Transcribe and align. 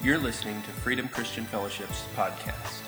You're 0.00 0.18
listening 0.18 0.62
to 0.62 0.70
Freedom 0.70 1.08
Christian 1.08 1.44
Fellowship's 1.44 2.04
podcast. 2.14 2.82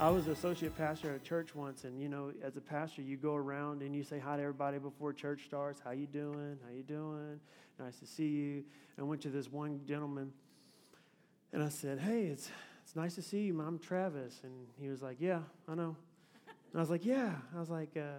I 0.00 0.10
was 0.10 0.26
an 0.26 0.32
associate 0.32 0.76
pastor 0.76 1.10
at 1.10 1.16
a 1.16 1.24
church 1.24 1.54
once, 1.54 1.84
and 1.84 2.02
you 2.02 2.08
know, 2.08 2.32
as 2.42 2.56
a 2.56 2.60
pastor, 2.60 3.02
you 3.02 3.16
go 3.16 3.36
around 3.36 3.82
and 3.82 3.94
you 3.94 4.02
say 4.02 4.18
hi 4.18 4.36
to 4.38 4.42
everybody 4.42 4.78
before 4.78 5.12
church 5.12 5.44
starts. 5.44 5.80
How 5.84 5.92
you 5.92 6.08
doing? 6.08 6.58
How 6.66 6.74
you 6.74 6.82
doing? 6.82 7.38
Nice 7.78 8.00
to 8.00 8.06
see 8.06 8.26
you. 8.26 8.64
I 8.98 9.04
went 9.04 9.22
to 9.22 9.28
this 9.28 9.52
one 9.52 9.80
gentleman, 9.86 10.32
and 11.52 11.62
I 11.62 11.68
said, 11.68 12.00
"Hey, 12.00 12.24
it's 12.24 12.50
it's 12.82 12.96
nice 12.96 13.14
to 13.14 13.22
see 13.22 13.42
you. 13.42 13.60
I'm 13.60 13.78
Travis." 13.78 14.40
And 14.42 14.66
he 14.80 14.88
was 14.88 15.00
like, 15.00 15.18
"Yeah, 15.20 15.42
I 15.68 15.76
know." 15.76 15.94
And 16.72 16.74
I 16.74 16.80
was 16.80 16.90
like, 16.90 17.06
"Yeah." 17.06 17.36
I 17.54 17.60
was 17.60 17.70
like, 17.70 17.96
uh, 17.96 18.18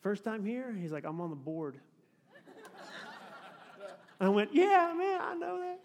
first 0.00 0.22
time 0.22 0.44
here?" 0.44 0.72
He's 0.72 0.92
like, 0.92 1.04
"I'm 1.04 1.20
on 1.20 1.30
the 1.30 1.36
board." 1.36 1.80
I 4.24 4.28
went, 4.28 4.54
Yeah, 4.54 4.94
man, 4.96 5.20
I 5.20 5.34
know 5.34 5.60
that. 5.60 5.80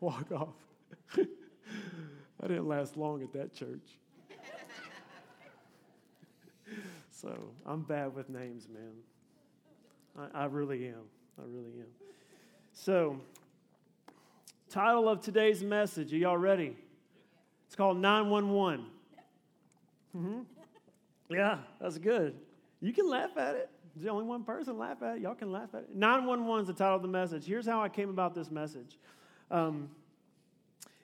Walk 0.00 0.32
off. 0.32 0.54
I 2.42 2.48
didn't 2.48 2.66
last 2.66 2.96
long 2.96 3.22
at 3.22 3.32
that 3.34 3.54
church. 3.54 3.98
so 7.10 7.38
I'm 7.64 7.82
bad 7.82 8.14
with 8.14 8.28
names, 8.28 8.66
man. 8.68 10.28
I, 10.34 10.42
I 10.42 10.44
really 10.46 10.88
am. 10.88 11.04
I 11.38 11.42
really 11.46 11.72
am. 11.78 11.86
So, 12.72 13.20
title 14.68 15.08
of 15.08 15.20
today's 15.20 15.62
message, 15.62 16.12
are 16.12 16.16
y'all 16.16 16.36
ready? 16.36 16.76
It's 17.66 17.76
called 17.76 17.98
911. 17.98 18.86
Mm-hmm. 20.16 20.40
Yeah, 21.30 21.58
that's 21.80 21.98
good. 21.98 22.34
You 22.80 22.92
can 22.92 23.08
laugh 23.08 23.36
at 23.36 23.54
it. 23.54 23.70
There's 23.94 24.08
only 24.08 24.24
one 24.24 24.44
person 24.44 24.78
laugh 24.78 25.02
at 25.02 25.16
it. 25.16 25.22
Y'all 25.22 25.34
can 25.34 25.52
laugh 25.52 25.68
at 25.74 25.82
it. 25.82 25.94
911 25.94 26.62
is 26.62 26.66
the 26.66 26.72
title 26.72 26.96
of 26.96 27.02
the 27.02 27.08
message. 27.08 27.44
Here's 27.44 27.66
how 27.66 27.82
I 27.82 27.88
came 27.88 28.08
about 28.08 28.34
this 28.34 28.50
message. 28.50 28.98
Um, 29.50 29.90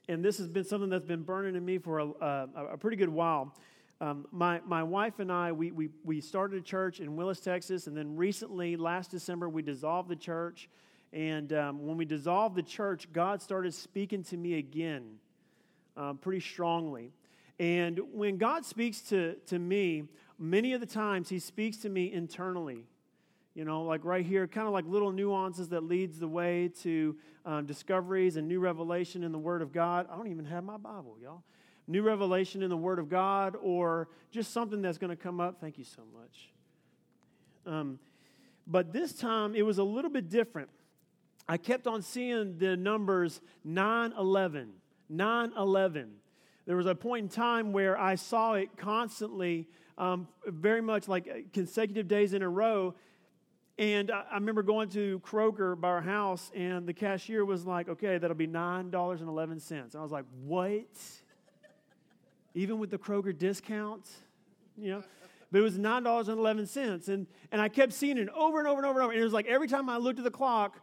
and 0.08 0.24
this 0.24 0.38
has 0.38 0.48
been 0.48 0.64
something 0.64 0.88
that's 0.88 1.04
been 1.04 1.22
burning 1.22 1.54
in 1.54 1.64
me 1.64 1.76
for 1.78 1.98
a, 1.98 2.06
a, 2.06 2.48
a 2.72 2.78
pretty 2.78 2.96
good 2.96 3.10
while. 3.10 3.54
Um, 4.00 4.26
my, 4.30 4.60
my 4.64 4.82
wife 4.82 5.18
and 5.18 5.30
I, 5.30 5.52
we, 5.52 5.70
we, 5.70 5.90
we 6.04 6.20
started 6.20 6.60
a 6.60 6.62
church 6.62 7.00
in 7.00 7.16
Willis, 7.16 7.40
Texas, 7.40 7.88
and 7.88 7.96
then 7.96 8.16
recently, 8.16 8.76
last 8.76 9.10
December, 9.10 9.48
we 9.48 9.60
dissolved 9.60 10.08
the 10.08 10.16
church. 10.16 10.68
And 11.12 11.52
um, 11.52 11.86
when 11.86 11.96
we 11.96 12.04
dissolved 12.04 12.54
the 12.54 12.62
church, 12.62 13.12
God 13.12 13.42
started 13.42 13.74
speaking 13.74 14.22
to 14.24 14.36
me 14.36 14.54
again 14.54 15.16
um, 15.96 16.16
pretty 16.18 16.40
strongly. 16.40 17.12
And 17.58 18.00
when 18.12 18.38
God 18.38 18.64
speaks 18.64 19.00
to, 19.02 19.34
to 19.46 19.58
me, 19.58 20.04
many 20.38 20.72
of 20.72 20.80
the 20.80 20.86
times 20.86 21.28
he 21.28 21.38
speaks 21.38 21.78
to 21.78 21.88
me 21.88 22.12
internally. 22.12 22.84
You 23.54 23.64
know 23.64 23.82
like 23.82 24.04
right 24.04 24.24
here 24.24 24.46
kind 24.46 24.68
of 24.68 24.72
like 24.72 24.84
little 24.86 25.10
nuances 25.10 25.70
that 25.70 25.82
leads 25.82 26.20
the 26.20 26.28
way 26.28 26.70
to 26.82 27.16
um, 27.44 27.66
discoveries 27.66 28.36
and 28.36 28.46
new 28.46 28.60
revelation 28.60 29.24
in 29.24 29.32
the 29.32 29.38
word 29.38 29.62
of 29.62 29.72
god. 29.72 30.06
I 30.08 30.16
don't 30.16 30.28
even 30.28 30.44
have 30.44 30.62
my 30.62 30.76
bible 30.76 31.16
y'all. 31.20 31.42
New 31.88 32.02
revelation 32.02 32.62
in 32.62 32.70
the 32.70 32.76
word 32.76 33.00
of 33.00 33.08
god 33.08 33.56
or 33.60 34.10
just 34.30 34.52
something 34.52 34.80
that's 34.80 34.96
going 34.96 35.10
to 35.10 35.16
come 35.16 35.40
up. 35.40 35.60
Thank 35.60 35.76
you 35.76 35.82
so 35.82 36.02
much. 36.14 36.52
Um, 37.66 37.98
but 38.64 38.92
this 38.92 39.12
time 39.12 39.56
it 39.56 39.62
was 39.62 39.78
a 39.78 39.84
little 39.84 40.10
bit 40.10 40.28
different. 40.28 40.68
I 41.48 41.56
kept 41.56 41.88
on 41.88 42.02
seeing 42.02 42.58
the 42.58 42.76
numbers 42.76 43.40
9 43.64 44.12
11 44.16 44.68
9 45.08 45.52
11 45.58 46.10
there 46.68 46.76
was 46.76 46.86
a 46.86 46.94
point 46.94 47.24
in 47.24 47.28
time 47.28 47.72
where 47.72 47.98
i 47.98 48.14
saw 48.14 48.52
it 48.52 48.68
constantly 48.76 49.66
um, 49.98 50.28
very 50.46 50.80
much 50.80 51.08
like 51.08 51.28
uh, 51.28 51.38
consecutive 51.52 52.08
days 52.08 52.32
in 52.32 52.42
a 52.42 52.48
row. 52.48 52.94
And 53.78 54.10
I, 54.10 54.24
I 54.30 54.34
remember 54.34 54.62
going 54.62 54.88
to 54.90 55.20
Kroger 55.20 55.78
by 55.78 55.88
our 55.88 56.00
house, 56.00 56.50
and 56.54 56.86
the 56.86 56.94
cashier 56.94 57.44
was 57.44 57.66
like, 57.66 57.88
okay, 57.88 58.16
that'll 58.16 58.36
be 58.36 58.46
$9.11. 58.46 59.70
And 59.70 59.96
I 59.96 60.02
was 60.02 60.12
like, 60.12 60.24
what? 60.44 60.86
Even 62.54 62.78
with 62.78 62.90
the 62.90 62.98
Kroger 62.98 63.36
discount? 63.36 64.08
You 64.76 64.92
know? 64.92 65.02
But 65.50 65.58
it 65.58 65.62
was 65.62 65.78
$9.11. 65.78 67.08
And, 67.08 67.26
and 67.50 67.60
I 67.60 67.68
kept 67.68 67.92
seeing 67.92 68.18
it 68.18 68.28
over 68.30 68.58
and 68.58 68.68
over 68.68 68.78
and 68.78 68.86
over 68.86 69.00
and 69.00 69.04
over. 69.04 69.12
And 69.12 69.20
it 69.20 69.24
was 69.24 69.32
like 69.32 69.46
every 69.46 69.68
time 69.68 69.88
I 69.88 69.96
looked 69.96 70.18
at 70.18 70.24
the 70.24 70.30
clock, 70.30 70.78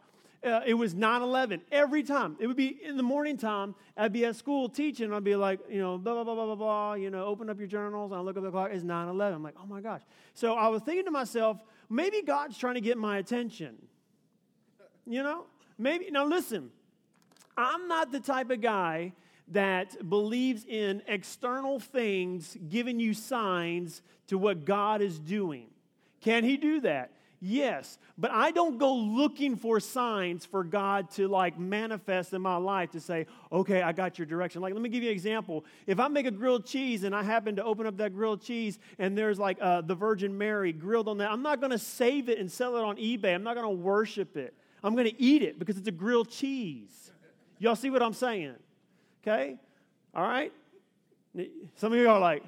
uh, 0.46 0.60
it 0.64 0.74
was 0.74 0.94
9 0.94 1.22
11 1.22 1.60
every 1.72 2.02
time. 2.02 2.36
It 2.38 2.46
would 2.46 2.56
be 2.56 2.78
in 2.82 2.96
the 2.96 3.02
morning 3.02 3.36
time. 3.36 3.74
I'd 3.96 4.12
be 4.12 4.24
at 4.24 4.36
school 4.36 4.68
teaching. 4.68 5.12
I'd 5.12 5.24
be 5.24 5.36
like, 5.36 5.60
you 5.68 5.80
know, 5.80 5.98
blah, 5.98 6.14
blah, 6.14 6.24
blah, 6.24 6.34
blah, 6.34 6.46
blah, 6.46 6.54
blah. 6.54 6.94
You 6.94 7.10
know, 7.10 7.24
open 7.24 7.50
up 7.50 7.58
your 7.58 7.66
journals. 7.66 8.12
And 8.12 8.20
I 8.20 8.22
look 8.22 8.36
up 8.36 8.44
the 8.44 8.50
clock. 8.50 8.70
It's 8.72 8.84
9 8.84 9.08
11. 9.08 9.34
I'm 9.34 9.42
like, 9.42 9.56
oh 9.60 9.66
my 9.66 9.80
gosh. 9.80 10.02
So 10.34 10.54
I 10.54 10.68
was 10.68 10.82
thinking 10.82 11.04
to 11.06 11.10
myself, 11.10 11.58
maybe 11.90 12.22
God's 12.22 12.56
trying 12.56 12.74
to 12.74 12.80
get 12.80 12.96
my 12.96 13.18
attention. 13.18 13.76
You 15.06 15.22
know? 15.22 15.46
Maybe. 15.78 16.10
Now 16.10 16.24
listen, 16.26 16.70
I'm 17.56 17.88
not 17.88 18.12
the 18.12 18.20
type 18.20 18.50
of 18.50 18.60
guy 18.60 19.12
that 19.48 20.08
believes 20.08 20.64
in 20.64 21.02
external 21.06 21.78
things 21.78 22.56
giving 22.68 22.98
you 22.98 23.14
signs 23.14 24.02
to 24.28 24.38
what 24.38 24.64
God 24.64 25.02
is 25.02 25.18
doing. 25.18 25.68
Can 26.20 26.44
he 26.44 26.56
do 26.56 26.80
that? 26.80 27.12
Yes, 27.40 27.98
but 28.16 28.30
I 28.30 28.50
don't 28.50 28.78
go 28.78 28.94
looking 28.94 29.56
for 29.56 29.78
signs 29.78 30.46
for 30.46 30.64
God 30.64 31.10
to 31.12 31.28
like 31.28 31.58
manifest 31.58 32.32
in 32.32 32.40
my 32.40 32.56
life 32.56 32.92
to 32.92 33.00
say, 33.00 33.26
okay, 33.52 33.82
I 33.82 33.92
got 33.92 34.18
your 34.18 34.24
direction. 34.26 34.62
Like, 34.62 34.72
let 34.72 34.82
me 34.82 34.88
give 34.88 35.02
you 35.02 35.10
an 35.10 35.14
example. 35.14 35.64
If 35.86 36.00
I 36.00 36.08
make 36.08 36.24
a 36.24 36.30
grilled 36.30 36.64
cheese 36.64 37.04
and 37.04 37.14
I 37.14 37.22
happen 37.22 37.56
to 37.56 37.64
open 37.64 37.86
up 37.86 37.98
that 37.98 38.14
grilled 38.14 38.40
cheese 38.40 38.78
and 38.98 39.16
there's 39.18 39.38
like 39.38 39.58
uh, 39.60 39.82
the 39.82 39.94
Virgin 39.94 40.36
Mary 40.36 40.72
grilled 40.72 41.08
on 41.08 41.18
that, 41.18 41.30
I'm 41.30 41.42
not 41.42 41.60
going 41.60 41.72
to 41.72 41.78
save 41.78 42.30
it 42.30 42.38
and 42.38 42.50
sell 42.50 42.76
it 42.76 42.82
on 42.82 42.96
eBay. 42.96 43.34
I'm 43.34 43.42
not 43.42 43.54
going 43.54 43.66
to 43.66 43.82
worship 43.82 44.36
it. 44.38 44.54
I'm 44.82 44.94
going 44.94 45.08
to 45.08 45.20
eat 45.20 45.42
it 45.42 45.58
because 45.58 45.76
it's 45.76 45.88
a 45.88 45.92
grilled 45.92 46.30
cheese. 46.30 47.10
Y'all 47.58 47.76
see 47.76 47.90
what 47.90 48.02
I'm 48.02 48.14
saying? 48.14 48.54
Okay? 49.22 49.58
All 50.14 50.22
right? 50.22 50.52
Some 51.76 51.92
of 51.92 51.98
you 51.98 52.08
are 52.08 52.18
like, 52.18 52.44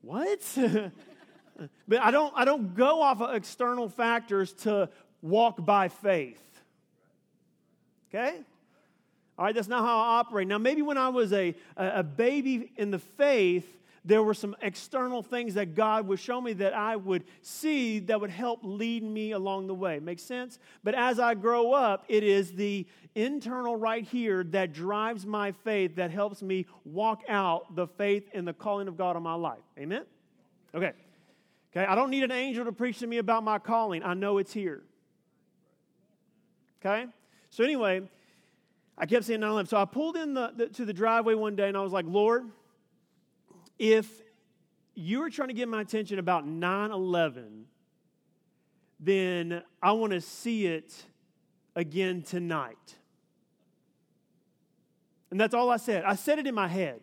what? 0.00 0.40
But 1.88 2.00
I 2.00 2.10
don't, 2.10 2.32
I 2.36 2.44
don't 2.44 2.74
go 2.74 3.02
off 3.02 3.20
of 3.20 3.34
external 3.34 3.88
factors 3.88 4.52
to 4.64 4.88
walk 5.20 5.64
by 5.64 5.88
faith. 5.88 6.40
Okay? 8.08 8.38
All 9.38 9.46
right, 9.46 9.54
that's 9.54 9.68
not 9.68 9.84
how 9.84 9.98
I 9.98 10.18
operate. 10.18 10.46
Now, 10.48 10.58
maybe 10.58 10.82
when 10.82 10.98
I 10.98 11.08
was 11.08 11.32
a, 11.32 11.54
a 11.76 12.02
baby 12.02 12.70
in 12.76 12.90
the 12.90 12.98
faith, 12.98 13.66
there 14.04 14.22
were 14.22 14.34
some 14.34 14.56
external 14.60 15.22
things 15.22 15.54
that 15.54 15.74
God 15.74 16.08
would 16.08 16.18
show 16.18 16.40
me 16.40 16.52
that 16.54 16.74
I 16.74 16.96
would 16.96 17.24
see 17.40 18.00
that 18.00 18.20
would 18.20 18.30
help 18.30 18.60
lead 18.62 19.02
me 19.02 19.30
along 19.30 19.68
the 19.68 19.74
way. 19.74 20.00
Makes 20.00 20.22
sense? 20.24 20.58
But 20.82 20.94
as 20.94 21.20
I 21.20 21.34
grow 21.34 21.72
up, 21.72 22.04
it 22.08 22.24
is 22.24 22.52
the 22.52 22.86
internal 23.14 23.76
right 23.76 24.04
here 24.04 24.42
that 24.44 24.72
drives 24.72 25.24
my 25.24 25.52
faith, 25.52 25.96
that 25.96 26.10
helps 26.10 26.42
me 26.42 26.66
walk 26.84 27.22
out 27.28 27.74
the 27.76 27.86
faith 27.86 28.28
and 28.34 28.46
the 28.46 28.52
calling 28.52 28.88
of 28.88 28.96
God 28.96 29.16
on 29.16 29.22
my 29.22 29.34
life. 29.34 29.62
Amen? 29.78 30.02
Okay. 30.74 30.92
Okay, 31.74 31.86
I 31.86 31.94
don't 31.94 32.10
need 32.10 32.22
an 32.22 32.30
angel 32.30 32.66
to 32.66 32.72
preach 32.72 32.98
to 32.98 33.06
me 33.06 33.18
about 33.18 33.44
my 33.44 33.58
calling. 33.58 34.02
I 34.02 34.14
know 34.14 34.38
it's 34.38 34.52
here. 34.52 34.82
Okay? 36.84 37.06
So 37.50 37.64
anyway, 37.64 38.02
I 38.98 39.06
kept 39.06 39.24
saying 39.24 39.40
9 39.40 39.50
11. 39.50 39.66
So 39.68 39.76
I 39.78 39.84
pulled 39.84 40.16
in 40.16 40.34
the, 40.34 40.52
the, 40.54 40.68
to 40.68 40.84
the 40.84 40.92
driveway 40.92 41.34
one 41.34 41.56
day 41.56 41.68
and 41.68 41.76
I 41.76 41.80
was 41.80 41.92
like, 41.92 42.04
Lord, 42.06 42.50
if 43.78 44.08
you 44.94 45.20
were 45.20 45.30
trying 45.30 45.48
to 45.48 45.54
get 45.54 45.68
my 45.68 45.80
attention 45.80 46.18
about 46.18 46.46
9 46.46 46.90
11, 46.90 47.64
then 49.00 49.62
I 49.82 49.92
want 49.92 50.12
to 50.12 50.20
see 50.20 50.66
it 50.66 51.04
again 51.74 52.22
tonight. 52.22 52.96
And 55.30 55.40
that's 55.40 55.54
all 55.54 55.70
I 55.70 55.78
said. 55.78 56.04
I 56.04 56.14
said 56.14 56.38
it 56.38 56.46
in 56.46 56.54
my 56.54 56.68
head. 56.68 57.00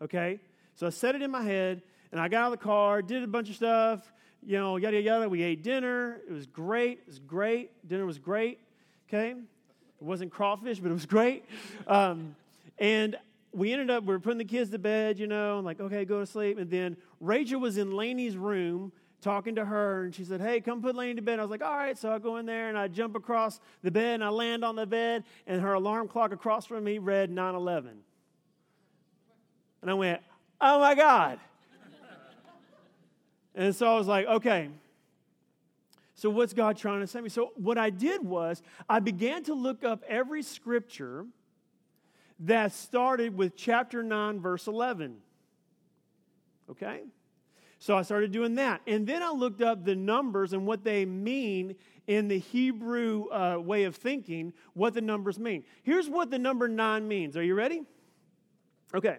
Okay? 0.00 0.38
So 0.76 0.86
I 0.86 0.90
said 0.90 1.16
it 1.16 1.22
in 1.22 1.30
my 1.30 1.42
head. 1.42 1.82
And 2.12 2.20
I 2.20 2.28
got 2.28 2.44
out 2.44 2.52
of 2.52 2.58
the 2.58 2.64
car, 2.64 3.02
did 3.02 3.22
a 3.22 3.26
bunch 3.26 3.50
of 3.50 3.56
stuff, 3.56 4.12
you 4.46 4.58
know, 4.58 4.76
yada, 4.76 5.00
yada. 5.00 5.28
We 5.28 5.42
ate 5.42 5.62
dinner. 5.62 6.20
It 6.28 6.32
was 6.32 6.46
great. 6.46 7.00
It 7.00 7.06
was 7.06 7.18
great. 7.18 7.70
Dinner 7.86 8.06
was 8.06 8.18
great. 8.18 8.58
Okay? 9.08 9.30
It 9.30 10.04
wasn't 10.04 10.30
crawfish, 10.30 10.78
but 10.78 10.90
it 10.90 10.94
was 10.94 11.06
great. 11.06 11.44
Um, 11.86 12.36
and 12.78 13.16
we 13.52 13.72
ended 13.72 13.90
up, 13.90 14.04
we 14.04 14.14
were 14.14 14.20
putting 14.20 14.38
the 14.38 14.44
kids 14.44 14.70
to 14.70 14.78
bed, 14.78 15.18
you 15.18 15.26
know, 15.26 15.60
like, 15.60 15.80
okay, 15.80 16.04
go 16.04 16.20
to 16.20 16.26
sleep. 16.26 16.58
And 16.58 16.70
then 16.70 16.96
Rachel 17.20 17.60
was 17.60 17.76
in 17.76 17.92
Lainey's 17.92 18.36
room 18.36 18.92
talking 19.20 19.56
to 19.56 19.64
her, 19.64 20.04
and 20.04 20.14
she 20.14 20.24
said, 20.24 20.40
Hey, 20.40 20.60
come 20.60 20.80
put 20.80 20.94
Lainey 20.94 21.16
to 21.16 21.22
bed. 21.22 21.38
I 21.38 21.42
was 21.42 21.50
like, 21.50 21.62
All 21.62 21.76
right. 21.76 21.98
So 21.98 22.12
I 22.12 22.18
go 22.18 22.36
in 22.36 22.46
there 22.46 22.68
and 22.68 22.78
I 22.78 22.88
jump 22.88 23.16
across 23.16 23.60
the 23.82 23.90
bed 23.90 24.14
and 24.14 24.24
I 24.24 24.28
land 24.28 24.64
on 24.64 24.76
the 24.76 24.86
bed, 24.86 25.24
and 25.46 25.60
her 25.60 25.74
alarm 25.74 26.08
clock 26.08 26.32
across 26.32 26.66
from 26.66 26.84
me 26.84 26.98
read 26.98 27.30
9 27.30 27.54
11. 27.54 27.98
And 29.82 29.90
I 29.90 29.94
went, 29.94 30.22
Oh 30.60 30.78
my 30.80 30.94
God. 30.94 31.40
And 33.58 33.74
so 33.74 33.92
I 33.92 33.98
was 33.98 34.06
like, 34.06 34.24
okay, 34.24 34.68
so 36.14 36.30
what's 36.30 36.52
God 36.52 36.76
trying 36.76 37.00
to 37.00 37.08
say 37.08 37.20
me? 37.20 37.28
So 37.28 37.50
what 37.56 37.76
I 37.76 37.90
did 37.90 38.24
was 38.24 38.62
I 38.88 39.00
began 39.00 39.42
to 39.44 39.54
look 39.54 39.82
up 39.82 40.04
every 40.08 40.44
scripture 40.44 41.26
that 42.38 42.72
started 42.72 43.36
with 43.36 43.56
chapter 43.56 44.04
9, 44.04 44.38
verse 44.38 44.68
11. 44.68 45.16
Okay? 46.70 47.00
So 47.80 47.96
I 47.96 48.02
started 48.02 48.30
doing 48.30 48.54
that. 48.54 48.80
And 48.86 49.08
then 49.08 49.24
I 49.24 49.30
looked 49.30 49.60
up 49.60 49.84
the 49.84 49.96
numbers 49.96 50.52
and 50.52 50.64
what 50.64 50.84
they 50.84 51.04
mean 51.04 51.74
in 52.06 52.28
the 52.28 52.38
Hebrew 52.38 53.26
uh, 53.32 53.58
way 53.58 53.84
of 53.84 53.96
thinking, 53.96 54.52
what 54.74 54.94
the 54.94 55.00
numbers 55.00 55.36
mean. 55.36 55.64
Here's 55.82 56.08
what 56.08 56.30
the 56.30 56.38
number 56.38 56.68
nine 56.68 57.08
means. 57.08 57.36
Are 57.36 57.42
you 57.42 57.56
ready? 57.56 57.82
Okay. 58.94 59.16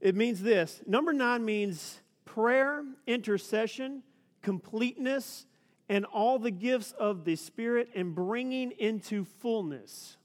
It 0.00 0.14
means 0.14 0.40
this 0.40 0.80
number 0.86 1.12
nine 1.12 1.44
means 1.44 1.98
prayer, 2.34 2.84
intercession, 3.06 4.02
completeness, 4.42 5.46
and 5.88 6.04
all 6.04 6.38
the 6.38 6.50
gifts 6.50 6.92
of 6.92 7.24
the 7.24 7.36
Spirit 7.36 7.88
and 7.94 8.14
bringing 8.14 8.72
into 8.72 9.24
fullness. 9.24 10.16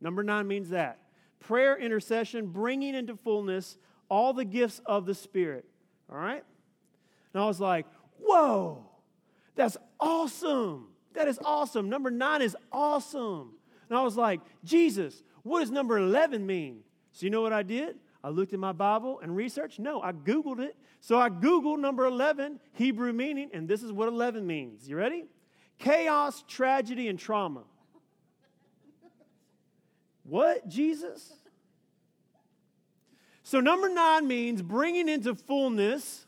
Number 0.00 0.22
nine 0.22 0.46
means 0.48 0.70
that 0.70 0.98
prayer, 1.40 1.76
intercession, 1.76 2.46
bringing 2.46 2.94
into 2.94 3.16
fullness 3.16 3.76
all 4.08 4.32
the 4.32 4.46
gifts 4.46 4.80
of 4.86 5.04
the 5.04 5.14
Spirit. 5.14 5.66
All 6.10 6.16
right? 6.16 6.42
And 7.34 7.42
I 7.42 7.46
was 7.46 7.60
like, 7.60 7.86
whoa, 8.18 8.86
that's 9.54 9.76
awesome. 10.00 10.88
That 11.12 11.28
is 11.28 11.38
awesome. 11.44 11.90
Number 11.90 12.10
nine 12.10 12.40
is 12.40 12.56
awesome. 12.72 13.52
And 13.90 13.98
I 13.98 14.02
was 14.02 14.16
like, 14.16 14.40
Jesus, 14.64 15.22
what 15.42 15.60
does 15.60 15.70
number 15.70 15.98
11 15.98 16.46
mean? 16.46 16.80
So 17.12 17.26
you 17.26 17.30
know 17.30 17.42
what 17.42 17.52
I 17.52 17.62
did? 17.62 17.96
I 18.24 18.30
looked 18.30 18.54
in 18.54 18.60
my 18.60 18.72
Bible 18.72 19.20
and 19.22 19.36
researched. 19.36 19.78
No, 19.78 20.00
I 20.00 20.12
Googled 20.12 20.58
it. 20.58 20.74
So 21.00 21.18
I 21.18 21.28
Googled 21.28 21.78
number 21.78 22.06
11, 22.06 22.58
Hebrew 22.72 23.12
meaning, 23.12 23.50
and 23.52 23.68
this 23.68 23.82
is 23.82 23.92
what 23.92 24.08
11 24.08 24.46
means. 24.46 24.88
You 24.88 24.96
ready? 24.96 25.26
Chaos, 25.78 26.42
tragedy, 26.48 27.08
and 27.08 27.18
trauma. 27.18 27.64
what, 30.22 30.66
Jesus? 30.66 31.34
So, 33.42 33.60
number 33.60 33.90
nine 33.90 34.26
means 34.26 34.62
bringing 34.62 35.10
into 35.10 35.34
fullness, 35.34 36.24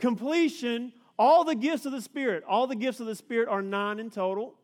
completion, 0.00 0.92
all 1.18 1.44
the 1.44 1.54
gifts 1.54 1.86
of 1.86 1.92
the 1.92 2.02
Spirit. 2.02 2.44
All 2.46 2.66
the 2.66 2.76
gifts 2.76 3.00
of 3.00 3.06
the 3.06 3.14
Spirit 3.14 3.48
are 3.48 3.62
nine 3.62 3.98
in 3.98 4.10
total. 4.10 4.54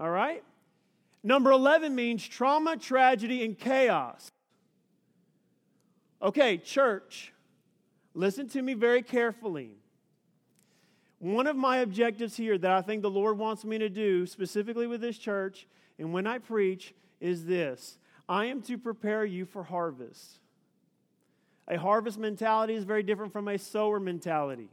All 0.00 0.10
right? 0.10 0.42
Number 1.22 1.52
11 1.52 1.94
means 1.94 2.26
trauma, 2.26 2.76
tragedy, 2.76 3.44
and 3.44 3.56
chaos. 3.56 4.32
Okay, 6.20 6.58
church, 6.58 7.32
listen 8.14 8.48
to 8.48 8.62
me 8.62 8.74
very 8.74 9.02
carefully. 9.02 9.70
One 11.20 11.46
of 11.46 11.56
my 11.56 11.78
objectives 11.78 12.36
here 12.36 12.58
that 12.58 12.70
I 12.70 12.80
think 12.80 13.02
the 13.02 13.10
Lord 13.10 13.38
wants 13.38 13.64
me 13.64 13.78
to 13.78 13.88
do, 13.88 14.26
specifically 14.26 14.86
with 14.86 15.00
this 15.00 15.18
church 15.18 15.66
and 15.98 16.12
when 16.12 16.26
I 16.26 16.38
preach, 16.38 16.94
is 17.20 17.44
this 17.44 17.98
I 18.28 18.46
am 18.46 18.62
to 18.62 18.78
prepare 18.78 19.24
you 19.24 19.44
for 19.44 19.62
harvest. 19.64 20.38
A 21.66 21.78
harvest 21.78 22.18
mentality 22.18 22.74
is 22.74 22.84
very 22.84 23.02
different 23.02 23.32
from 23.32 23.48
a 23.48 23.58
sower 23.58 24.00
mentality. 24.00 24.70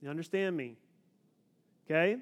You 0.00 0.08
understand 0.08 0.56
me? 0.56 0.76
Okay? 1.86 2.18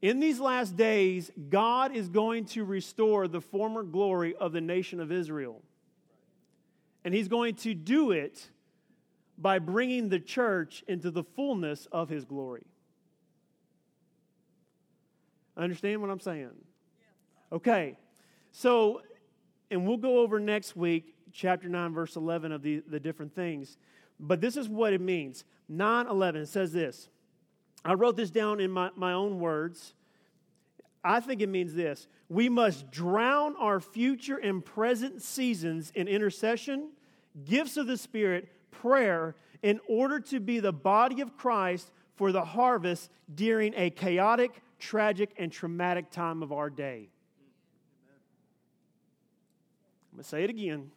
In 0.00 0.20
these 0.20 0.40
last 0.40 0.76
days, 0.76 1.30
God 1.50 1.94
is 1.94 2.08
going 2.08 2.44
to 2.46 2.64
restore 2.64 3.28
the 3.28 3.40
former 3.40 3.82
glory 3.82 4.34
of 4.36 4.52
the 4.52 4.60
nation 4.60 5.00
of 5.00 5.10
Israel. 5.10 5.62
And 7.04 7.12
He's 7.14 7.28
going 7.28 7.54
to 7.56 7.74
do 7.74 8.10
it 8.12 8.48
by 9.36 9.58
bringing 9.58 10.08
the 10.08 10.20
church 10.20 10.84
into 10.88 11.10
the 11.10 11.24
fullness 11.24 11.86
of 11.92 12.08
His 12.08 12.24
glory. 12.24 12.66
Understand 15.56 16.00
what 16.00 16.10
I'm 16.10 16.20
saying? 16.20 16.50
Okay, 17.52 17.96
so, 18.50 19.02
and 19.70 19.86
we'll 19.86 19.96
go 19.96 20.18
over 20.18 20.40
next 20.40 20.74
week 20.74 21.14
chapter 21.32 21.68
9, 21.68 21.92
verse 21.92 22.16
11 22.16 22.52
of 22.52 22.62
the, 22.62 22.82
the 22.88 22.98
different 22.98 23.34
things. 23.34 23.76
But 24.18 24.40
this 24.40 24.56
is 24.56 24.68
what 24.68 24.92
it 24.92 25.00
means. 25.00 25.44
9 25.68 26.06
11 26.06 26.46
says 26.46 26.72
this. 26.72 27.08
I 27.84 27.94
wrote 27.94 28.16
this 28.16 28.30
down 28.30 28.60
in 28.60 28.70
my, 28.70 28.90
my 28.96 29.12
own 29.12 29.40
words. 29.40 29.94
I 31.02 31.20
think 31.20 31.42
it 31.42 31.48
means 31.48 31.74
this 31.74 32.08
We 32.28 32.48
must 32.48 32.90
drown 32.90 33.56
our 33.56 33.80
future 33.80 34.38
and 34.38 34.64
present 34.64 35.22
seasons 35.22 35.92
in 35.94 36.08
intercession, 36.08 36.90
gifts 37.42 37.76
of 37.76 37.86
the 37.86 37.96
Spirit, 37.96 38.48
prayer, 38.70 39.34
in 39.62 39.80
order 39.88 40.20
to 40.20 40.40
be 40.40 40.60
the 40.60 40.72
body 40.72 41.20
of 41.20 41.36
Christ 41.36 41.90
for 42.16 42.30
the 42.32 42.44
harvest 42.44 43.10
during 43.34 43.74
a 43.76 43.90
chaotic, 43.90 44.62
tragic, 44.78 45.30
and 45.38 45.50
traumatic 45.50 46.10
time 46.10 46.42
of 46.42 46.52
our 46.52 46.70
day. 46.70 47.08
I'm 50.12 50.18
going 50.18 50.22
to 50.22 50.28
say 50.28 50.44
it 50.44 50.50
again. 50.50 50.90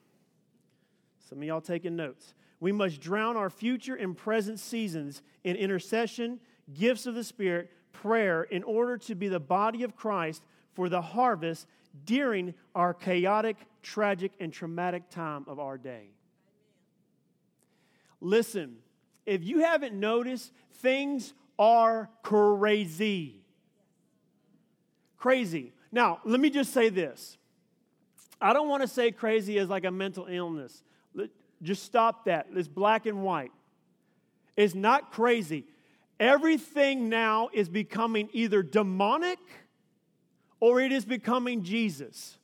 Some 1.28 1.39
of 1.39 1.44
y'all 1.44 1.62
taking 1.62 1.95
notes. 1.95 2.36
We 2.60 2.72
must 2.72 3.01
drown 3.01 3.36
our 3.38 3.50
future 3.50 3.95
and 3.95 4.16
present 4.16 4.60
seasons 4.60 5.22
in 5.44 5.56
intercession, 5.56 6.40
gifts 6.74 7.06
of 7.06 7.16
the 7.16 7.24
Spirit, 7.24 7.72
prayer, 7.94 8.44
in 8.44 8.63
order 8.63 8.98
to 8.98 9.16
be 9.16 9.28
the 9.28 9.40
body 9.40 9.83
of 9.83 9.95
Christ 9.95 10.44
for 10.74 10.90
the 10.90 11.01
harvest 11.01 11.68
during 12.06 12.54
our 12.75 12.94
chaotic, 12.94 13.57
tragic, 13.81 14.33
and 14.40 14.54
traumatic 14.54 15.10
time 15.10 15.45
of 15.48 15.60
our 15.60 15.78
day. 15.78 16.10
Listen, 18.19 18.78
if 19.25 19.44
you 19.44 19.60
haven't 19.60 19.94
noticed, 19.94 20.52
things 20.75 21.34
are 21.60 22.10
crazy. 22.24 23.42
Crazy. 25.18 25.74
Now, 25.92 26.19
let 26.25 26.40
me 26.40 26.50
just 26.50 26.74
say 26.74 26.90
this. 26.90 27.38
I 28.40 28.54
don't 28.54 28.69
want 28.69 28.84
to 28.84 28.88
say 28.88 29.12
crazy 29.12 29.58
as 29.58 29.69
like 29.69 29.86
a 29.86 29.92
mental 29.92 30.28
illness. 30.30 30.84
Just 31.62 31.84
stop 31.84 32.25
that. 32.25 32.48
It's 32.54 32.68
black 32.68 33.08
and 33.08 33.24
white. 33.24 33.52
It's 34.56 34.75
not 34.75 35.12
crazy. 35.12 35.66
Everything 36.19 37.10
now 37.10 37.50
is 37.52 37.69
becoming 37.69 38.30
either 38.34 38.62
demonic 38.62 39.40
or 40.60 40.81
it 40.81 40.92
is 40.92 41.06
becoming 41.06 41.64
Jesus. 41.64 42.38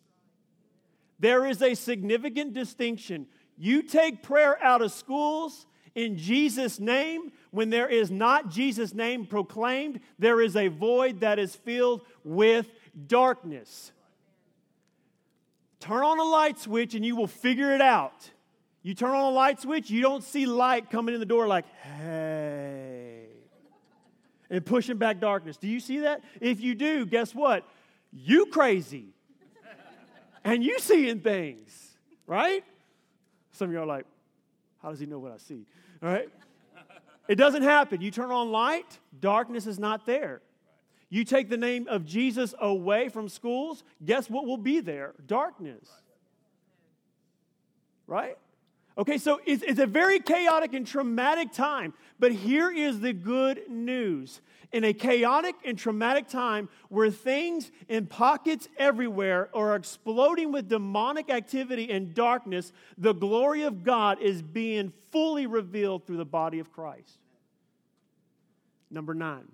There 1.19 1.45
is 1.45 1.61
a 1.61 1.75
significant 1.75 2.53
distinction. 2.53 3.27
You 3.57 3.83
take 3.83 4.23
prayer 4.23 4.61
out 4.63 4.81
of 4.81 4.91
schools 4.91 5.65
in 5.95 6.17
Jesus' 6.17 6.79
name, 6.79 7.31
when 7.51 7.69
there 7.69 7.87
is 7.87 8.09
not 8.09 8.49
Jesus' 8.49 8.93
name 8.93 9.27
proclaimed, 9.27 9.99
there 10.17 10.41
is 10.41 10.55
a 10.55 10.67
void 10.67 11.19
that 11.19 11.37
is 11.37 11.55
filled 11.55 12.01
with 12.23 12.67
darkness. 13.07 13.91
Turn 15.79 16.03
on 16.03 16.19
a 16.19 16.23
light 16.23 16.57
switch 16.57 16.95
and 16.95 17.05
you 17.05 17.15
will 17.15 17.27
figure 17.27 17.75
it 17.75 17.81
out. 17.81 18.31
You 18.81 18.95
turn 18.95 19.11
on 19.11 19.23
a 19.23 19.29
light 19.29 19.61
switch, 19.61 19.89
you 19.89 20.01
don't 20.01 20.23
see 20.23 20.45
light 20.45 20.89
coming 20.89 21.13
in 21.13 21.19
the 21.19 21.25
door 21.25 21.47
like, 21.47 21.65
hey, 21.83 23.27
and 24.49 24.65
pushing 24.65 24.97
back 24.97 25.19
darkness. 25.19 25.57
Do 25.57 25.67
you 25.67 25.79
see 25.79 25.99
that? 25.99 26.21
If 26.41 26.59
you 26.59 26.73
do, 26.73 27.05
guess 27.05 27.35
what? 27.35 27.67
You 28.11 28.47
crazy. 28.47 29.13
and 30.43 30.63
you 30.63 30.79
seeing 30.79 31.19
things, 31.19 31.97
right? 32.25 32.63
Some 33.53 33.69
of 33.69 33.73
you 33.73 33.79
are 33.79 33.85
like, 33.85 34.05
how 34.81 34.89
does 34.89 34.99
he 34.99 35.05
know 35.05 35.19
what 35.19 35.31
I 35.31 35.37
see? 35.37 35.65
All 36.01 36.09
right? 36.09 36.29
It 37.25 37.35
doesn't 37.35 37.63
happen. 37.63 38.01
You 38.01 38.11
turn 38.11 38.31
on 38.31 38.51
light, 38.51 38.99
darkness 39.21 39.65
is 39.65 39.79
not 39.79 40.05
there. 40.05 40.41
You 41.09 41.23
take 41.23 41.47
the 41.47 41.55
name 41.55 41.87
of 41.87 42.05
Jesus 42.05 42.53
away 42.59 43.07
from 43.07 43.29
schools, 43.29 43.85
guess 44.03 44.29
what 44.29 44.45
will 44.45 44.57
be 44.57 44.81
there? 44.81 45.13
Darkness. 45.25 45.87
Right? 48.07 48.37
Okay, 48.95 49.17
so 49.17 49.41
it's, 49.45 49.63
it's, 49.63 49.79
a 49.79 49.87
very 49.87 50.19
chaotic 50.19 50.73
and 50.73 50.85
traumatic 50.85 51.51
time, 51.51 51.93
but 52.19 52.31
here 52.31 52.71
is 52.71 52.99
the 52.99 53.11
good 53.11 53.63
news. 53.67 54.39
In 54.71 54.83
a 54.83 54.93
chaotic 54.93 55.55
and 55.65 55.77
traumatic 55.77 56.27
time 56.27 56.69
where 56.89 57.09
things 57.09 57.71
in 57.87 58.05
pockets 58.05 58.67
everywhere 58.77 59.49
are 59.53 59.75
exploding 59.75 60.51
with 60.51 60.69
demonic 60.69 61.31
activity 61.31 61.91
and 61.91 62.13
darkness, 62.13 62.71
the 62.97 63.13
glory 63.13 63.63
of 63.63 63.83
God 63.83 64.19
is 64.21 64.41
being 64.43 64.93
fully 65.11 65.47
revealed 65.47 66.05
through 66.05 66.17
the 66.17 66.25
body 66.25 66.59
of 66.59 66.71
Christ. 66.71 67.17
Number 68.91 69.15
nine. 69.15 69.47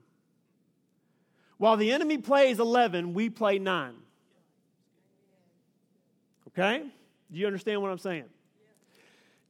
While 1.58 1.78
the 1.78 1.92
enemy 1.92 2.18
plays 2.18 2.60
11, 2.60 3.14
we 3.14 3.30
play 3.30 3.60
nine. 3.60 3.96
Okay? 6.50 6.84
Do 7.32 7.40
you 7.40 7.46
understand 7.46 7.82
what 7.82 7.92
I'm 7.92 7.98
saying? 7.98 8.26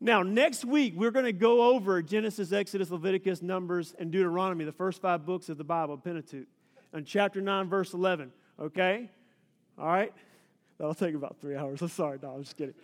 Now, 0.02 0.24
next 0.24 0.64
week, 0.64 0.94
we're 0.96 1.12
going 1.12 1.26
to 1.26 1.34
go 1.34 1.74
over 1.74 2.02
Genesis, 2.02 2.54
Exodus, 2.54 2.90
Leviticus, 2.90 3.42
Numbers, 3.42 3.94
and 4.00 4.12
Deuteronomy, 4.12 4.64
the 4.64 4.72
first 4.72 5.02
five 5.02 5.26
books 5.26 5.50
of 5.50 5.58
the 5.58 5.64
Bible, 5.66 5.98
Pentateuch, 5.98 6.48
and 6.94 7.06
chapter 7.06 7.42
9, 7.42 7.68
verse 7.68 7.94
11. 7.94 8.32
Okay? 8.60 9.10
All 9.78 9.88
right? 9.88 10.14
That'll 10.78 10.94
take 10.94 11.16
about 11.16 11.36
three 11.42 11.58
hours. 11.58 11.82
I'm 11.82 11.90
sorry, 11.90 12.18
no, 12.22 12.32
I'm 12.32 12.44
just 12.44 12.56
kidding. 12.56 12.76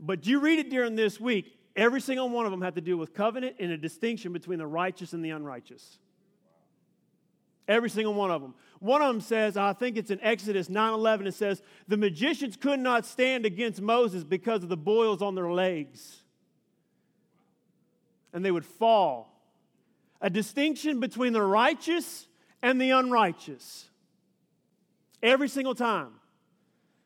But 0.00 0.26
you 0.26 0.40
read 0.40 0.58
it 0.58 0.70
during 0.70 0.96
this 0.96 1.20
week. 1.20 1.56
Every 1.76 2.00
single 2.00 2.28
one 2.28 2.46
of 2.46 2.50
them 2.50 2.62
have 2.62 2.74
to 2.74 2.80
do 2.80 2.98
with 2.98 3.14
covenant 3.14 3.56
and 3.60 3.70
a 3.70 3.76
distinction 3.76 4.32
between 4.32 4.58
the 4.58 4.66
righteous 4.66 5.12
and 5.12 5.24
the 5.24 5.30
unrighteous. 5.30 5.98
Every 7.68 7.90
single 7.90 8.14
one 8.14 8.30
of 8.30 8.42
them. 8.42 8.54
One 8.80 9.02
of 9.02 9.08
them 9.08 9.20
says, 9.20 9.56
I 9.56 9.72
think 9.72 9.96
it's 9.96 10.10
in 10.10 10.20
Exodus 10.20 10.68
9 10.68 10.92
11, 10.92 11.26
it 11.26 11.34
says, 11.34 11.62
the 11.88 11.96
magicians 11.96 12.56
could 12.56 12.78
not 12.78 13.06
stand 13.06 13.46
against 13.46 13.80
Moses 13.80 14.24
because 14.24 14.62
of 14.62 14.68
the 14.68 14.76
boils 14.76 15.22
on 15.22 15.34
their 15.34 15.50
legs. 15.50 16.22
And 18.32 18.44
they 18.44 18.50
would 18.50 18.66
fall. 18.66 19.32
A 20.20 20.28
distinction 20.28 21.00
between 21.00 21.32
the 21.32 21.42
righteous 21.42 22.26
and 22.62 22.80
the 22.80 22.90
unrighteous. 22.90 23.88
Every 25.22 25.48
single 25.48 25.74
time. 25.74 26.10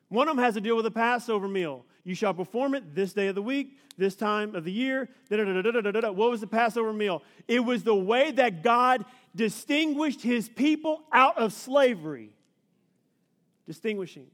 One 0.08 0.28
of 0.28 0.36
them 0.36 0.44
has 0.44 0.54
to 0.54 0.60
deal 0.60 0.76
with 0.76 0.86
a 0.86 0.90
Passover 0.90 1.46
meal. 1.46 1.84
You 2.02 2.14
shall 2.14 2.34
perform 2.34 2.74
it 2.74 2.94
this 2.94 3.12
day 3.12 3.28
of 3.28 3.34
the 3.34 3.42
week, 3.42 3.78
this 3.96 4.16
time 4.16 4.54
of 4.54 4.64
the 4.64 4.72
year. 4.72 5.08
Da, 5.28 5.36
da, 5.36 6.00
da, 6.00 6.10
What 6.10 6.30
was 6.30 6.40
the 6.40 6.46
Passover 6.46 6.92
meal? 6.92 7.22
It 7.46 7.60
was 7.60 7.84
the 7.84 7.94
way 7.94 8.30
that 8.32 8.62
God 8.62 9.04
distinguished 9.34 10.22
his 10.22 10.48
people 10.48 11.02
out 11.12 11.38
of 11.38 11.52
slavery. 11.52 12.30
Distinguishing. 13.66 14.26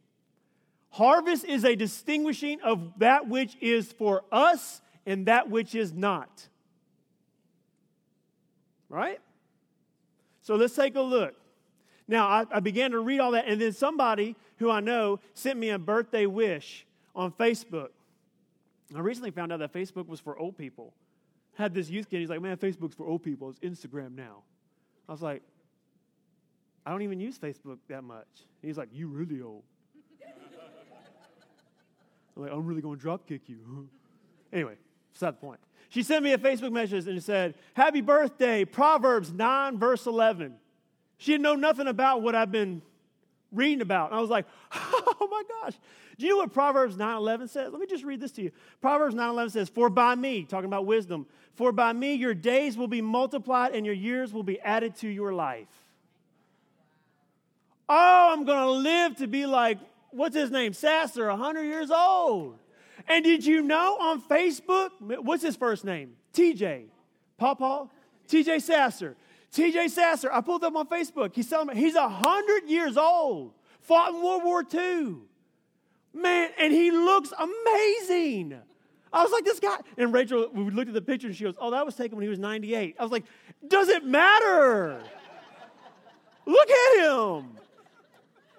Harvest 0.90 1.44
is 1.44 1.64
a 1.64 1.76
distinguishing 1.76 2.60
of 2.62 2.98
that 2.98 3.28
which 3.28 3.56
is 3.60 3.92
for 3.92 4.24
us 4.32 4.80
and 5.04 5.26
that 5.26 5.50
which 5.50 5.74
is 5.74 5.92
not. 5.92 6.48
Right? 8.88 9.20
So 10.42 10.54
let's 10.54 10.74
take 10.74 10.96
a 10.96 11.02
look. 11.02 11.34
Now, 12.08 12.28
I, 12.28 12.44
I, 12.50 12.60
began 12.60 12.92
to 12.92 13.00
read 13.00 13.18
all 13.18 13.32
that, 13.32 13.46
and 13.48 13.60
then 13.60 13.72
somebody 13.72 14.36
who 14.58 14.70
I 14.70 14.78
know 14.78 15.18
sent 15.34 15.58
me 15.58 15.70
a 15.70 15.78
birthday 15.78 16.24
wish 16.26 16.86
on 17.16 17.32
Facebook. 17.32 17.88
I 18.94 19.00
recently 19.00 19.32
found 19.32 19.52
out 19.52 19.58
that 19.58 19.72
Facebook 19.72 20.06
was 20.06 20.20
for 20.20 20.38
old 20.38 20.56
people. 20.56 20.94
Had 21.56 21.74
this 21.74 21.90
youth 21.90 22.08
kid, 22.08 22.20
he's 22.20 22.30
like, 22.30 22.40
man, 22.40 22.56
Facebook's 22.58 22.94
for 22.94 23.06
old 23.06 23.24
people. 23.24 23.50
It's 23.50 23.58
Instagram 23.58 24.14
now. 24.14 24.44
I 25.08 25.12
was 25.12 25.22
like, 25.22 25.42
I 26.84 26.90
don't 26.90 27.02
even 27.02 27.20
use 27.20 27.38
Facebook 27.38 27.78
that 27.88 28.02
much. 28.02 28.26
He's 28.62 28.78
like, 28.78 28.88
you 28.92 29.08
really 29.08 29.42
old. 29.42 29.62
I'm 32.36 32.42
like, 32.42 32.52
I'm 32.52 32.66
really 32.66 32.82
going 32.82 32.96
to 32.96 33.02
drop 33.02 33.26
kick 33.26 33.42
you. 33.46 33.88
anyway, 34.52 34.74
that's 35.18 35.36
the 35.36 35.40
point. 35.40 35.60
She 35.88 36.02
sent 36.02 36.22
me 36.22 36.32
a 36.32 36.38
Facebook 36.38 36.72
message 36.72 37.06
and 37.06 37.22
said, 37.22 37.54
Happy 37.74 38.00
birthday, 38.00 38.64
Proverbs 38.64 39.32
9, 39.32 39.78
verse 39.78 40.06
11. 40.06 40.54
She 41.18 41.32
didn't 41.32 41.42
know 41.42 41.54
nothing 41.54 41.86
about 41.86 42.22
what 42.22 42.34
I've 42.34 42.52
been 42.52 42.82
reading 43.52 43.80
about. 43.80 44.10
And 44.10 44.18
I 44.18 44.20
was 44.20 44.30
like, 44.30 44.46
oh 44.72 45.28
my 45.30 45.42
gosh. 45.62 45.74
Do 46.18 46.26
you 46.26 46.32
know 46.32 46.38
what 46.38 46.52
Proverbs 46.52 46.96
9:11 46.96 47.50
says? 47.50 47.72
Let 47.72 47.80
me 47.80 47.86
just 47.86 48.04
read 48.04 48.20
this 48.20 48.32
to 48.32 48.42
you. 48.42 48.52
Proverbs 48.80 49.14
9:11 49.14 49.50
says, 49.50 49.68
"For 49.68 49.90
by 49.90 50.14
me, 50.14 50.44
talking 50.44 50.66
about 50.66 50.86
wisdom, 50.86 51.26
for 51.54 51.72
by 51.72 51.92
me 51.92 52.14
your 52.14 52.32
days 52.32 52.76
will 52.76 52.88
be 52.88 53.02
multiplied 53.02 53.74
and 53.74 53.84
your 53.84 53.94
years 53.94 54.32
will 54.32 54.42
be 54.42 54.58
added 54.60 54.96
to 54.96 55.08
your 55.08 55.34
life." 55.34 55.68
Oh, 57.88 58.30
I'm 58.32 58.44
going 58.44 58.58
to 58.58 58.70
live 58.70 59.16
to 59.18 59.26
be 59.26 59.46
like 59.46 59.78
what's 60.10 60.34
his 60.34 60.50
name? 60.50 60.72
Sasser, 60.72 61.28
100 61.28 61.62
years 61.62 61.90
old. 61.90 62.58
And 63.08 63.24
did 63.24 63.44
you 63.44 63.62
know 63.62 63.96
on 64.00 64.22
Facebook, 64.22 64.90
what's 65.00 65.42
his 65.42 65.56
first 65.56 65.84
name? 65.84 66.16
TJ. 66.32 66.86
Paul 67.38 67.90
TJ 68.28 68.62
Sasser. 68.62 69.16
TJ 69.56 69.88
Sasser, 69.88 70.30
I 70.30 70.42
pulled 70.42 70.64
up 70.64 70.76
on 70.76 70.86
Facebook. 70.86 71.34
He's 71.34 71.48
telling 71.48 71.68
me 71.68 71.76
he's 71.76 71.94
100 71.94 72.68
years 72.68 72.98
old, 72.98 73.52
fought 73.80 74.10
in 74.10 74.22
World 74.22 74.44
War 74.44 74.62
II. 74.72 75.16
Man, 76.12 76.50
and 76.58 76.72
he 76.72 76.90
looks 76.90 77.32
amazing. 77.32 78.58
I 79.12 79.22
was 79.22 79.32
like, 79.32 79.44
this 79.44 79.58
guy. 79.58 79.78
And 79.96 80.12
Rachel, 80.12 80.50
we 80.52 80.64
looked 80.64 80.88
at 80.88 80.94
the 80.94 81.00
picture 81.00 81.28
and 81.28 81.34
she 81.34 81.44
goes, 81.44 81.54
Oh, 81.58 81.70
that 81.70 81.86
was 81.86 81.94
taken 81.94 82.16
when 82.16 82.22
he 82.22 82.28
was 82.28 82.38
98. 82.38 82.96
I 82.98 83.02
was 83.02 83.10
like, 83.10 83.24
Does 83.66 83.88
it 83.88 84.04
matter? 84.04 85.00
Look 86.44 86.70
at 86.70 87.04
him. 87.04 87.56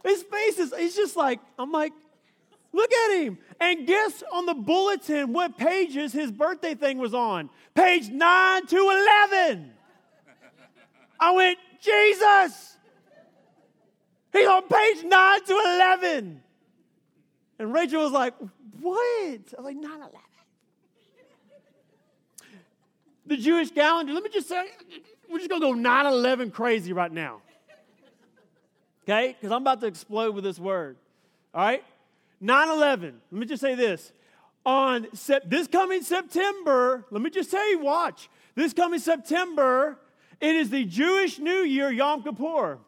His 0.04 0.24
face 0.24 0.58
is, 0.58 0.74
he's 0.76 0.96
just 0.96 1.16
like, 1.16 1.40
I'm 1.60 1.72
like, 1.72 1.94
Look 2.74 2.92
at 2.92 3.22
him. 3.22 3.38
And 3.60 3.86
guess 3.86 4.24
on 4.32 4.48
the 4.48 4.56
bulletin 4.56 5.32
what 5.32 5.58
pages 5.58 6.12
his 6.12 6.32
birthday 6.32 6.74
thing 6.74 6.98
was 6.98 7.14
on? 7.14 7.52
Page 7.76 8.10
9 8.10 8.66
to 8.66 9.06
11. 9.30 9.74
I 11.20 11.32
went, 11.32 11.58
Jesus! 11.82 12.78
He's 14.34 14.48
on 14.48 14.68
page 14.68 15.04
9 15.04 15.44
to 15.46 15.54
11. 15.54 16.42
And 17.60 17.74
Rachel 17.74 18.04
was 18.04 18.12
like, 18.12 18.34
What? 18.82 19.00
I 19.00 19.40
was 19.58 19.66
like, 19.66 19.78
9 19.78 19.92
11. 19.92 20.12
The 23.26 23.38
Jewish 23.38 23.72
calendar, 23.72 24.14
let 24.14 24.24
me 24.24 24.30
just 24.30 24.48
say, 24.48 24.66
we're 25.30 25.40
just 25.40 25.50
going 25.50 25.62
to 25.62 25.68
go 25.68 25.74
9 25.74 26.06
11 26.06 26.52
crazy 26.52 26.94
right 26.94 27.12
now. 27.12 27.42
Okay? 29.04 29.36
Because 29.40 29.54
I'm 29.54 29.62
about 29.62 29.82
to 29.82 29.88
explode 29.88 30.34
with 30.34 30.44
this 30.44 30.60
word. 30.60 30.98
All 31.54 31.62
right? 31.62 31.84
9 32.40 32.70
11. 32.70 33.22
Let 33.32 33.40
me 33.40 33.46
just 33.46 33.62
say 33.62 33.76
this. 33.76 34.12
On 34.66 35.08
this 35.46 35.68
coming 35.68 36.04
September, 36.04 37.06
let 37.10 37.22
me 37.22 37.30
just 37.30 37.50
say, 37.50 37.76
watch. 37.76 38.30
This 38.56 38.74
coming 38.74 39.00
September, 39.00 39.98
it 40.40 40.56
is 40.56 40.70
the 40.70 40.86
Jewish 40.86 41.40
New 41.40 41.62
Year, 41.64 41.92
Yom 41.92 42.24
Kippur. 42.24 42.80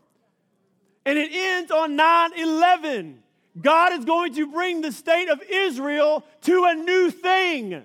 And 1.06 1.18
it 1.18 1.32
ends 1.32 1.72
on 1.72 1.96
9 1.96 2.32
11. 2.38 3.24
God 3.60 3.94
is 3.94 4.06
going 4.06 4.34
to 4.36 4.48
bring 4.52 4.82
the 4.82 4.92
state 4.92 5.30
of 5.30 5.42
Israel 5.50 6.24
to 6.44 6.66
a 6.66 6.76
new 6.76 7.10
thing. 7.10 7.84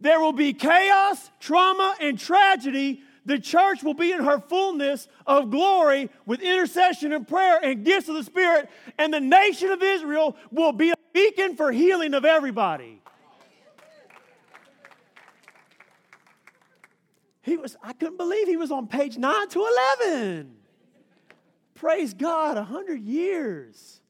There 0.00 0.20
will 0.20 0.32
be 0.32 0.52
chaos, 0.52 1.30
trauma, 1.40 1.94
and 2.00 2.18
tragedy. 2.18 3.02
The 3.24 3.38
church 3.38 3.82
will 3.82 3.94
be 3.94 4.12
in 4.12 4.22
her 4.22 4.38
fullness 4.38 5.08
of 5.26 5.50
glory 5.50 6.10
with 6.26 6.40
intercession 6.40 7.12
and 7.12 7.26
prayer 7.26 7.58
and 7.62 7.84
gifts 7.84 8.08
of 8.08 8.16
the 8.16 8.24
Spirit, 8.24 8.68
and 8.98 9.14
the 9.14 9.20
nation 9.20 9.70
of 9.70 9.82
Israel 9.82 10.36
will 10.50 10.72
be 10.72 10.90
a 10.90 10.94
beacon 11.14 11.56
for 11.56 11.72
healing 11.72 12.12
of 12.12 12.26
everybody. 12.26 13.00
He 17.44 17.58
was, 17.58 17.76
I 17.82 17.92
couldn't 17.92 18.16
believe 18.16 18.48
he 18.48 18.56
was 18.56 18.70
on 18.70 18.86
page 18.86 19.18
9 19.18 19.48
to 19.50 19.68
11. 20.00 20.56
Praise 21.74 22.14
God, 22.14 22.56
100 22.56 22.98
years. 23.00 24.00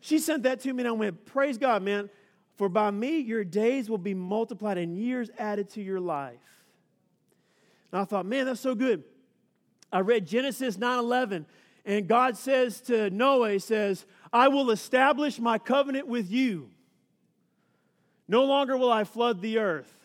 She 0.00 0.18
sent 0.18 0.44
that 0.44 0.60
to 0.60 0.72
me 0.72 0.80
and 0.80 0.88
I 0.88 0.92
went, 0.92 1.26
Praise 1.26 1.58
God, 1.58 1.82
man. 1.82 2.08
For 2.56 2.70
by 2.70 2.90
me 2.90 3.18
your 3.18 3.44
days 3.44 3.90
will 3.90 3.98
be 3.98 4.14
multiplied 4.14 4.78
and 4.78 4.96
years 4.96 5.28
added 5.38 5.68
to 5.70 5.82
your 5.82 6.00
life. 6.00 6.40
And 7.92 8.00
I 8.00 8.04
thought, 8.04 8.24
man, 8.24 8.46
that's 8.46 8.60
so 8.60 8.74
good. 8.74 9.04
I 9.92 10.00
read 10.00 10.26
Genesis 10.26 10.78
9 10.78 10.98
11, 10.98 11.44
and 11.84 12.08
God 12.08 12.38
says 12.38 12.80
to 12.82 13.10
Noah, 13.10 13.52
He 13.52 13.58
says, 13.58 14.06
I 14.32 14.48
will 14.48 14.70
establish 14.70 15.38
my 15.38 15.58
covenant 15.58 16.06
with 16.06 16.30
you. 16.30 16.70
No 18.28 18.44
longer 18.44 18.78
will 18.78 18.92
I 18.92 19.04
flood 19.04 19.42
the 19.42 19.58
earth. 19.58 19.99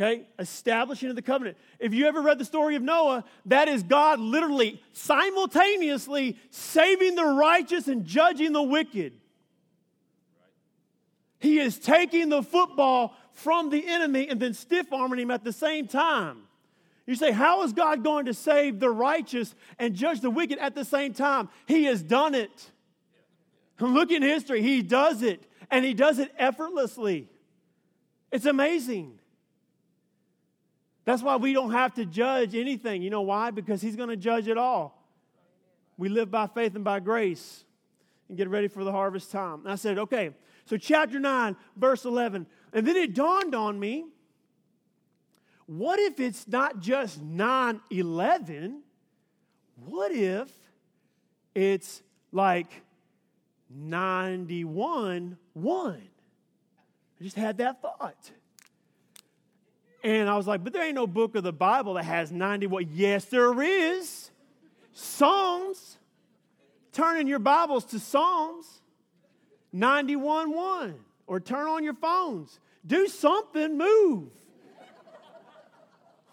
Okay? 0.00 0.28
Establishing 0.38 1.10
of 1.10 1.16
the 1.16 1.22
covenant. 1.22 1.56
If 1.80 1.92
you 1.92 2.06
ever 2.06 2.22
read 2.22 2.38
the 2.38 2.44
story 2.44 2.76
of 2.76 2.82
Noah, 2.82 3.24
that 3.46 3.68
is 3.68 3.82
God 3.82 4.20
literally 4.20 4.80
simultaneously 4.92 6.38
saving 6.50 7.16
the 7.16 7.24
righteous 7.24 7.88
and 7.88 8.04
judging 8.04 8.52
the 8.52 8.62
wicked. 8.62 9.14
He 11.40 11.58
is 11.58 11.78
taking 11.78 12.28
the 12.28 12.42
football 12.42 13.14
from 13.32 13.70
the 13.70 13.88
enemy 13.88 14.28
and 14.28 14.40
then 14.40 14.54
stiff 14.54 14.92
arming 14.92 15.20
him 15.20 15.30
at 15.30 15.44
the 15.44 15.52
same 15.52 15.88
time. 15.88 16.42
You 17.06 17.14
say, 17.14 17.32
How 17.32 17.62
is 17.64 17.72
God 17.72 18.04
going 18.04 18.26
to 18.26 18.34
save 18.34 18.80
the 18.80 18.90
righteous 18.90 19.54
and 19.78 19.94
judge 19.94 20.20
the 20.20 20.30
wicked 20.30 20.58
at 20.58 20.74
the 20.74 20.84
same 20.84 21.12
time? 21.12 21.48
He 21.66 21.84
has 21.84 22.02
done 22.02 22.34
it. 22.34 22.70
Look 23.80 24.10
in 24.10 24.22
history, 24.22 24.62
He 24.62 24.82
does 24.82 25.22
it, 25.22 25.42
and 25.70 25.84
He 25.84 25.94
does 25.94 26.18
it 26.18 26.32
effortlessly. 26.38 27.28
It's 28.30 28.46
amazing. 28.46 29.17
That's 31.08 31.22
why 31.22 31.36
we 31.36 31.54
don't 31.54 31.72
have 31.72 31.94
to 31.94 32.04
judge 32.04 32.54
anything. 32.54 33.00
You 33.00 33.08
know 33.08 33.22
why? 33.22 33.50
Because 33.50 33.80
He's 33.80 33.96
going 33.96 34.10
to 34.10 34.16
judge 34.16 34.46
it 34.46 34.58
all. 34.58 35.08
We 35.96 36.10
live 36.10 36.30
by 36.30 36.48
faith 36.48 36.74
and 36.74 36.84
by 36.84 37.00
grace 37.00 37.64
and 38.28 38.36
get 38.36 38.50
ready 38.50 38.68
for 38.68 38.84
the 38.84 38.92
harvest 38.92 39.32
time. 39.32 39.60
And 39.60 39.72
I 39.72 39.76
said, 39.76 39.98
okay, 39.98 40.32
so 40.66 40.76
chapter 40.76 41.18
9, 41.18 41.56
verse 41.78 42.04
11. 42.04 42.46
And 42.74 42.86
then 42.86 42.94
it 42.94 43.14
dawned 43.14 43.54
on 43.54 43.80
me 43.80 44.04
what 45.64 45.98
if 45.98 46.20
it's 46.20 46.46
not 46.46 46.78
just 46.80 47.22
9 47.22 47.80
11? 47.90 48.82
What 49.86 50.12
if 50.12 50.52
it's 51.54 52.02
like 52.32 52.82
91 53.70 55.38
1? 55.54 56.02
I 57.18 57.24
just 57.24 57.36
had 57.36 57.56
that 57.56 57.80
thought. 57.80 58.30
And 60.02 60.28
I 60.28 60.36
was 60.36 60.46
like, 60.46 60.62
but 60.62 60.72
there 60.72 60.84
ain't 60.84 60.94
no 60.94 61.06
book 61.06 61.34
of 61.34 61.42
the 61.42 61.52
Bible 61.52 61.94
that 61.94 62.04
has 62.04 62.30
91. 62.30 62.86
Yes, 62.92 63.24
there 63.26 63.60
is. 63.60 64.30
Psalms. 64.92 65.98
Turn 66.92 67.18
in 67.18 67.26
your 67.26 67.38
Bibles 67.38 67.84
to 67.86 67.98
Psalms 67.98 68.80
91 69.72 70.54
1. 70.54 70.94
Or 71.26 71.40
turn 71.40 71.66
on 71.66 71.84
your 71.84 71.94
phones. 71.94 72.58
Do 72.86 73.06
something, 73.06 73.76
move. 73.76 74.30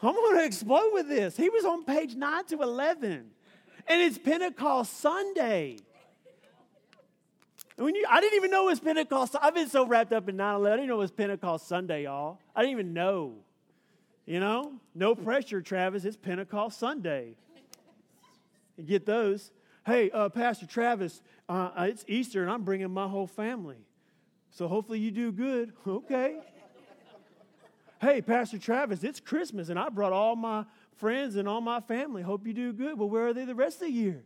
I'm 0.01 0.13
going 0.13 0.38
to 0.38 0.45
explode 0.45 0.91
with 0.93 1.07
this. 1.07 1.36
He 1.36 1.50
was 1.50 1.65
on 1.65 1.84
page 1.84 2.15
9 2.15 2.45
to 2.45 2.62
11, 2.62 3.25
and 3.88 4.01
it's 4.01 4.17
Pentecost 4.17 5.00
Sunday. 5.00 5.77
You, 7.77 8.05
I 8.10 8.22
didn't 8.22 8.36
even 8.36 8.51
know 8.51 8.63
it 8.63 8.72
was 8.72 8.79
Pentecost. 8.79 9.36
I've 9.41 9.55
been 9.55 9.67
so 9.67 9.86
wrapped 9.86 10.13
up 10.13 10.29
in 10.29 10.38
9 10.38 10.55
11. 10.55 10.72
I 10.72 10.75
didn't 10.77 10.89
know 10.89 10.95
it 10.95 11.00
was 11.00 11.12
Pentecost 11.12 11.67
Sunday, 11.67 12.03
y'all. 12.03 12.39
I 12.55 12.62
didn't 12.62 12.72
even 12.72 12.93
know. 12.93 13.34
You 14.25 14.39
know, 14.39 14.74
no 14.96 15.13
pressure, 15.13 15.62
Travis. 15.62 16.03
It's 16.03 16.17
Pentecost 16.17 16.79
Sunday. 16.79 17.36
You 18.75 18.84
get 18.84 19.05
those. 19.05 19.51
Hey, 19.86 20.10
uh, 20.10 20.29
Pastor 20.29 20.65
Travis, 20.65 21.22
uh, 21.48 21.70
it's 21.77 22.03
Easter 22.08 22.41
and 22.41 22.51
I'm 22.51 22.63
bringing 22.63 22.89
my 22.91 23.08
whole 23.08 23.27
family. 23.27 23.77
So 24.50 24.67
hopefully 24.67 25.00
you 25.00 25.12
do 25.12 25.32
good. 25.32 25.74
Okay. 25.88 26.39
hey, 28.01 28.22
Pastor 28.22 28.58
Travis, 28.58 29.03
it's 29.03 29.20
Christmas 29.20 29.70
and 29.70 29.77
I 29.77 29.89
brought 29.89 30.12
all 30.12 30.36
my 30.36 30.65
friends 30.98 31.36
and 31.36 31.48
all 31.48 31.62
my 31.62 31.79
family. 31.82 32.24
Hope 32.24 32.48
you 32.48 32.53
do 32.53 32.74
good. 32.74 32.98
Well, 32.98 33.10
where 33.10 33.27
are 33.27 33.34
they 33.34 33.46
the 33.46 33.55
rest 33.55 33.77
of 33.77 33.88
the 33.88 33.91
year? 33.91 34.24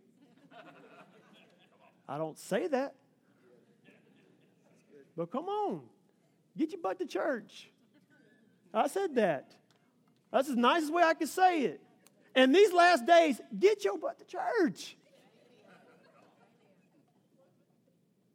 I 2.07 2.17
don't 2.17 2.39
say 2.39 2.67
that. 2.67 2.95
But 5.15 5.29
come 5.29 5.45
on, 5.45 5.81
get 6.57 6.71
your 6.71 6.81
butt 6.81 6.97
to 6.99 7.05
church. 7.05 7.69
I 8.73 8.87
said 8.87 9.15
that. 9.15 9.51
That's 10.31 10.47
the 10.47 10.55
nicest 10.55 10.93
way 10.93 11.03
I 11.03 11.13
can 11.13 11.27
say 11.27 11.61
it. 11.61 11.81
And 12.35 12.53
these 12.53 12.71
last 12.71 13.05
days, 13.05 13.41
get 13.57 13.83
your 13.83 13.97
butt 13.97 14.19
to 14.19 14.25
church. 14.25 14.95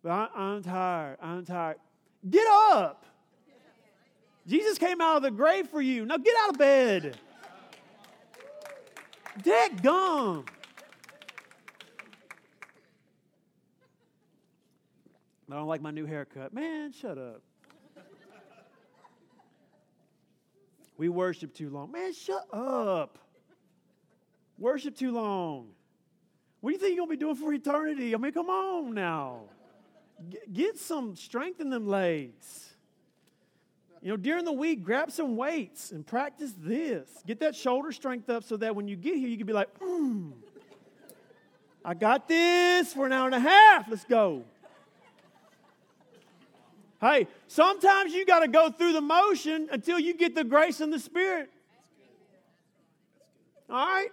But 0.03 0.31
I, 0.35 0.55
am 0.55 0.63
tired. 0.63 1.17
I'm 1.23 1.45
tired. 1.45 1.77
Get 2.29 2.47
up. 2.47 3.07
Jesus 4.47 4.77
came 4.77 5.01
out 5.01 5.17
of 5.17 5.23
the 5.23 5.31
grave 5.31 5.69
for 5.69 5.81
you. 5.81 6.05
Now 6.05 6.19
get 6.19 6.35
out 6.43 6.51
of 6.51 6.59
bed. 6.59 7.17
Dead 9.43 9.83
gum. 9.83 10.45
I 15.51 15.55
don't 15.57 15.69
like 15.69 15.81
my 15.81 15.91
new 15.91 16.05
haircut. 16.05 16.53
Man, 16.53 16.93
shut 16.93 17.17
up. 17.17 17.41
We 20.97 21.09
worship 21.09 21.55
too 21.55 21.71
long. 21.71 21.91
Man, 21.93 22.13
shut 22.13 22.47
up. 22.53 23.19
Worship 24.59 24.97
too 24.97 25.13
long. 25.13 25.69
What 26.61 26.71
do 26.71 26.75
you 26.75 26.81
think 26.81 26.97
you're 26.97 27.07
going 27.07 27.19
to 27.19 27.27
be 27.27 27.33
doing 27.33 27.37
for 27.37 27.53
eternity? 27.53 28.15
I 28.15 28.19
mean, 28.19 28.33
come 28.33 28.49
on 28.49 28.95
now. 28.95 29.43
Get 30.53 30.79
some 30.79 31.17
strength 31.17 31.61
in 31.61 31.71
them 31.71 31.87
legs. 31.87 32.71
You 34.01 34.11
know, 34.11 34.17
during 34.17 34.45
the 34.45 34.53
week, 34.53 34.85
grab 34.85 35.11
some 35.11 35.37
weights 35.37 35.91
and 35.91 36.07
practice 36.07 36.53
this. 36.59 37.09
Get 37.27 37.41
that 37.41 37.57
shoulder 37.57 37.91
strength 37.91 38.31
up 38.31 38.45
so 38.45 38.57
that 38.59 38.77
when 38.77 38.87
you 38.87 38.97
get 38.97 39.17
here, 39.17 39.29
you 39.29 39.37
can 39.37 39.47
be 39.47 39.53
like, 39.53 39.79
mm, 39.81 40.33
I 41.85 41.95
got 41.95 42.29
this 42.29 42.93
for 42.93 43.07
an 43.07 43.13
hour 43.13 43.27
and 43.27 43.35
a 43.35 43.41
half. 43.41 43.89
Let's 43.89 44.05
go. 44.05 44.45
Hey, 47.05 47.27
sometimes 47.49 48.15
you 48.15 48.25
got 48.25 48.39
to 48.39 48.49
go 48.49 48.71
through 48.71 48.95
the 48.95 49.01
motion 49.03 49.69
until 49.71 49.99
you 49.99 50.15
get 50.17 50.35
the 50.35 50.43
grace 50.43 50.81
and 50.81 50.91
the 50.91 50.99
Spirit. 50.99 51.51
All 53.69 53.77
right? 53.77 54.09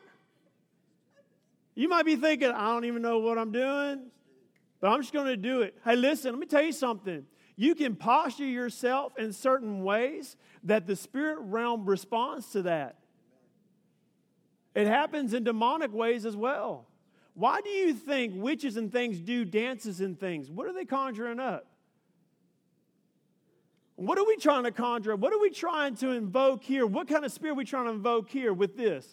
You 1.73 1.87
might 1.87 2.05
be 2.05 2.17
thinking, 2.17 2.49
I 2.49 2.73
don't 2.73 2.83
even 2.83 3.01
know 3.01 3.19
what 3.19 3.37
I'm 3.37 3.53
doing, 3.53 4.07
but 4.81 4.89
I'm 4.89 4.99
just 4.99 5.13
going 5.13 5.27
to 5.27 5.37
do 5.37 5.61
it. 5.61 5.73
Hey, 5.85 5.95
listen, 5.95 6.31
let 6.31 6.39
me 6.39 6.45
tell 6.45 6.63
you 6.63 6.73
something. 6.73 7.25
You 7.55 7.75
can 7.75 7.95
posture 7.95 8.43
yourself 8.43 9.17
in 9.17 9.31
certain 9.31 9.83
ways 9.83 10.35
that 10.63 10.85
the 10.85 10.97
spirit 10.97 11.37
realm 11.39 11.85
responds 11.85 12.47
to 12.51 12.63
that. 12.63 12.97
It 14.75 14.87
happens 14.87 15.33
in 15.33 15.45
demonic 15.45 15.93
ways 15.93 16.25
as 16.25 16.35
well. 16.35 16.87
Why 17.35 17.61
do 17.61 17.69
you 17.69 17.93
think 17.93 18.33
witches 18.35 18.75
and 18.75 18.91
things 18.91 19.21
do 19.21 19.45
dances 19.45 20.01
and 20.01 20.19
things? 20.19 20.51
What 20.51 20.67
are 20.67 20.73
they 20.73 20.83
conjuring 20.83 21.39
up? 21.39 21.70
What 24.01 24.17
are 24.17 24.25
we 24.25 24.35
trying 24.35 24.63
to 24.63 24.71
conjure? 24.71 25.15
What 25.15 25.31
are 25.31 25.39
we 25.39 25.51
trying 25.51 25.95
to 25.97 26.09
invoke 26.09 26.63
here? 26.63 26.87
What 26.87 27.07
kind 27.07 27.23
of 27.23 27.31
spirit 27.31 27.53
are 27.53 27.55
we 27.57 27.65
trying 27.65 27.85
to 27.85 27.91
invoke 27.91 28.31
here 28.31 28.51
with 28.51 28.75
this? 28.75 29.05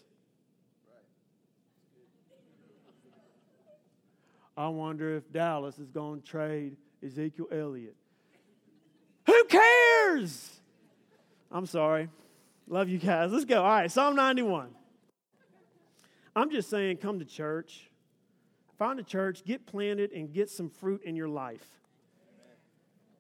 I 4.57 4.69
wonder 4.69 5.15
if 5.15 5.31
Dallas 5.31 5.79
is 5.79 5.91
going 5.91 6.23
to 6.23 6.27
trade 6.27 6.77
Ezekiel 7.05 7.49
Elliott. 7.53 7.97
Who 9.27 9.45
cares? 9.45 10.59
I'm 11.53 11.67
sorry. 11.67 12.09
Love 12.67 12.89
you 12.89 12.97
guys. 12.97 13.31
Let's 13.31 13.45
go. 13.45 13.63
All 13.63 13.69
right, 13.69 13.93
Psalm 13.93 14.17
91. 14.17 14.71
I'm 16.35 16.51
just 16.51 16.71
saying, 16.71 16.97
come 16.97 17.19
to 17.19 17.27
church. 17.27 17.91
Find 18.79 18.99
a 18.99 19.03
church, 19.05 19.45
get 19.45 19.67
planted, 19.67 20.13
and 20.13 20.33
get 20.33 20.49
some 20.49 20.71
fruit 20.71 21.03
in 21.05 21.15
your 21.15 21.29
life. 21.29 21.78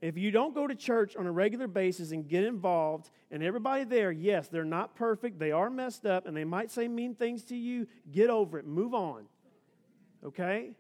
If 0.01 0.17
you 0.17 0.31
don't 0.31 0.55
go 0.55 0.67
to 0.67 0.75
church 0.75 1.17
on 1.17 1.27
a 1.27 1.33
regular 1.33 1.67
basis 1.67 2.13
and 2.13 2.29
get 2.29 2.45
involved, 2.45 3.11
and 3.33 3.43
everybody 3.43 3.85
there, 3.85 4.13
yes, 4.13 4.47
they're 4.47 4.65
not 4.65 4.95
perfect, 4.95 5.39
they 5.39 5.51
are 5.51 5.71
messed 5.71 6.07
up, 6.07 6.27
and 6.27 6.37
they 6.37 6.45
might 6.45 6.71
say 6.71 6.87
mean 6.87 7.15
things 7.15 7.43
to 7.45 7.57
you, 7.57 7.89
get 8.13 8.31
over 8.31 8.59
it, 8.59 8.67
move 8.67 8.95
on. 8.95 9.25
Okay? 10.25 10.71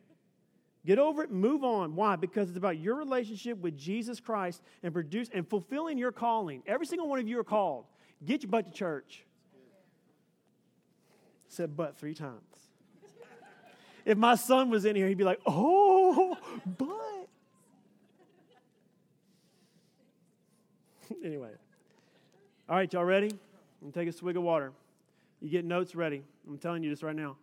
Get 0.87 1.01
over 1.01 1.25
it, 1.25 1.33
move 1.33 1.65
on. 1.65 1.97
Why? 1.97 2.15
Because 2.15 2.49
it's 2.49 2.57
about 2.57 2.79
your 2.79 2.95
relationship 2.95 3.59
with 3.59 3.77
Jesus 3.77 4.21
Christ 4.21 4.63
and 4.85 4.93
produce 4.93 5.29
and 5.35 5.47
fulfilling 5.49 5.99
your 5.99 6.13
calling. 6.13 6.63
Every 6.67 6.87
single 6.87 7.09
one 7.09 7.19
of 7.19 7.27
you 7.27 7.41
are 7.41 7.45
called. 7.45 7.87
Get 8.25 8.43
your 8.43 8.51
butt 8.51 8.67
to 8.67 8.73
church. 8.73 9.25
Said 11.49 11.77
butt 11.77 11.99
three 11.99 12.15
times. 12.15 12.41
if 14.05 14.17
my 14.17 14.37
son 14.37 14.71
was 14.71 14.85
in 14.85 14.95
here, 14.95 15.09
he'd 15.09 15.19
be 15.19 15.25
like, 15.25 15.41
oh, 15.45 16.37
but. 16.65 17.18
anyway. 21.25 21.51
All 22.68 22.77
right, 22.77 22.92
y'all 22.92 23.05
ready? 23.05 23.31
I'm 23.83 23.92
take 23.92 24.09
a 24.09 24.12
swig 24.12 24.37
of 24.37 24.42
water. 24.42 24.73
You 25.40 25.49
get 25.49 25.64
notes 25.64 25.94
ready. 25.94 26.23
I'm 26.47 26.59
telling 26.59 26.83
you 26.83 26.90
this 26.90 27.03
right 27.03 27.14
now. 27.14 27.37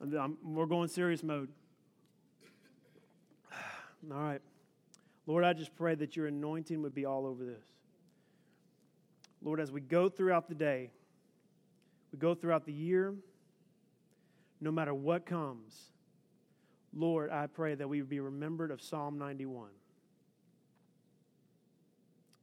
I'm, 0.00 0.36
we're 0.42 0.66
going 0.66 0.88
serious 0.88 1.22
mode. 1.22 1.48
All 4.10 4.18
right. 4.18 4.40
Lord, 5.26 5.44
I 5.44 5.52
just 5.52 5.74
pray 5.76 5.94
that 5.96 6.16
your 6.16 6.26
anointing 6.26 6.82
would 6.82 6.94
be 6.94 7.04
all 7.06 7.26
over 7.26 7.44
this. 7.44 7.62
Lord, 9.40 9.60
as 9.60 9.70
we 9.70 9.80
go 9.80 10.08
throughout 10.08 10.48
the 10.48 10.54
day, 10.54 10.90
we 12.12 12.18
go 12.18 12.34
throughout 12.34 12.64
the 12.64 12.72
year, 12.72 13.14
no 14.60 14.72
matter 14.72 14.92
what 14.92 15.26
comes, 15.26 15.92
Lord, 16.92 17.30
I 17.30 17.46
pray 17.46 17.74
that 17.76 17.88
we 17.88 18.00
would 18.00 18.10
be 18.10 18.20
remembered 18.20 18.70
of 18.72 18.82
Psalm 18.82 19.16
91. 19.18 19.68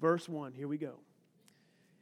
Verse 0.00 0.28
1, 0.28 0.52
here 0.52 0.68
we 0.68 0.78
go. 0.78 0.94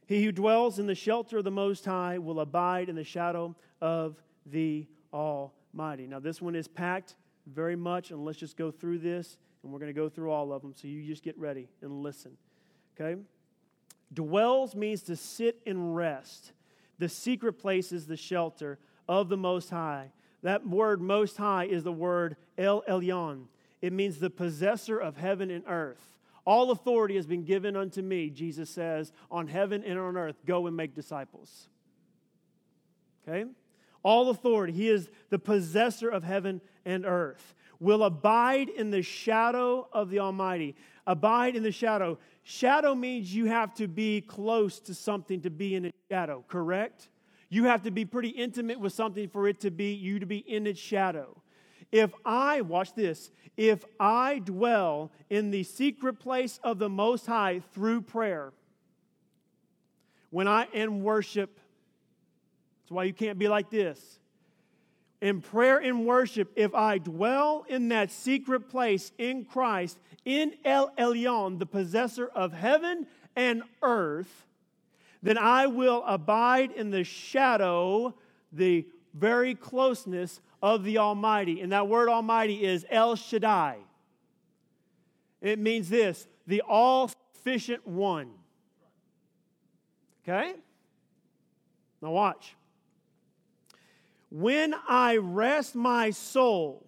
He 0.05 0.23
who 0.23 0.31
dwells 0.31 0.79
in 0.79 0.87
the 0.87 0.95
shelter 0.95 1.39
of 1.39 1.43
the 1.43 1.51
Most 1.51 1.83
High 1.83 2.17
will 2.17 2.39
abide 2.39 2.89
in 2.89 2.95
the 2.95 3.03
shadow 3.03 3.55
of 3.81 4.21
the 4.45 4.87
Almighty. 5.13 6.07
Now, 6.07 6.19
this 6.19 6.41
one 6.41 6.55
is 6.55 6.67
packed 6.67 7.15
very 7.45 7.75
much, 7.75 8.11
and 8.11 8.23
let's 8.23 8.37
just 8.37 8.55
go 8.55 8.71
through 8.71 8.99
this, 8.99 9.37
and 9.63 9.71
we're 9.71 9.79
going 9.79 9.93
to 9.93 9.99
go 9.99 10.09
through 10.09 10.31
all 10.31 10.53
of 10.53 10.61
them. 10.61 10.73
So 10.75 10.87
you 10.87 11.05
just 11.05 11.23
get 11.23 11.37
ready 11.37 11.67
and 11.81 12.03
listen. 12.03 12.37
Okay? 12.99 13.19
Dwells 14.13 14.75
means 14.75 15.01
to 15.03 15.15
sit 15.15 15.59
and 15.65 15.95
rest. 15.95 16.53
The 16.99 17.09
secret 17.09 17.53
place 17.53 17.91
is 17.91 18.07
the 18.07 18.17
shelter 18.17 18.79
of 19.09 19.29
the 19.29 19.37
Most 19.37 19.69
High. 19.69 20.11
That 20.43 20.65
word 20.65 21.01
Most 21.01 21.37
High 21.37 21.65
is 21.65 21.83
the 21.83 21.91
word 21.91 22.37
El 22.57 22.83
Elyon. 22.83 23.45
It 23.81 23.91
means 23.93 24.19
the 24.19 24.29
possessor 24.29 24.97
of 24.97 25.17
heaven 25.17 25.51
and 25.51 25.63
earth. 25.67 26.17
All 26.47 26.71
authority 26.71 27.17
has 27.17 27.27
been 27.27 27.43
given 27.43 27.75
unto 27.75 28.01
me, 28.01 28.29
Jesus 28.29 28.69
says, 28.69 29.11
on 29.29 29.49
heaven 29.49 29.83
and 29.83 29.99
on 29.99 30.15
earth. 30.15 30.37
Go 30.45 30.65
and 30.65 30.77
make 30.77 30.95
disciples. 30.95 31.67
Okay? 33.27 33.43
All 34.01 34.29
authority. 34.29 34.71
He 34.71 34.87
is 34.87 35.09
the 35.29 35.39
possessor 35.39 36.07
of 36.07 36.23
heaven 36.23 36.61
and 36.85 37.05
earth. 37.05 37.53
Will 37.81 38.05
abide 38.05 38.69
in 38.69 38.91
the 38.91 39.01
shadow 39.01 39.89
of 39.91 40.09
the 40.09 40.19
Almighty. 40.19 40.77
Abide 41.05 41.57
in 41.57 41.63
the 41.63 41.71
shadow. 41.73 42.17
Shadow 42.43 42.95
means 42.95 43.35
you 43.35 43.47
have 43.47 43.73
to 43.73 43.89
be 43.89 44.21
close 44.21 44.79
to 44.79 44.93
something 44.93 45.41
to 45.41 45.49
be 45.49 45.75
in 45.75 45.83
its 45.83 45.97
shadow, 46.09 46.45
correct? 46.47 47.09
You 47.49 47.65
have 47.65 47.83
to 47.83 47.91
be 47.91 48.05
pretty 48.05 48.29
intimate 48.29 48.79
with 48.79 48.93
something 48.93 49.27
for 49.27 49.49
it 49.49 49.59
to 49.59 49.69
be 49.69 49.91
you 49.91 50.19
to 50.19 50.25
be 50.25 50.37
in 50.37 50.65
its 50.65 50.79
shadow. 50.79 51.41
If 51.91 52.11
I, 52.25 52.61
watch 52.61 52.93
this, 52.93 53.31
if 53.55 53.85
I 53.99 54.39
dwell 54.39 55.11
in 55.29 55.51
the 55.51 55.63
secret 55.63 56.19
place 56.19 56.59
of 56.63 56.79
the 56.79 56.89
Most 56.89 57.25
High 57.25 57.61
through 57.73 58.01
prayer, 58.01 58.51
when 60.29 60.47
I 60.47 60.67
in 60.73 61.03
worship, 61.03 61.59
that's 62.83 62.91
why 62.91 63.05
you 63.05 63.13
can't 63.13 63.39
be 63.39 63.47
like 63.47 63.69
this. 63.69 64.19
In 65.21 65.41
prayer 65.41 65.79
and 65.79 66.05
worship, 66.05 66.51
if 66.55 66.75
I 66.75 66.99
dwell 66.99 67.65
in 67.67 67.89
that 67.89 68.11
secret 68.11 68.69
place 68.69 69.11
in 69.17 69.45
Christ, 69.45 69.97
in 70.25 70.53
El 70.63 70.91
Elyon, 70.91 71.57
the 71.57 71.65
possessor 71.65 72.27
of 72.27 72.53
heaven 72.53 73.07
and 73.35 73.63
earth, 73.81 74.45
then 75.23 75.37
I 75.37 75.67
will 75.67 76.03
abide 76.05 76.71
in 76.71 76.91
the 76.91 77.03
shadow, 77.03 78.13
the 78.51 78.85
very 79.13 79.55
closeness 79.55 80.39
of 80.61 80.83
the 80.83 80.97
Almighty. 80.97 81.61
And 81.61 81.71
that 81.71 81.87
word 81.87 82.09
Almighty 82.09 82.63
is 82.63 82.85
El 82.89 83.15
Shaddai. 83.15 83.77
It 85.41 85.59
means 85.59 85.89
this 85.89 86.27
the 86.45 86.61
all 86.61 87.11
sufficient 87.35 87.85
one. 87.85 88.29
Okay? 90.23 90.55
Now, 92.01 92.11
watch. 92.11 92.55
When 94.29 94.75
I 94.87 95.17
rest 95.17 95.75
my 95.75 96.11
soul 96.11 96.85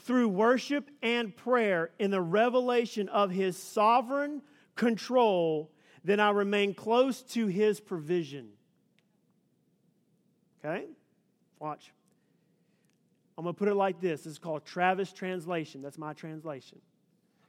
through 0.00 0.28
worship 0.28 0.90
and 1.02 1.36
prayer 1.36 1.90
in 1.98 2.10
the 2.10 2.20
revelation 2.20 3.08
of 3.08 3.30
his 3.30 3.56
sovereign 3.56 4.42
control, 4.74 5.70
then 6.02 6.18
I 6.18 6.30
remain 6.30 6.74
close 6.74 7.22
to 7.22 7.46
his 7.46 7.78
provision. 7.78 8.48
Okay? 10.64 10.86
Watch. 11.60 11.92
I'm 13.36 13.44
going 13.44 13.54
to 13.54 13.58
put 13.58 13.68
it 13.68 13.74
like 13.74 14.00
this. 14.00 14.22
This 14.22 14.32
is 14.32 14.38
called 14.38 14.64
Travis 14.64 15.12
translation. 15.12 15.82
That's 15.82 15.98
my 15.98 16.12
translation. 16.12 16.80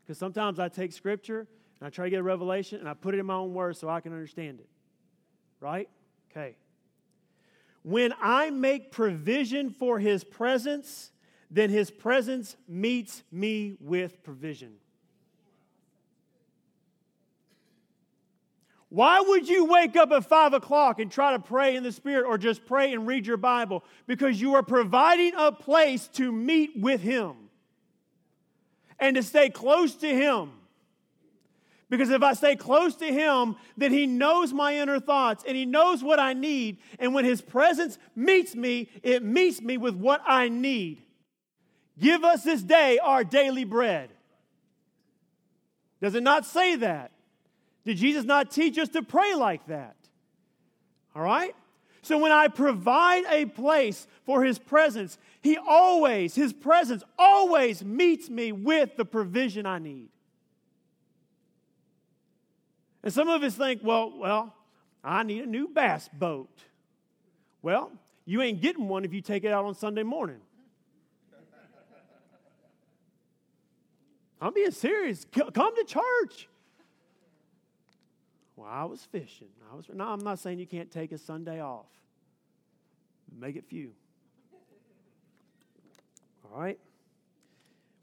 Because 0.03 0.17
sometimes 0.17 0.59
I 0.59 0.69
take 0.69 0.93
scripture 0.93 1.47
and 1.79 1.87
I 1.87 1.89
try 1.89 2.05
to 2.05 2.09
get 2.09 2.19
a 2.19 2.23
revelation 2.23 2.79
and 2.79 2.87
I 2.87 2.93
put 2.93 3.13
it 3.13 3.19
in 3.19 3.25
my 3.25 3.35
own 3.35 3.53
words 3.53 3.79
so 3.79 3.89
I 3.89 4.01
can 4.01 4.13
understand 4.13 4.59
it. 4.59 4.69
Right? 5.59 5.89
Okay. 6.31 6.55
When 7.83 8.13
I 8.21 8.49
make 8.49 8.91
provision 8.91 9.69
for 9.69 9.99
his 9.99 10.23
presence, 10.23 11.11
then 11.51 11.69
his 11.69 11.91
presence 11.91 12.55
meets 12.67 13.23
me 13.31 13.75
with 13.79 14.23
provision. 14.23 14.73
Why 18.93 19.21
would 19.21 19.49
you 19.49 19.65
wake 19.65 19.95
up 19.95 20.11
at 20.11 20.29
five 20.29 20.53
o'clock 20.53 20.99
and 20.99 21.11
try 21.11 21.31
to 21.31 21.39
pray 21.39 21.75
in 21.75 21.81
the 21.81 21.91
Spirit 21.91 22.27
or 22.27 22.37
just 22.37 22.63
pray 22.63 22.93
and 22.93 23.07
read 23.07 23.25
your 23.25 23.37
Bible? 23.37 23.83
Because 24.05 24.39
you 24.39 24.53
are 24.53 24.61
providing 24.61 25.33
a 25.35 25.51
place 25.51 26.07
to 26.09 26.31
meet 26.31 26.73
with 26.79 27.01
Him 27.01 27.33
and 28.99 29.15
to 29.15 29.23
stay 29.23 29.49
close 29.49 29.95
to 29.95 30.07
Him. 30.07 30.51
Because 31.89 32.11
if 32.11 32.21
I 32.21 32.33
stay 32.33 32.55
close 32.55 32.95
to 32.97 33.07
Him, 33.07 33.55
then 33.75 33.91
He 33.91 34.05
knows 34.05 34.53
my 34.53 34.75
inner 34.75 34.99
thoughts 34.99 35.43
and 35.47 35.57
He 35.57 35.65
knows 35.65 36.03
what 36.03 36.19
I 36.19 36.33
need. 36.33 36.77
And 36.99 37.15
when 37.15 37.25
His 37.25 37.41
presence 37.41 37.97
meets 38.15 38.53
me, 38.53 38.91
it 39.01 39.23
meets 39.23 39.59
me 39.59 39.77
with 39.77 39.95
what 39.95 40.21
I 40.23 40.49
need. 40.49 41.01
Give 41.97 42.23
us 42.23 42.43
this 42.43 42.61
day 42.61 42.99
our 42.99 43.23
daily 43.23 43.63
bread. 43.63 44.11
Does 45.99 46.13
it 46.13 46.21
not 46.21 46.45
say 46.45 46.75
that? 46.75 47.12
Did 47.85 47.97
Jesus 47.97 48.23
not 48.23 48.51
teach 48.51 48.77
us 48.77 48.89
to 48.89 49.03
pray 49.03 49.35
like 49.35 49.65
that? 49.67 49.95
All 51.15 51.21
right? 51.21 51.55
So 52.01 52.17
when 52.17 52.31
I 52.31 52.47
provide 52.47 53.23
a 53.29 53.45
place 53.45 54.07
for 54.25 54.43
his 54.43 54.59
presence, 54.59 55.17
he 55.41 55.57
always, 55.57 56.35
his 56.35 56.51
presence 56.51 57.03
always 57.17 57.83
meets 57.83 58.29
me 58.29 58.51
with 58.51 58.97
the 58.97 59.05
provision 59.05 59.65
I 59.65 59.79
need. 59.79 60.09
And 63.03 63.13
some 63.13 63.29
of 63.29 63.43
us 63.43 63.55
think, 63.55 63.81
well, 63.83 64.13
well, 64.17 64.53
I 65.03 65.23
need 65.23 65.43
a 65.43 65.45
new 65.45 65.67
bass 65.67 66.09
boat. 66.13 66.63
Well, 67.61 67.91
you 68.25 68.41
ain't 68.41 68.61
getting 68.61 68.87
one 68.87 69.03
if 69.03 69.13
you 69.13 69.21
take 69.21 69.43
it 69.43 69.51
out 69.51 69.65
on 69.65 69.75
Sunday 69.75 70.03
morning. 70.03 70.39
I'm 74.41 74.53
being 74.53 74.71
serious. 74.71 75.25
Come 75.31 75.51
to 75.53 75.85
church. 75.85 76.49
Well, 78.63 78.71
I 78.71 78.85
was 78.85 79.03
fishing. 79.03 79.49
I 79.69 79.75
was 79.75 79.85
no, 79.93 80.07
I'm 80.07 80.23
not 80.23 80.39
saying 80.39 80.57
you 80.57 80.65
can't 80.65 80.89
take 80.89 81.11
a 81.11 81.17
Sunday 81.17 81.61
off. 81.61 81.87
Make 83.37 83.57
it 83.57 83.65
few. 83.65 83.91
All 86.45 86.61
right? 86.61 86.79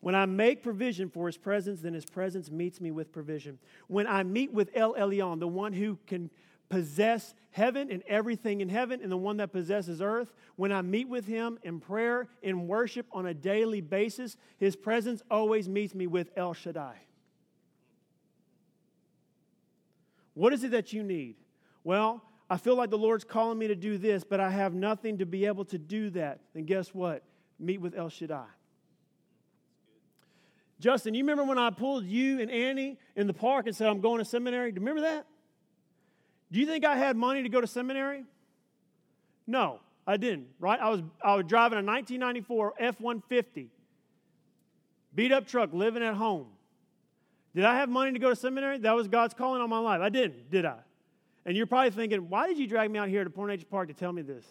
When 0.00 0.14
I 0.14 0.26
make 0.26 0.62
provision 0.62 1.08
for 1.08 1.26
his 1.26 1.38
presence, 1.38 1.80
then 1.80 1.94
his 1.94 2.04
presence 2.04 2.50
meets 2.50 2.78
me 2.78 2.90
with 2.90 3.10
provision. 3.10 3.58
When 3.86 4.06
I 4.06 4.22
meet 4.22 4.52
with 4.52 4.70
El 4.74 4.94
Elyon, 4.94 5.40
the 5.40 5.48
one 5.48 5.72
who 5.72 5.98
can 6.06 6.28
possess 6.68 7.34
heaven 7.52 7.90
and 7.90 8.02
everything 8.06 8.60
in 8.60 8.68
heaven, 8.68 9.00
and 9.02 9.10
the 9.10 9.16
one 9.16 9.38
that 9.38 9.52
possesses 9.52 10.02
earth, 10.02 10.32
when 10.56 10.72
I 10.72 10.82
meet 10.82 11.08
with 11.08 11.26
him 11.26 11.58
in 11.62 11.80
prayer, 11.80 12.28
in 12.42 12.68
worship 12.68 13.06
on 13.12 13.26
a 13.26 13.34
daily 13.34 13.80
basis, 13.80 14.36
his 14.58 14.76
presence 14.76 15.22
always 15.30 15.70
meets 15.70 15.94
me 15.94 16.06
with 16.06 16.30
El 16.36 16.52
Shaddai. 16.52 16.96
What 20.40 20.54
is 20.54 20.64
it 20.64 20.70
that 20.70 20.94
you 20.94 21.02
need? 21.02 21.34
Well, 21.84 22.24
I 22.48 22.56
feel 22.56 22.74
like 22.74 22.88
the 22.88 22.96
Lord's 22.96 23.24
calling 23.24 23.58
me 23.58 23.66
to 23.66 23.74
do 23.74 23.98
this, 23.98 24.24
but 24.24 24.40
I 24.40 24.48
have 24.48 24.72
nothing 24.72 25.18
to 25.18 25.26
be 25.26 25.44
able 25.44 25.66
to 25.66 25.76
do 25.76 26.08
that. 26.10 26.40
Then 26.54 26.64
guess 26.64 26.94
what? 26.94 27.22
Meet 27.58 27.82
with 27.82 27.94
El 27.94 28.08
Shaddai. 28.08 28.46
Justin, 30.78 31.12
you 31.12 31.24
remember 31.24 31.44
when 31.44 31.58
I 31.58 31.68
pulled 31.68 32.06
you 32.06 32.40
and 32.40 32.50
Annie 32.50 32.96
in 33.16 33.26
the 33.26 33.34
park 33.34 33.66
and 33.66 33.76
said, 33.76 33.88
I'm 33.88 34.00
going 34.00 34.18
to 34.18 34.24
seminary? 34.24 34.72
Do 34.72 34.76
you 34.76 34.86
remember 34.86 35.02
that? 35.02 35.26
Do 36.50 36.58
you 36.58 36.64
think 36.64 36.86
I 36.86 36.96
had 36.96 37.18
money 37.18 37.42
to 37.42 37.50
go 37.50 37.60
to 37.60 37.66
seminary? 37.66 38.24
No, 39.46 39.80
I 40.06 40.16
didn't, 40.16 40.46
right? 40.58 40.80
I 40.80 40.88
was, 40.88 41.02
I 41.22 41.34
was 41.34 41.44
driving 41.44 41.76
a 41.76 41.84
1994 41.84 42.74
F 42.78 42.98
150, 42.98 43.68
beat 45.14 45.32
up 45.32 45.46
truck, 45.46 45.74
living 45.74 46.02
at 46.02 46.14
home. 46.14 46.46
Did 47.54 47.64
I 47.64 47.76
have 47.76 47.88
money 47.88 48.12
to 48.12 48.18
go 48.18 48.30
to 48.30 48.36
seminary? 48.36 48.78
That 48.78 48.94
was 48.94 49.08
God's 49.08 49.34
calling 49.34 49.60
on 49.60 49.68
my 49.68 49.78
life. 49.78 50.00
I 50.00 50.08
didn't, 50.08 50.50
did 50.50 50.64
I? 50.64 50.76
And 51.44 51.56
you're 51.56 51.66
probably 51.66 51.90
thinking, 51.90 52.28
why 52.28 52.46
did 52.46 52.58
you 52.58 52.66
drag 52.66 52.90
me 52.90 52.98
out 52.98 53.08
here 53.08 53.24
to 53.24 53.30
Point 53.30 53.50
Nature 53.50 53.66
Park 53.68 53.88
to 53.88 53.94
tell 53.94 54.12
me 54.12 54.22
this? 54.22 54.44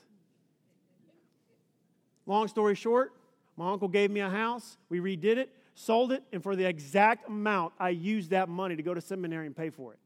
Long 2.26 2.48
story 2.48 2.76
short, 2.76 3.14
my 3.56 3.72
uncle 3.72 3.88
gave 3.88 4.12
me 4.12 4.20
a 4.20 4.30
house. 4.30 4.78
We 4.90 5.00
redid 5.00 5.38
it, 5.38 5.50
sold 5.76 6.12
it, 6.12 6.24
and 6.34 6.44
for 6.44 6.56
the 6.56 6.66
exact 6.66 7.28
amount, 7.28 7.74
I 7.80 7.90
used 7.90 8.32
that 8.32 8.50
money 8.50 8.76
to 8.76 8.84
go 8.84 8.94
to 8.94 9.02
seminary 9.02 9.46
and 9.46 9.56
pay 9.56 9.70
for 9.70 9.94
it. 9.94 10.00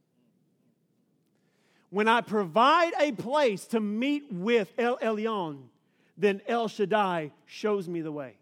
When 1.89 2.07
I 2.07 2.21
provide 2.21 2.93
a 2.99 3.11
place 3.11 3.65
to 3.67 3.79
meet 3.79 4.31
with 4.31 4.71
El 4.77 4.97
Elyon, 4.97 5.63
then 6.17 6.41
El 6.47 6.67
Shaddai 6.67 7.31
shows 7.45 7.87
me 7.87 8.01
the 8.01 8.11
way. 8.11 8.35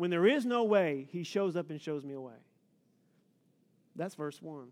When 0.00 0.08
there 0.08 0.26
is 0.26 0.46
no 0.46 0.64
way, 0.64 1.08
he 1.10 1.24
shows 1.24 1.56
up 1.56 1.68
and 1.68 1.78
shows 1.78 2.06
me 2.06 2.14
a 2.14 2.20
way. 2.22 2.32
That's 3.94 4.14
verse 4.14 4.40
1. 4.40 4.68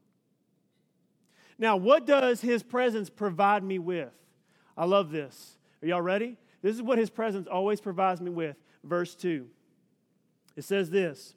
Now, 1.59 1.77
what 1.77 2.07
does 2.07 2.41
his 2.41 2.63
presence 2.63 3.11
provide 3.11 3.63
me 3.63 3.79
with? 3.79 4.09
I 4.75 4.87
love 4.87 5.11
this. 5.11 5.59
Are 5.83 5.87
y'all 5.87 6.01
ready? 6.01 6.39
This 6.63 6.75
is 6.75 6.81
what 6.81 6.97
his 6.97 7.11
presence 7.11 7.47
always 7.47 7.79
provides 7.79 8.23
me 8.23 8.31
with. 8.31 8.57
Verse 8.83 9.15
2. 9.17 9.47
It 10.57 10.65
says 10.65 10.89
this 10.89 11.35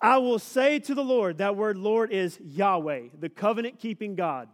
I 0.00 0.18
will 0.18 0.38
say 0.38 0.78
to 0.78 0.94
the 0.94 1.02
Lord, 1.02 1.38
that 1.38 1.56
word 1.56 1.76
Lord 1.76 2.12
is 2.12 2.38
Yahweh, 2.40 3.08
the 3.18 3.28
covenant 3.28 3.80
keeping 3.80 4.14
God. 4.14 4.48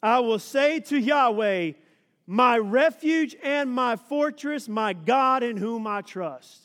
I 0.00 0.20
will 0.20 0.38
say 0.38 0.78
to 0.78 0.96
Yahweh, 0.96 1.72
my 2.32 2.56
refuge 2.56 3.36
and 3.42 3.70
my 3.70 3.94
fortress, 3.94 4.66
my 4.66 4.94
God 4.94 5.42
in 5.42 5.58
whom 5.58 5.86
I 5.86 6.00
trust. 6.00 6.62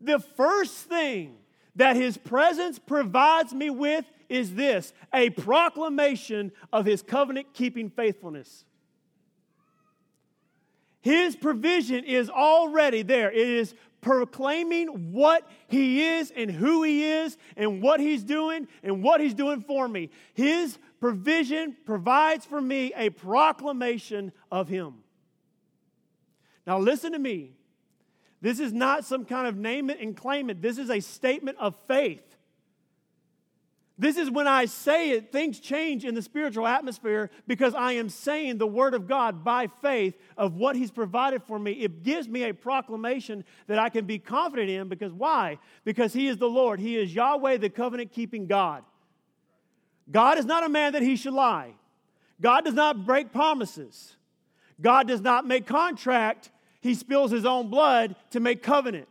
The 0.00 0.18
first 0.18 0.72
thing 0.74 1.36
that 1.76 1.96
his 1.96 2.16
presence 2.16 2.78
provides 2.78 3.52
me 3.52 3.68
with 3.68 4.06
is 4.30 4.54
this 4.54 4.94
a 5.12 5.28
proclamation 5.28 6.50
of 6.72 6.86
his 6.86 7.02
covenant 7.02 7.48
keeping 7.52 7.90
faithfulness. 7.90 8.64
His 11.02 11.36
provision 11.36 12.02
is 12.02 12.30
already 12.30 13.02
there. 13.02 13.30
It 13.30 13.46
is 13.46 13.74
proclaiming 14.00 15.12
what 15.12 15.46
he 15.68 16.06
is 16.06 16.32
and 16.34 16.50
who 16.50 16.82
he 16.84 17.04
is 17.04 17.36
and 17.58 17.82
what 17.82 18.00
he's 18.00 18.24
doing 18.24 18.66
and 18.82 19.02
what 19.02 19.20
he's 19.20 19.34
doing 19.34 19.60
for 19.60 19.86
me. 19.86 20.08
His 20.32 20.78
provision 21.04 21.76
provides 21.84 22.46
for 22.46 22.62
me 22.62 22.90
a 22.96 23.10
proclamation 23.10 24.32
of 24.50 24.68
him. 24.68 24.94
Now, 26.66 26.78
listen 26.78 27.12
to 27.12 27.18
me. 27.18 27.52
This 28.40 28.58
is 28.58 28.72
not 28.72 29.04
some 29.04 29.26
kind 29.26 29.46
of 29.46 29.54
name 29.54 29.90
it 29.90 30.00
and 30.00 30.16
claim 30.16 30.48
it. 30.48 30.62
This 30.62 30.78
is 30.78 30.88
a 30.88 31.00
statement 31.00 31.58
of 31.60 31.76
faith. 31.86 32.22
This 33.98 34.16
is 34.16 34.30
when 34.30 34.48
I 34.48 34.64
say 34.64 35.10
it, 35.10 35.30
things 35.30 35.60
change 35.60 36.06
in 36.06 36.14
the 36.14 36.22
spiritual 36.22 36.66
atmosphere 36.66 37.28
because 37.46 37.74
I 37.74 37.92
am 37.92 38.08
saying 38.08 38.56
the 38.56 38.66
Word 38.66 38.94
of 38.94 39.06
God 39.06 39.44
by 39.44 39.66
faith 39.82 40.14
of 40.38 40.56
what 40.56 40.74
He's 40.74 40.90
provided 40.90 41.42
for 41.42 41.58
me. 41.58 41.72
It 41.72 42.02
gives 42.02 42.28
me 42.28 42.44
a 42.44 42.54
proclamation 42.54 43.44
that 43.66 43.78
I 43.78 43.90
can 43.90 44.06
be 44.06 44.18
confident 44.18 44.70
in 44.70 44.88
because 44.88 45.12
why? 45.12 45.58
Because 45.84 46.14
He 46.14 46.28
is 46.28 46.38
the 46.38 46.48
Lord. 46.48 46.80
He 46.80 46.96
is 46.96 47.14
Yahweh, 47.14 47.58
the 47.58 47.68
covenant 47.68 48.10
keeping 48.10 48.46
God. 48.46 48.84
God 50.10 50.38
is 50.38 50.44
not 50.44 50.64
a 50.64 50.68
man 50.68 50.92
that 50.92 51.02
He 51.02 51.16
should 51.16 51.32
lie. 51.32 51.72
God 52.40 52.64
does 52.64 52.74
not 52.74 53.06
break 53.06 53.32
promises. 53.32 54.16
God 54.80 55.08
does 55.08 55.20
not 55.20 55.46
make 55.46 55.66
contract. 55.66 56.50
He 56.80 56.94
spills 56.94 57.30
His 57.30 57.44
own 57.44 57.68
blood 57.68 58.16
to 58.30 58.40
make 58.40 58.62
covenant. 58.62 59.08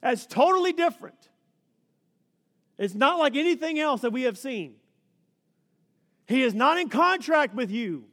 That's 0.00 0.26
totally 0.26 0.72
different. 0.72 1.28
It's 2.78 2.94
not 2.94 3.18
like 3.18 3.36
anything 3.36 3.78
else 3.78 4.02
that 4.02 4.10
we 4.10 4.22
have 4.22 4.38
seen. 4.38 4.74
He 6.26 6.42
is 6.42 6.54
not 6.54 6.78
in 6.78 6.88
contract 6.88 7.54
with 7.54 7.70
you. 7.70 8.04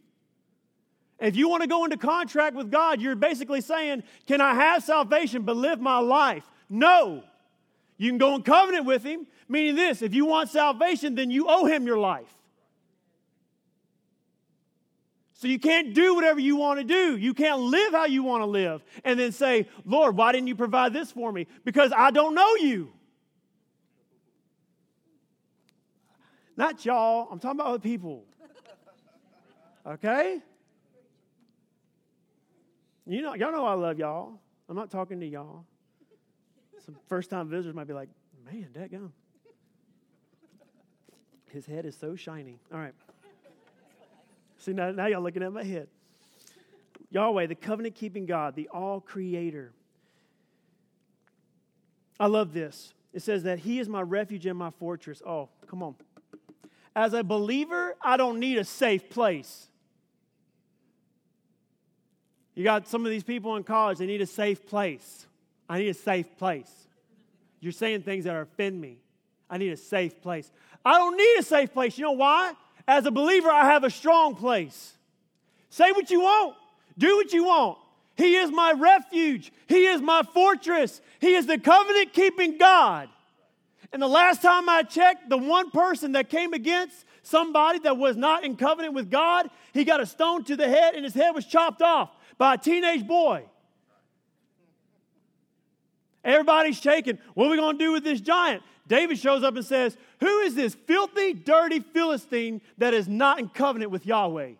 If 1.19 1.35
you 1.35 1.47
want 1.47 1.61
to 1.61 1.67
go 1.67 1.83
into 1.85 1.97
contract 1.97 2.55
with 2.55 2.71
God, 2.71 3.01
you're 3.01 3.15
basically 3.15 3.61
saying, 3.61 4.03
Can 4.27 4.41
I 4.41 4.53
have 4.53 4.83
salvation 4.83 5.43
but 5.43 5.55
live 5.55 5.79
my 5.79 5.99
life? 5.99 6.43
No. 6.69 7.23
You 7.97 8.09
can 8.09 8.17
go 8.17 8.35
in 8.35 8.43
covenant 8.43 8.85
with 8.85 9.03
Him, 9.03 9.27
meaning 9.47 9.75
this 9.75 10.01
if 10.01 10.13
you 10.13 10.25
want 10.25 10.49
salvation, 10.49 11.15
then 11.15 11.31
you 11.31 11.47
owe 11.47 11.65
Him 11.65 11.85
your 11.85 11.99
life. 11.99 12.33
So 15.43 15.49
you 15.49 15.59
can't 15.59 15.93
do 15.93 16.15
whatever 16.15 16.39
you 16.39 16.55
want 16.55 16.79
to 16.79 16.85
do. 16.85 17.17
You 17.17 17.33
can't 17.33 17.59
live 17.59 17.91
how 17.91 18.05
you 18.05 18.23
want 18.23 18.43
to 18.43 18.45
live 18.45 18.81
and 19.03 19.19
then 19.19 19.33
say, 19.33 19.67
Lord, 19.83 20.15
why 20.15 20.31
didn't 20.31 20.47
you 20.47 20.55
provide 20.55 20.93
this 20.93 21.11
for 21.11 21.33
me? 21.33 21.47
Because 21.65 21.91
I 21.93 22.11
don't 22.11 22.33
know 22.33 22.55
you. 22.55 22.93
Not 26.55 26.85
y'all, 26.85 27.27
I'm 27.29 27.39
talking 27.39 27.59
about 27.59 27.71
other 27.71 27.79
people. 27.79 28.23
Okay? 29.85 30.39
You 33.05 33.21
know, 33.21 33.33
y'all 33.35 33.51
know 33.51 33.65
I 33.65 33.73
love 33.73 33.99
y'all. 33.99 34.39
I'm 34.69 34.77
not 34.77 34.89
talking 34.89 35.19
to 35.19 35.25
y'all. 35.25 35.65
Some 36.85 36.95
first 37.07 37.29
time 37.29 37.49
visitors 37.49 37.75
might 37.75 37.87
be 37.87 37.93
like, 37.93 38.07
man, 38.45 38.69
that 38.75 38.91
gum. 38.91 39.11
His 41.53 41.67
head 41.67 41.85
is 41.85 41.95
so 41.95 42.15
shiny. 42.15 42.57
All 42.73 42.79
right. 42.79 42.95
See, 44.57 44.73
now, 44.73 44.91
now 44.91 45.05
y'all 45.05 45.21
looking 45.21 45.43
at 45.43 45.53
my 45.53 45.63
head. 45.63 45.87
Yahweh, 47.11 47.45
the 47.45 47.55
covenant 47.55 47.93
keeping 47.93 48.25
God, 48.25 48.55
the 48.55 48.67
all 48.69 48.99
creator. 48.99 49.71
I 52.19 52.25
love 52.25 52.53
this. 52.53 52.93
It 53.13 53.21
says 53.21 53.43
that 53.43 53.59
He 53.59 53.79
is 53.79 53.87
my 53.87 54.01
refuge 54.01 54.47
and 54.47 54.57
my 54.57 54.71
fortress. 54.71 55.21
Oh, 55.25 55.49
come 55.67 55.83
on. 55.83 55.95
As 56.95 57.13
a 57.13 57.23
believer, 57.23 57.95
I 58.01 58.17
don't 58.17 58.39
need 58.39 58.57
a 58.57 58.63
safe 58.63 59.09
place. 59.11 59.67
You 62.55 62.63
got 62.63 62.87
some 62.87 63.05
of 63.05 63.11
these 63.11 63.23
people 63.23 63.55
in 63.57 63.63
college, 63.63 63.99
they 63.99 64.07
need 64.07 64.21
a 64.21 64.27
safe 64.27 64.65
place. 64.65 65.27
I 65.69 65.79
need 65.79 65.89
a 65.89 65.93
safe 65.93 66.35
place. 66.37 66.71
You're 67.59 67.71
saying 67.71 68.01
things 68.01 68.25
that 68.25 68.35
offend 68.35 68.79
me. 68.79 68.97
I 69.49 69.57
need 69.57 69.71
a 69.71 69.77
safe 69.77 70.19
place. 70.21 70.51
I 70.85 70.97
don't 70.97 71.17
need 71.17 71.37
a 71.39 71.43
safe 71.43 71.73
place. 71.73 71.97
You 71.97 72.05
know 72.05 72.11
why? 72.11 72.53
As 72.87 73.05
a 73.05 73.11
believer, 73.11 73.49
I 73.49 73.65
have 73.65 73.83
a 73.83 73.89
strong 73.89 74.35
place. 74.35 74.93
Say 75.69 75.91
what 75.91 76.09
you 76.11 76.21
want, 76.21 76.55
do 76.97 77.15
what 77.15 77.33
you 77.33 77.45
want. 77.45 77.77
He 78.15 78.35
is 78.35 78.51
my 78.51 78.73
refuge, 78.73 79.51
He 79.67 79.85
is 79.85 80.01
my 80.01 80.23
fortress, 80.33 81.01
He 81.19 81.35
is 81.35 81.45
the 81.47 81.57
covenant 81.57 82.13
keeping 82.13 82.57
God. 82.57 83.09
And 83.91 84.01
the 84.01 84.07
last 84.07 84.41
time 84.41 84.67
I 84.67 84.83
checked, 84.83 85.29
the 85.29 85.37
one 85.37 85.69
person 85.69 86.13
that 86.13 86.29
came 86.29 86.53
against 86.53 87.05
somebody 87.21 87.79
that 87.79 87.97
was 87.97 88.17
not 88.17 88.43
in 88.43 88.55
covenant 88.55 88.95
with 88.95 89.09
God, 89.09 89.49
he 89.71 89.83
got 89.83 90.01
a 90.01 90.05
stone 90.05 90.43
to 90.45 90.55
the 90.55 90.67
head 90.67 90.95
and 90.95 91.03
his 91.03 91.13
head 91.13 91.31
was 91.31 91.45
chopped 91.45 91.81
off 91.81 92.09
by 92.37 92.55
a 92.55 92.57
teenage 92.57 93.05
boy. 93.05 93.43
Everybody's 96.23 96.79
shaking. 96.79 97.19
What 97.33 97.47
are 97.47 97.49
we 97.51 97.57
going 97.57 97.77
to 97.77 97.83
do 97.83 97.91
with 97.91 98.03
this 98.03 98.19
giant? 98.19 98.63
David 98.87 99.17
shows 99.17 99.43
up 99.43 99.55
and 99.55 99.65
says, 99.65 99.97
Who 100.19 100.39
is 100.39 100.55
this 100.55 100.75
filthy, 100.75 101.33
dirty 101.33 101.79
Philistine 101.79 102.61
that 102.77 102.93
is 102.93 103.07
not 103.07 103.39
in 103.39 103.49
covenant 103.49 103.91
with 103.91 104.05
Yahweh? 104.05 104.51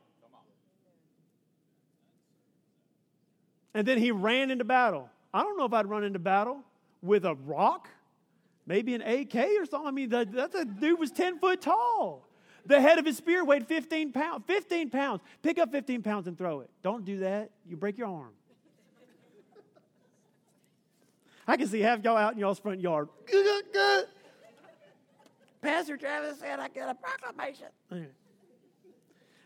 And 3.74 3.88
then 3.88 3.98
he 3.98 4.12
ran 4.12 4.52
into 4.52 4.64
battle. 4.64 5.10
I 5.34 5.42
don't 5.42 5.58
know 5.58 5.66
if 5.66 5.74
I'd 5.74 5.88
run 5.88 6.04
into 6.04 6.20
battle 6.20 6.60
with 7.02 7.26
a 7.26 7.34
rock 7.34 7.90
maybe 8.66 8.94
an 8.96 9.02
AK 9.02 9.36
or 9.36 9.66
something. 9.66 9.88
I 9.88 9.92
mean, 9.92 10.10
that, 10.10 10.32
that 10.32 10.80
dude 10.80 11.00
was 11.00 11.12
10 11.12 11.40
foot 11.40 11.62
tall. 11.62 12.28
The 12.66 12.80
head 12.80 12.98
of 12.98 13.06
his 13.06 13.18
spear 13.18 13.44
weighed 13.44 13.68
15 13.68 14.14
pounds. 14.14 14.44
15 14.48 14.90
pounds. 14.90 15.22
Pick 15.42 15.60
up 15.60 15.72
15 15.72 16.02
pounds 16.02 16.28
and 16.28 16.38
throw 16.38 16.62
it. 16.62 16.70
Don't 16.82 17.04
do 17.04 17.20
that. 17.20 17.50
You 17.68 17.76
break 17.76 17.98
your 17.98 18.08
arm. 18.08 18.32
I 21.48 21.58
can 21.58 21.68
see 21.68 21.82
half 21.82 22.04
y'all 22.04 22.18
out 22.18 22.34
in 22.34 22.40
y'all's 22.40 22.60
front 22.60 22.80
yard. 22.80 23.10
Pastor 25.62 25.98
Travis 25.98 26.40
said 26.40 26.60
I 26.60 26.68
get 26.70 26.90
a 26.90 26.96
proclamation. 26.96 27.68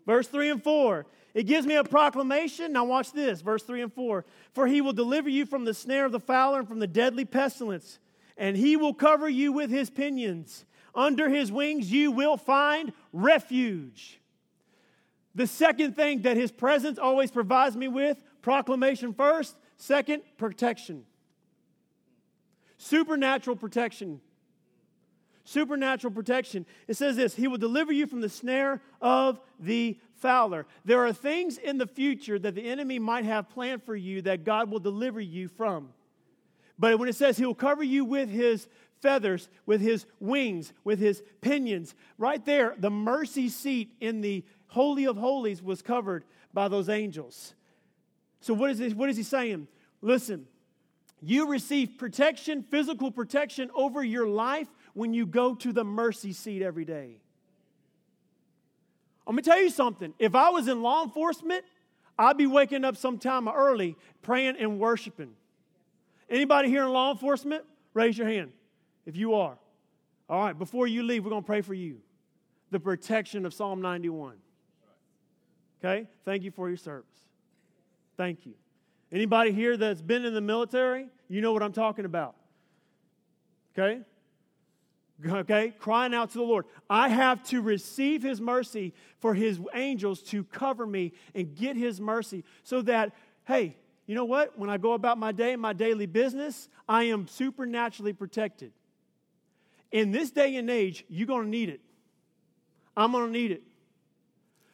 Verse 0.06 0.28
3 0.28 0.52
and 0.52 0.64
4. 0.64 1.06
It 1.34 1.44
gives 1.44 1.68
me 1.68 1.76
a 1.76 1.84
proclamation. 1.84 2.74
Now, 2.74 2.86
watch 2.86 3.12
this. 3.12 3.42
Verse 3.42 3.62
3 3.64 3.84
and 3.84 3.94
4. 3.94 4.26
For 4.54 4.66
he 4.66 4.82
will 4.82 4.94
deliver 4.94 5.30
you 5.30 5.46
from 5.46 5.66
the 5.66 5.74
snare 5.74 6.06
of 6.06 6.12
the 6.12 6.20
fowler 6.20 6.60
and 6.60 6.68
from 6.68 6.80
the 6.80 6.88
deadly 6.88 7.26
pestilence 7.26 8.00
and 8.38 8.56
he 8.56 8.78
will 8.78 8.94
cover 8.94 9.28
you 9.28 9.52
with 9.52 9.70
his 9.70 9.90
pinions. 9.90 10.66
Under 10.94 11.30
his 11.30 11.52
wings 11.52 11.92
you 11.92 12.12
will 12.12 12.38
find 12.38 12.94
refuge. 13.12 14.22
The 15.36 15.48
second 15.48 15.96
thing 15.96 16.22
that 16.24 16.38
his 16.38 16.52
presence 16.52 16.98
always 16.98 17.32
provides 17.32 17.76
me 17.76 17.88
with 17.88 18.24
proclamation 18.42 19.14
first, 19.14 19.56
second, 19.76 20.24
protection. 20.38 21.04
Supernatural 22.78 23.56
protection. 23.56 24.22
Supernatural 25.44 26.14
protection. 26.14 26.66
It 26.88 26.96
says 26.96 27.16
this 27.16 27.34
He 27.34 27.48
will 27.48 27.58
deliver 27.58 27.92
you 27.92 28.08
from 28.08 28.22
the 28.22 28.30
snare 28.30 28.82
of 29.02 29.40
the 29.60 29.98
fowler. 30.16 30.66
There 30.86 31.06
are 31.06 31.14
things 31.14 31.58
in 31.58 31.78
the 31.78 31.88
future 31.88 32.38
that 32.40 32.56
the 32.56 32.70
enemy 32.70 33.00
might 33.00 33.26
have 33.26 33.50
planned 33.50 33.84
for 33.84 33.96
you 33.96 34.22
that 34.24 34.44
God 34.44 34.70
will 34.70 34.80
deliver 34.80 35.22
you 35.22 35.48
from. 35.48 35.90
But 36.80 37.00
when 37.00 37.10
it 37.10 37.16
says 37.16 37.38
he'll 37.38 37.56
cover 37.56 37.84
you 37.84 38.06
with 38.06 38.30
his 38.30 38.68
feathers, 39.02 39.50
with 39.66 39.82
his 39.82 40.06
wings, 40.20 40.74
with 40.84 41.00
his 41.00 41.24
pinions, 41.42 41.96
right 42.18 42.44
there, 42.46 42.76
the 42.78 42.90
mercy 42.90 43.50
seat 43.50 43.96
in 44.00 44.22
the 44.22 44.44
Holy 44.68 45.06
of 45.06 45.18
Holies 45.18 45.64
was 45.64 45.82
covered 45.82 46.24
by 46.54 46.68
those 46.68 46.90
angels. 46.90 47.54
So, 48.42 48.54
what 48.54 48.70
is, 48.70 48.80
this, 48.80 48.94
what 48.94 49.10
is 49.10 49.18
he 49.18 49.24
saying? 49.24 49.68
Listen, 50.02 50.48
you 51.22 51.48
receive 51.48 51.98
protection, 51.98 52.64
physical 52.64 53.12
protection 53.12 53.70
over 53.76 54.04
your 54.04 54.28
life 54.28 54.68
when 54.94 55.14
you 55.14 55.26
go 55.26 55.56
to 55.56 55.74
the 55.74 55.84
mercy 55.84 56.34
seat 56.34 56.62
every 56.62 56.86
day. 56.86 57.18
I'm 59.26 59.34
gonna 59.34 59.42
tell 59.42 59.62
you 59.62 59.70
something. 59.70 60.14
If 60.20 60.36
I 60.36 60.50
was 60.50 60.68
in 60.68 60.82
law 60.82 61.04
enforcement, 61.04 61.66
I'd 62.18 62.38
be 62.38 62.48
waking 62.48 62.86
up 62.86 62.98
sometime 62.98 63.48
early 63.48 63.96
praying 64.22 64.58
and 64.58 64.80
worshiping. 64.80 65.34
Anybody 66.30 66.70
here 66.70 66.84
in 66.84 66.90
law 66.90 67.12
enforcement? 67.12 67.64
Raise 67.94 68.18
your 68.18 68.28
hand 68.28 68.52
if 69.06 69.16
you 69.16 69.36
are. 69.36 69.58
All 70.30 70.42
right, 70.44 70.58
before 70.58 70.88
you 70.88 71.04
leave, 71.04 71.24
we're 71.24 71.30
going 71.30 71.44
to 71.44 71.48
pray 71.48 71.62
for 71.62 71.74
you. 71.74 72.00
The 72.72 72.80
protection 72.80 73.46
of 73.46 73.54
Psalm 73.54 73.82
91. 73.82 74.36
Okay? 75.80 76.08
Thank 76.26 76.44
you 76.44 76.52
for 76.52 76.68
your 76.68 76.78
service. 76.78 77.06
Thank 78.18 78.46
you. 78.46 78.54
Anybody 79.12 79.52
here 79.52 79.78
that's 79.78 80.02
been 80.02 80.26
in 80.26 80.34
the 80.34 80.42
military, 80.42 81.08
you 81.30 81.42
know 81.42 81.54
what 81.54 81.64
I'm 81.64 81.74
talking 81.74 82.06
about. 82.06 82.36
Okay? 83.78 84.02
Okay? 85.26 85.74
Crying 85.80 86.14
out 86.14 86.32
to 86.32 86.38
the 86.38 86.44
Lord. 86.44 86.66
I 86.90 87.10
have 87.10 87.44
to 87.46 87.62
receive 87.62 88.22
His 88.22 88.42
mercy 88.42 88.94
for 89.20 89.34
His 89.34 89.60
angels 89.74 90.22
to 90.24 90.44
cover 90.44 90.86
me 90.86 91.14
and 91.34 91.56
get 91.56 91.78
His 91.78 92.02
mercy 92.02 92.44
so 92.64 92.82
that, 92.84 93.14
hey, 93.46 93.78
you 94.08 94.16
know 94.16 94.26
what? 94.26 94.58
When 94.58 94.70
I 94.70 94.78
go 94.78 94.94
about 94.94 95.18
my 95.18 95.32
day, 95.32 95.56
my 95.56 95.74
daily 95.74 96.06
business, 96.06 96.70
I 96.88 97.06
am 97.06 97.28
supernaturally 97.28 98.14
protected. 98.14 98.72
In 99.92 100.12
this 100.12 100.32
day 100.32 100.56
and 100.58 100.70
age, 100.70 101.06
you're 101.08 101.28
going 101.28 101.44
to 101.46 101.50
need 101.50 101.70
it. 101.70 101.82
I'm 102.96 103.12
going 103.12 103.26
to 103.26 103.32
need 103.32 103.52
it. 103.52 103.64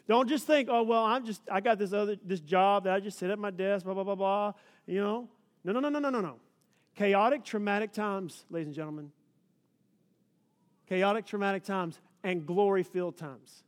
Don't 0.07 0.27
just 0.27 0.45
think, 0.45 0.67
oh 0.69 0.83
well, 0.83 1.03
I'm 1.03 1.25
just 1.25 1.41
I 1.51 1.61
got 1.61 1.79
this 1.79 1.93
other 1.93 2.17
this 2.25 2.41
job 2.41 2.83
that 2.83 2.93
I 2.93 2.99
just 2.99 3.17
sit 3.17 3.29
at 3.29 3.39
my 3.39 3.51
desk, 3.51 3.85
blah 3.85 3.93
blah 3.93 4.03
blah 4.03 4.15
blah. 4.15 4.53
You 4.85 5.01
know, 5.01 5.29
no 5.63 5.71
no 5.73 5.79
no 5.79 5.89
no 5.89 5.99
no 5.99 6.09
no 6.09 6.21
no. 6.21 6.35
Chaotic, 6.95 7.43
traumatic 7.43 7.93
times, 7.93 8.45
ladies 8.49 8.67
and 8.67 8.75
gentlemen. 8.75 9.11
Chaotic, 10.87 11.25
traumatic 11.25 11.63
times 11.63 11.99
and 12.23 12.45
glory 12.45 12.83
filled 12.83 13.17
times. 13.17 13.63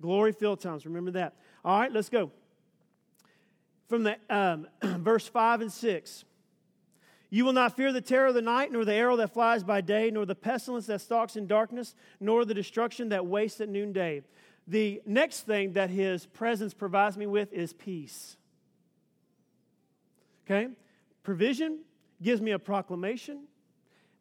Glory 0.00 0.32
filled 0.32 0.60
times. 0.60 0.86
Remember 0.86 1.12
that. 1.12 1.34
All 1.64 1.78
right, 1.78 1.92
let's 1.92 2.08
go. 2.08 2.30
From 3.88 4.02
the 4.02 4.16
um, 4.30 4.66
verse 4.82 5.28
five 5.28 5.60
and 5.60 5.70
six. 5.70 6.24
You 7.30 7.44
will 7.44 7.52
not 7.52 7.74
fear 7.76 7.92
the 7.92 8.00
terror 8.00 8.28
of 8.28 8.34
the 8.34 8.42
night, 8.42 8.70
nor 8.70 8.84
the 8.84 8.94
arrow 8.94 9.16
that 9.16 9.34
flies 9.34 9.64
by 9.64 9.80
day, 9.80 10.08
nor 10.08 10.24
the 10.24 10.36
pestilence 10.36 10.86
that 10.86 11.00
stalks 11.00 11.34
in 11.34 11.48
darkness, 11.48 11.96
nor 12.20 12.44
the 12.44 12.54
destruction 12.54 13.08
that 13.08 13.26
wastes 13.26 13.60
at 13.60 13.68
noonday. 13.68 14.22
The 14.66 15.02
next 15.04 15.42
thing 15.42 15.74
that 15.74 15.90
his 15.90 16.26
presence 16.26 16.72
provides 16.72 17.16
me 17.16 17.26
with 17.26 17.52
is 17.52 17.72
peace. 17.72 18.36
Okay? 20.46 20.68
Provision 21.22 21.80
gives 22.22 22.40
me 22.40 22.52
a 22.52 22.58
proclamation. 22.58 23.44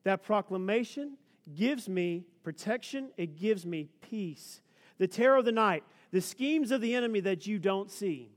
That 0.04 0.24
proclamation 0.24 1.18
gives 1.56 1.88
me 1.88 2.26
protection, 2.44 3.10
it 3.18 3.38
gives 3.38 3.66
me 3.66 3.90
peace. 4.02 4.62
The 4.98 5.08
terror 5.08 5.38
of 5.38 5.46
the 5.46 5.52
night, 5.52 5.84
the 6.12 6.22
schemes 6.22 6.72
of 6.72 6.82
the 6.82 6.94
enemy 6.94 7.22
that 7.22 7.48
you 7.48 7.58
don't 7.58 7.90
see. 7.90 8.30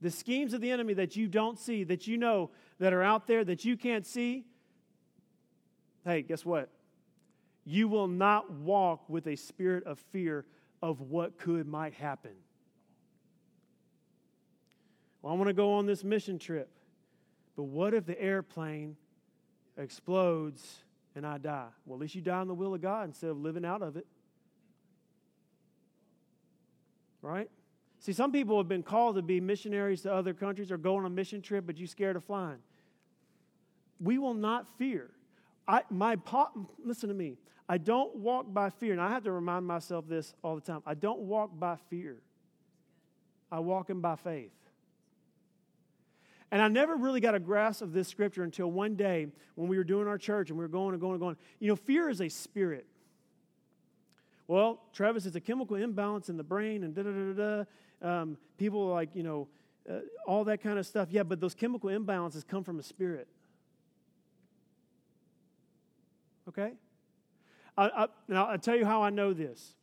The 0.00 0.10
schemes 0.10 0.52
of 0.52 0.60
the 0.60 0.70
enemy 0.70 0.94
that 0.94 1.16
you 1.16 1.26
don't 1.26 1.58
see, 1.58 1.84
that 1.84 2.06
you 2.06 2.18
know 2.18 2.50
that 2.78 2.92
are 2.92 3.02
out 3.02 3.26
there 3.26 3.44
that 3.44 3.64
you 3.64 3.76
can't 3.76 4.06
see. 4.06 4.44
Hey, 6.04 6.22
guess 6.22 6.44
what? 6.44 6.68
You 7.68 7.86
will 7.86 8.08
not 8.08 8.50
walk 8.50 9.10
with 9.10 9.26
a 9.26 9.36
spirit 9.36 9.84
of 9.84 9.98
fear 9.98 10.46
of 10.80 11.02
what 11.02 11.36
could 11.36 11.68
might 11.68 11.92
happen. 11.92 12.30
Well, 15.20 15.34
I 15.34 15.36
want 15.36 15.48
to 15.48 15.52
go 15.52 15.74
on 15.74 15.84
this 15.84 16.02
mission 16.02 16.38
trip. 16.38 16.70
But 17.56 17.64
what 17.64 17.92
if 17.92 18.06
the 18.06 18.18
airplane 18.18 18.96
explodes 19.76 20.78
and 21.14 21.26
I 21.26 21.36
die? 21.36 21.68
Well, 21.84 21.96
at 21.96 22.00
least 22.00 22.14
you 22.14 22.22
die 22.22 22.40
in 22.40 22.48
the 22.48 22.54
will 22.54 22.72
of 22.72 22.80
God 22.80 23.04
instead 23.04 23.28
of 23.28 23.36
living 23.36 23.66
out 23.66 23.82
of 23.82 23.98
it. 23.98 24.06
Right? 27.20 27.50
See, 27.98 28.14
some 28.14 28.32
people 28.32 28.56
have 28.56 28.68
been 28.68 28.82
called 28.82 29.16
to 29.16 29.22
be 29.22 29.42
missionaries 29.42 30.00
to 30.02 30.14
other 30.14 30.32
countries 30.32 30.72
or 30.72 30.78
go 30.78 30.96
on 30.96 31.04
a 31.04 31.10
mission 31.10 31.42
trip, 31.42 31.66
but 31.66 31.76
you're 31.76 31.86
scared 31.86 32.16
of 32.16 32.24
flying. 32.24 32.60
We 34.00 34.16
will 34.16 34.32
not 34.32 34.66
fear. 34.78 35.10
I, 35.66 35.82
my 35.90 36.16
listen 36.82 37.10
to 37.10 37.14
me. 37.14 37.36
I 37.68 37.78
don't 37.78 38.16
walk 38.16 38.46
by 38.52 38.70
fear. 38.70 38.92
And 38.92 39.00
I 39.00 39.10
have 39.10 39.24
to 39.24 39.32
remind 39.32 39.66
myself 39.66 40.08
this 40.08 40.32
all 40.42 40.54
the 40.54 40.60
time. 40.60 40.82
I 40.86 40.94
don't 40.94 41.20
walk 41.20 41.50
by 41.58 41.76
fear, 41.90 42.16
I 43.50 43.60
walk 43.60 43.90
in 43.90 44.00
by 44.00 44.16
faith. 44.16 44.52
And 46.50 46.62
I 46.62 46.68
never 46.68 46.96
really 46.96 47.20
got 47.20 47.34
a 47.34 47.38
grasp 47.38 47.82
of 47.82 47.92
this 47.92 48.08
scripture 48.08 48.42
until 48.42 48.70
one 48.70 48.94
day 48.94 49.26
when 49.54 49.68
we 49.68 49.76
were 49.76 49.84
doing 49.84 50.08
our 50.08 50.16
church 50.16 50.48
and 50.48 50.58
we 50.58 50.64
were 50.64 50.68
going 50.68 50.94
and 50.94 51.00
going 51.00 51.12
and 51.12 51.20
going. 51.20 51.36
You 51.60 51.68
know, 51.68 51.76
fear 51.76 52.08
is 52.08 52.22
a 52.22 52.30
spirit. 52.30 52.86
Well, 54.46 54.80
Travis, 54.94 55.26
it's 55.26 55.36
a 55.36 55.42
chemical 55.42 55.76
imbalance 55.76 56.30
in 56.30 56.38
the 56.38 56.42
brain 56.42 56.84
and 56.84 56.94
da 56.94 57.02
da 57.02 57.10
da 57.10 57.64
da. 58.02 58.20
Um, 58.22 58.38
people 58.56 58.86
like, 58.86 59.14
you 59.14 59.22
know, 59.22 59.48
uh, 59.90 59.98
all 60.26 60.44
that 60.44 60.62
kind 60.62 60.78
of 60.78 60.86
stuff. 60.86 61.08
Yeah, 61.10 61.22
but 61.22 61.38
those 61.38 61.54
chemical 61.54 61.90
imbalances 61.90 62.46
come 62.46 62.64
from 62.64 62.78
a 62.78 62.82
spirit. 62.82 63.28
Okay? 66.48 66.72
I, 67.78 68.04
I, 68.04 68.06
now, 68.26 68.46
I'll 68.46 68.58
tell 68.58 68.74
you 68.74 68.84
how 68.84 69.02
I 69.02 69.10
know 69.10 69.32
this. 69.32 69.74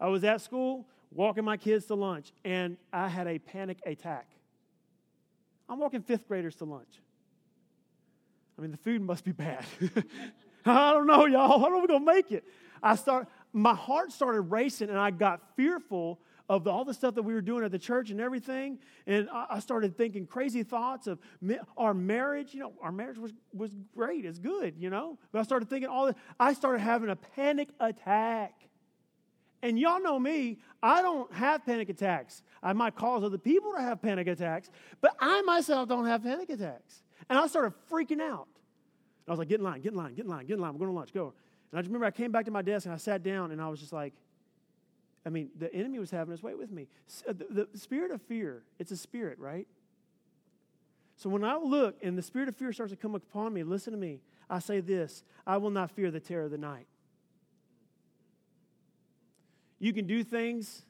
I 0.00 0.08
was 0.08 0.24
at 0.24 0.40
school 0.40 0.86
walking 1.12 1.44
my 1.44 1.56
kids 1.56 1.86
to 1.86 1.94
lunch, 1.94 2.32
and 2.44 2.76
I 2.92 3.08
had 3.08 3.28
a 3.28 3.38
panic 3.38 3.78
attack. 3.86 4.26
I'm 5.68 5.78
walking 5.78 6.02
fifth 6.02 6.26
graders 6.26 6.56
to 6.56 6.64
lunch. 6.64 7.00
I 8.58 8.62
mean, 8.62 8.72
the 8.72 8.76
food 8.76 9.02
must 9.02 9.24
be 9.24 9.30
bad. 9.30 9.64
I 10.66 10.92
don't 10.92 11.06
know, 11.06 11.26
y'all. 11.26 11.60
How 11.60 11.72
are 11.72 11.80
we 11.80 11.86
gonna 11.86 12.04
make 12.04 12.32
it? 12.32 12.44
I 12.82 12.96
start. 12.96 13.28
My 13.52 13.74
heart 13.74 14.10
started 14.10 14.40
racing, 14.40 14.90
and 14.90 14.98
I 14.98 15.12
got 15.12 15.40
fearful 15.56 16.18
of 16.48 16.66
all 16.66 16.84
the 16.84 16.94
stuff 16.94 17.14
that 17.14 17.22
we 17.22 17.34
were 17.34 17.40
doing 17.40 17.64
at 17.64 17.70
the 17.70 17.78
church 17.78 18.10
and 18.10 18.20
everything. 18.20 18.78
And 19.06 19.28
I, 19.32 19.60
started 19.60 19.96
thinking 19.96 20.26
crazy 20.26 20.62
thoughts 20.62 21.06
of 21.06 21.18
our 21.76 21.94
marriage. 21.94 22.52
You 22.52 22.60
know, 22.60 22.72
our 22.82 22.92
marriage 22.92 23.18
was, 23.18 23.32
was 23.52 23.70
great, 23.94 24.24
it's 24.24 24.38
good, 24.38 24.74
you 24.78 24.90
know. 24.90 25.18
But 25.30 25.40
I 25.40 25.42
started 25.42 25.70
thinking 25.70 25.88
all 25.88 26.06
this. 26.06 26.16
I 26.38 26.52
started 26.52 26.80
having 26.80 27.10
a 27.10 27.16
panic 27.16 27.68
attack. 27.80 28.54
And 29.62 29.78
y'all 29.78 30.02
know 30.02 30.18
me, 30.18 30.58
I 30.82 31.02
don't 31.02 31.32
have 31.32 31.64
panic 31.64 31.88
attacks. 31.88 32.42
I 32.62 32.72
might 32.72 32.96
cause 32.96 33.22
other 33.22 33.38
people 33.38 33.72
to 33.74 33.80
have 33.80 34.02
panic 34.02 34.26
attacks, 34.26 34.68
but 35.00 35.14
I 35.20 35.40
myself 35.42 35.88
don't 35.88 36.06
have 36.06 36.24
panic 36.24 36.50
attacks. 36.50 37.02
And 37.30 37.38
I 37.38 37.46
started 37.46 37.72
freaking 37.88 38.20
out. 38.20 38.48
I 39.28 39.30
was 39.30 39.38
like, 39.38 39.48
get 39.48 39.60
in 39.60 39.64
line, 39.64 39.80
get 39.80 39.92
in 39.92 39.98
line, 39.98 40.14
get 40.14 40.24
in 40.24 40.30
line, 40.30 40.46
get 40.46 40.54
in 40.54 40.60
line. 40.60 40.72
We're 40.72 40.80
going 40.80 40.90
to 40.90 40.96
lunch, 40.96 41.14
go. 41.14 41.32
And 41.70 41.78
I 41.78 41.82
just 41.82 41.88
remember 41.88 42.06
I 42.06 42.10
came 42.10 42.32
back 42.32 42.44
to 42.46 42.50
my 42.50 42.62
desk 42.62 42.86
and 42.86 42.94
I 42.94 42.98
sat 42.98 43.22
down 43.22 43.52
and 43.52 43.62
I 43.62 43.68
was 43.68 43.78
just 43.78 43.92
like, 43.92 44.14
I 45.24 45.30
mean, 45.30 45.50
the 45.58 45.72
enemy 45.72 45.98
was 45.98 46.10
having 46.10 46.32
his 46.32 46.42
way 46.42 46.54
with 46.54 46.70
me. 46.70 46.88
Uh, 47.28 47.32
the, 47.32 47.68
the 47.72 47.78
spirit 47.78 48.10
of 48.10 48.20
fear, 48.22 48.62
it's 48.78 48.90
a 48.90 48.96
spirit, 48.96 49.38
right? 49.38 49.68
So 51.16 51.30
when 51.30 51.44
I 51.44 51.56
look 51.56 51.96
and 52.02 52.18
the 52.18 52.22
spirit 52.22 52.48
of 52.48 52.56
fear 52.56 52.72
starts 52.72 52.90
to 52.90 52.96
come 52.96 53.14
upon 53.14 53.52
me, 53.52 53.62
listen 53.62 53.92
to 53.92 53.98
me. 53.98 54.20
I 54.50 54.58
say 54.58 54.80
this 54.80 55.22
I 55.46 55.58
will 55.58 55.70
not 55.70 55.90
fear 55.90 56.10
the 56.10 56.20
terror 56.20 56.44
of 56.44 56.50
the 56.50 56.58
night. 56.58 56.86
You 59.78 59.92
can 59.92 60.06
do 60.06 60.24
things 60.24 60.82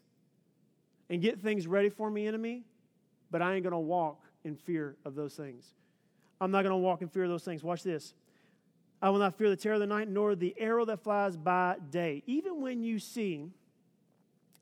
and 1.10 1.20
get 1.20 1.40
things 1.40 1.66
ready 1.66 1.88
for 1.88 2.10
me, 2.10 2.26
enemy, 2.26 2.64
but 3.30 3.42
I 3.42 3.54
ain't 3.54 3.62
going 3.62 3.72
to 3.72 3.78
walk 3.78 4.22
in 4.44 4.56
fear 4.56 4.96
of 5.04 5.14
those 5.14 5.34
things. 5.34 5.64
I'm 6.40 6.50
not 6.50 6.62
going 6.62 6.72
to 6.72 6.78
walk 6.78 7.02
in 7.02 7.08
fear 7.08 7.24
of 7.24 7.30
those 7.30 7.44
things. 7.44 7.62
Watch 7.62 7.82
this. 7.82 8.14
I 9.00 9.10
will 9.10 9.18
not 9.18 9.36
fear 9.36 9.48
the 9.50 9.56
terror 9.56 9.74
of 9.74 9.80
the 9.80 9.86
night, 9.86 10.08
nor 10.08 10.34
the 10.34 10.54
arrow 10.58 10.84
that 10.84 11.02
flies 11.02 11.36
by 11.36 11.76
day. 11.90 12.22
Even 12.26 12.60
when 12.60 12.82
you 12.82 12.98
see 12.98 13.50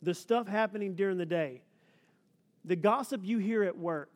the 0.03 0.15
stuff 0.15 0.47
happening 0.47 0.95
during 0.95 1.19
the 1.19 1.27
day, 1.27 1.63
the 2.65 2.77
gossip 2.77 3.21
you 3.25 3.39
hear 3.39 3.63
at 3.63 3.77
work. 3.77 4.13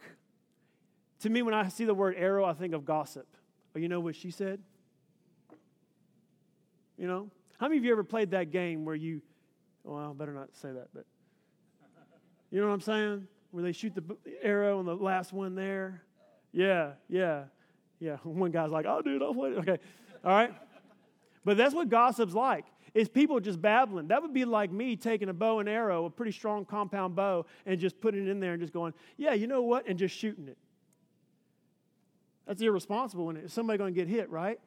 To 1.20 1.30
me, 1.30 1.42
when 1.42 1.54
I 1.54 1.68
see 1.68 1.84
the 1.84 1.94
word 1.94 2.14
arrow, 2.18 2.44
I 2.44 2.52
think 2.52 2.74
of 2.74 2.84
gossip. 2.84 3.26
Oh, 3.74 3.78
you 3.78 3.88
know 3.88 4.00
what 4.00 4.16
she 4.16 4.30
said? 4.30 4.60
You 6.96 7.06
know? 7.06 7.30
How 7.58 7.68
many 7.68 7.78
of 7.78 7.84
you 7.84 7.92
ever 7.92 8.04
played 8.04 8.32
that 8.32 8.50
game 8.50 8.84
where 8.84 8.94
you, 8.94 9.22
well, 9.84 10.10
I 10.10 10.12
better 10.12 10.32
not 10.32 10.54
say 10.54 10.72
that, 10.72 10.88
but 10.94 11.06
you 12.50 12.60
know 12.60 12.68
what 12.68 12.74
I'm 12.74 12.80
saying? 12.80 13.26
Where 13.50 13.62
they 13.62 13.72
shoot 13.72 13.94
the 13.94 14.02
arrow 14.42 14.80
and 14.80 14.88
the 14.88 14.94
last 14.94 15.32
one 15.32 15.54
there? 15.54 16.02
Yeah, 16.52 16.92
yeah, 17.08 17.44
yeah. 17.98 18.16
One 18.22 18.50
guy's 18.50 18.70
like, 18.70 18.86
oh, 18.86 19.02
dude, 19.02 19.22
I'll 19.22 19.34
play 19.34 19.50
it. 19.50 19.58
Okay, 19.58 19.78
all 20.24 20.30
right. 20.30 20.54
But 21.44 21.56
that's 21.56 21.74
what 21.74 21.88
gossip's 21.88 22.34
like 22.34 22.64
is 22.94 23.08
people 23.08 23.40
just 23.40 23.60
babbling. 23.60 24.08
That 24.08 24.22
would 24.22 24.32
be 24.32 24.44
like 24.44 24.70
me 24.70 24.94
taking 24.94 25.28
a 25.28 25.34
bow 25.34 25.58
and 25.58 25.68
arrow, 25.68 26.04
a 26.04 26.10
pretty 26.10 26.32
strong 26.32 26.64
compound 26.64 27.16
bow, 27.16 27.44
and 27.66 27.78
just 27.78 28.00
putting 28.00 28.26
it 28.26 28.30
in 28.30 28.38
there 28.38 28.52
and 28.52 28.62
just 28.62 28.72
going, 28.72 28.94
yeah, 29.16 29.34
you 29.34 29.48
know 29.48 29.62
what, 29.62 29.88
and 29.88 29.98
just 29.98 30.16
shooting 30.16 30.46
it. 30.46 30.56
That's 32.46 32.62
irresponsible 32.62 33.26
when 33.26 33.48
somebody's 33.48 33.78
going 33.78 33.94
to 33.94 34.00
get 34.00 34.08
hit, 34.08 34.30
right? 34.30 34.60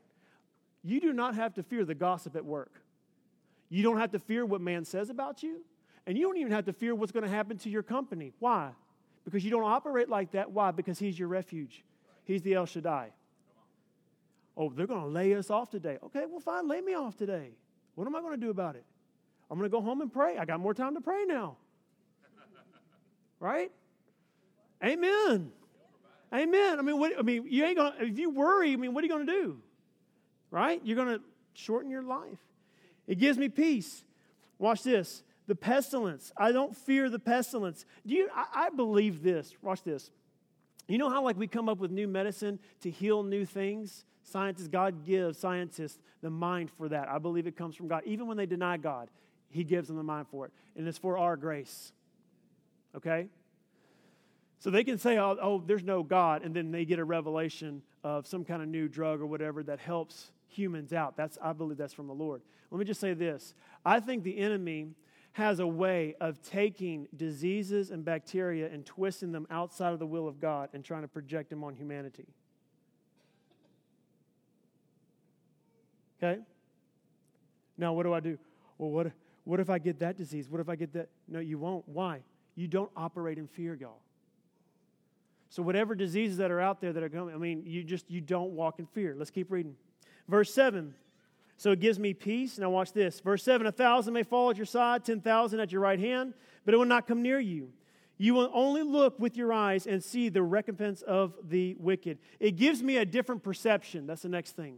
You 0.83 0.99
do 0.99 1.13
not 1.13 1.35
have 1.35 1.53
to 1.55 1.63
fear 1.63 1.85
the 1.85 1.95
gossip 1.95 2.35
at 2.35 2.43
work. 2.43 2.81
You 3.69 3.83
don't 3.83 3.97
have 3.97 4.11
to 4.11 4.19
fear 4.19 4.45
what 4.45 4.61
man 4.61 4.83
says 4.83 5.09
about 5.09 5.41
you, 5.41 5.61
and 6.05 6.17
you 6.17 6.25
don't 6.25 6.37
even 6.37 6.51
have 6.51 6.65
to 6.65 6.73
fear 6.73 6.95
what's 6.95 7.11
going 7.11 7.25
to 7.25 7.29
happen 7.29 7.57
to 7.59 7.69
your 7.69 7.83
company. 7.83 8.33
Why? 8.39 8.71
Because 9.23 9.43
you 9.43 9.51
don't 9.51 9.65
operate 9.65 10.09
like 10.09 10.31
that. 10.31 10.51
Why? 10.51 10.71
Because 10.71 10.99
he's 10.99 11.17
your 11.17 11.27
refuge. 11.27 11.83
He's 12.23 12.41
the 12.41 12.55
El 12.55 12.65
Shaddai. 12.65 13.11
Oh, 14.55 14.69
they're 14.69 14.87
going 14.87 15.01
to 15.01 15.07
lay 15.07 15.35
us 15.35 15.49
off 15.49 15.69
today. 15.69 15.97
Okay, 16.03 16.25
well, 16.27 16.39
fine, 16.39 16.67
lay 16.67 16.81
me 16.81 16.93
off 16.93 17.15
today. 17.15 17.51
What 17.97 18.05
am 18.05 18.15
I 18.15 18.21
going 18.21 18.39
to 18.39 18.45
do 18.45 18.51
about 18.51 18.75
it? 18.75 18.85
I'm 19.49 19.57
going 19.57 19.67
to 19.67 19.75
go 19.75 19.81
home 19.81 20.01
and 20.01 20.13
pray. 20.13 20.37
I 20.37 20.45
got 20.45 20.59
more 20.59 20.75
time 20.75 20.93
to 20.93 21.01
pray 21.01 21.25
now. 21.25 21.57
Right? 23.39 23.71
Amen. 24.83 25.51
Amen. 26.31 26.79
I 26.79 26.81
mean, 26.83 26.99
what, 26.99 27.13
I 27.17 27.23
mean, 27.23 27.45
you 27.47 27.65
ain't 27.65 27.77
going 27.77 27.93
to, 27.93 28.05
if 28.05 28.19
you 28.19 28.29
worry, 28.29 28.73
I 28.73 28.75
mean, 28.75 28.93
what 28.93 29.03
are 29.03 29.07
you 29.07 29.13
going 29.13 29.25
to 29.25 29.31
do? 29.31 29.57
Right? 30.51 30.79
You're 30.83 30.95
going 30.95 31.17
to 31.17 31.21
shorten 31.53 31.89
your 31.89 32.03
life. 32.03 32.39
It 33.07 33.15
gives 33.15 33.39
me 33.39 33.49
peace. 33.49 34.03
Watch 34.59 34.83
this. 34.83 35.23
The 35.47 35.55
pestilence. 35.55 36.31
I 36.37 36.51
don't 36.51 36.75
fear 36.75 37.09
the 37.09 37.19
pestilence. 37.19 37.85
Do 38.05 38.13
you 38.13 38.29
I, 38.35 38.65
I 38.65 38.69
believe 38.69 39.23
this. 39.23 39.55
Watch 39.63 39.81
this. 39.81 40.11
You 40.87 40.99
know 40.99 41.09
how 41.09 41.23
like 41.23 41.37
we 41.37 41.47
come 41.47 41.67
up 41.67 41.79
with 41.79 41.89
new 41.89 42.07
medicine 42.07 42.59
to 42.81 42.91
heal 42.91 43.23
new 43.23 43.45
things? 43.45 44.05
Scientists, 44.29 44.67
God 44.67 45.05
gives 45.05 45.37
scientists 45.37 45.99
the 46.21 46.29
mind 46.29 46.69
for 46.69 46.89
that. 46.89 47.07
I 47.07 47.17
believe 47.17 47.47
it 47.47 47.55
comes 47.55 47.75
from 47.75 47.87
God. 47.87 48.03
Even 48.05 48.27
when 48.27 48.35
they 48.35 48.45
deny 48.45 48.75
God, 48.75 49.09
He 49.49 49.63
gives 49.63 49.87
them 49.87 49.95
the 49.95 50.03
mind 50.03 50.27
for 50.29 50.45
it. 50.45 50.51
And 50.75 50.85
it's 50.85 50.97
for 50.97 51.17
our 51.17 51.37
grace. 51.37 51.93
Okay? 52.93 53.27
So 54.59 54.69
they 54.69 54.83
can 54.83 54.97
say, 54.97 55.17
oh, 55.17 55.37
oh, 55.41 55.63
there's 55.65 55.83
no 55.83 56.03
God, 56.03 56.43
and 56.43 56.53
then 56.53 56.71
they 56.71 56.83
get 56.83 56.99
a 56.99 57.05
revelation 57.05 57.81
of 58.03 58.27
some 58.27 58.43
kind 58.43 58.61
of 58.61 58.67
new 58.67 58.89
drug 58.89 59.21
or 59.21 59.27
whatever 59.27 59.63
that 59.63 59.79
helps 59.79 60.31
humans 60.47 60.91
out. 60.91 61.15
That's, 61.15 61.37
I 61.41 61.53
believe 61.53 61.77
that's 61.77 61.93
from 61.93 62.07
the 62.07 62.13
Lord. 62.13 62.41
Let 62.69 62.79
me 62.79 62.85
just 62.85 62.99
say 62.99 63.13
this 63.13 63.53
I 63.85 64.01
think 64.01 64.23
the 64.23 64.37
enemy 64.37 64.89
has 65.33 65.59
a 65.59 65.67
way 65.67 66.15
of 66.19 66.41
taking 66.41 67.07
diseases 67.15 67.91
and 67.91 68.03
bacteria 68.03 68.69
and 68.73 68.85
twisting 68.85 69.31
them 69.31 69.47
outside 69.49 69.93
of 69.93 69.99
the 69.99 70.05
will 70.05 70.27
of 70.27 70.41
God 70.41 70.69
and 70.73 70.83
trying 70.83 71.03
to 71.03 71.07
project 71.07 71.49
them 71.49 71.63
on 71.63 71.75
humanity. 71.75 72.25
Okay? 76.17 76.39
Now, 77.77 77.93
what 77.93 78.03
do 78.03 78.13
I 78.13 78.19
do? 78.19 78.37
Well, 78.77 78.89
what, 78.89 79.11
what 79.43 79.59
if 79.59 79.69
I 79.69 79.79
get 79.79 79.99
that 79.99 80.17
disease? 80.17 80.49
What 80.49 80.61
if 80.61 80.69
I 80.69 80.75
get 80.75 80.93
that? 80.93 81.09
No, 81.27 81.39
you 81.39 81.57
won't. 81.57 81.87
Why? 81.87 82.21
You 82.55 82.67
don't 82.67 82.91
operate 82.95 83.37
in 83.37 83.47
fear, 83.47 83.75
y'all. 83.75 83.99
So, 85.49 85.61
whatever 85.61 85.95
diseases 85.95 86.37
that 86.37 86.51
are 86.51 86.59
out 86.59 86.81
there 86.81 86.91
that 86.91 87.03
are 87.03 87.09
coming, 87.09 87.33
I 87.33 87.37
mean, 87.37 87.63
you 87.65 87.83
just, 87.83 88.09
you 88.09 88.21
don't 88.21 88.51
walk 88.51 88.79
in 88.79 88.85
fear. 88.87 89.15
Let's 89.17 89.31
keep 89.31 89.51
reading. 89.51 89.75
Verse 90.27 90.53
7. 90.53 90.93
So 91.57 91.71
it 91.71 91.79
gives 91.79 91.97
me 91.97 92.13
peace. 92.13 92.59
Now, 92.59 92.69
watch 92.69 92.93
this. 92.93 93.19
Verse 93.19 93.43
7 93.43 93.65
A 93.65 93.71
thousand 93.71 94.13
may 94.13 94.23
fall 94.23 94.51
at 94.51 94.57
your 94.57 94.65
side, 94.65 95.03
10,000 95.03 95.59
at 95.59 95.71
your 95.71 95.81
right 95.81 95.99
hand, 95.99 96.33
but 96.65 96.73
it 96.73 96.77
will 96.77 96.85
not 96.85 97.07
come 97.07 97.21
near 97.21 97.39
you. 97.39 97.71
You 98.19 98.33
will 98.33 98.49
only 98.53 98.83
look 98.83 99.19
with 99.19 99.37
your 99.37 99.53
eyes 99.53 99.85
and 99.85 100.03
see 100.03 100.29
the 100.29 100.41
recompense 100.41 101.01
of 101.03 101.33
the 101.43 101.75
wicked. 101.79 102.17
It 102.39 102.55
gives 102.55 102.81
me 102.81 102.97
a 102.97 103.05
different 103.05 103.43
perception. 103.43 104.07
That's 104.07 104.23
the 104.23 104.29
next 104.29 104.55
thing. 104.55 104.77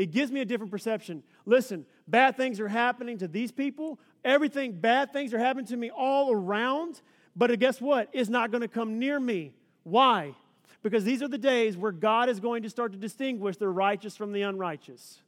It 0.00 0.12
gives 0.12 0.32
me 0.32 0.40
a 0.40 0.46
different 0.46 0.72
perception. 0.72 1.22
Listen, 1.44 1.84
bad 2.08 2.34
things 2.34 2.58
are 2.58 2.68
happening 2.68 3.18
to 3.18 3.28
these 3.28 3.52
people. 3.52 4.00
Everything, 4.24 4.72
bad 4.72 5.12
things 5.12 5.34
are 5.34 5.38
happening 5.38 5.66
to 5.66 5.76
me 5.76 5.90
all 5.90 6.32
around. 6.32 7.02
But 7.36 7.56
guess 7.58 7.82
what? 7.82 8.08
It's 8.14 8.30
not 8.30 8.50
going 8.50 8.62
to 8.62 8.68
come 8.68 8.98
near 8.98 9.20
me. 9.20 9.52
Why? 9.82 10.34
Because 10.82 11.04
these 11.04 11.22
are 11.22 11.28
the 11.28 11.36
days 11.36 11.76
where 11.76 11.92
God 11.92 12.30
is 12.30 12.40
going 12.40 12.62
to 12.62 12.70
start 12.70 12.92
to 12.92 12.98
distinguish 12.98 13.58
the 13.58 13.68
righteous 13.68 14.16
from 14.16 14.32
the 14.32 14.40
unrighteous. 14.40 15.18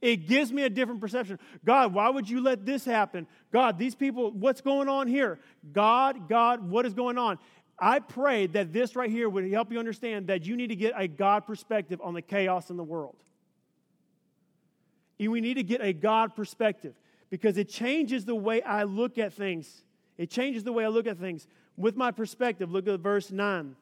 It 0.00 0.26
gives 0.26 0.50
me 0.50 0.62
a 0.62 0.70
different 0.70 1.02
perception. 1.02 1.38
God, 1.62 1.92
why 1.92 2.08
would 2.08 2.26
you 2.26 2.40
let 2.40 2.64
this 2.64 2.86
happen? 2.86 3.26
God, 3.52 3.76
these 3.78 3.94
people, 3.94 4.30
what's 4.30 4.62
going 4.62 4.88
on 4.88 5.08
here? 5.08 5.38
God, 5.74 6.26
God, 6.26 6.70
what 6.70 6.86
is 6.86 6.94
going 6.94 7.18
on? 7.18 7.38
I 7.80 8.00
pray 8.00 8.46
that 8.48 8.72
this 8.72 8.94
right 8.94 9.10
here 9.10 9.28
would 9.28 9.50
help 9.50 9.72
you 9.72 9.78
understand 9.78 10.26
that 10.26 10.44
you 10.44 10.56
need 10.56 10.68
to 10.68 10.76
get 10.76 10.92
a 10.96 11.08
God 11.08 11.46
perspective 11.46 12.00
on 12.02 12.12
the 12.12 12.22
chaos 12.22 12.68
in 12.68 12.76
the 12.76 12.84
world. 12.84 13.16
And 15.18 15.32
we 15.32 15.40
need 15.40 15.54
to 15.54 15.62
get 15.62 15.80
a 15.80 15.92
God 15.92 16.34
perspective 16.34 16.94
because 17.30 17.56
it 17.56 17.68
changes 17.68 18.24
the 18.24 18.34
way 18.34 18.62
I 18.62 18.82
look 18.82 19.18
at 19.18 19.32
things. 19.32 19.82
It 20.18 20.30
changes 20.30 20.64
the 20.64 20.72
way 20.72 20.84
I 20.84 20.88
look 20.88 21.06
at 21.06 21.18
things. 21.18 21.46
With 21.76 21.96
my 21.96 22.10
perspective, 22.10 22.70
look 22.70 22.86
at 22.86 23.00
verse 23.00 23.30
9. 23.30 23.76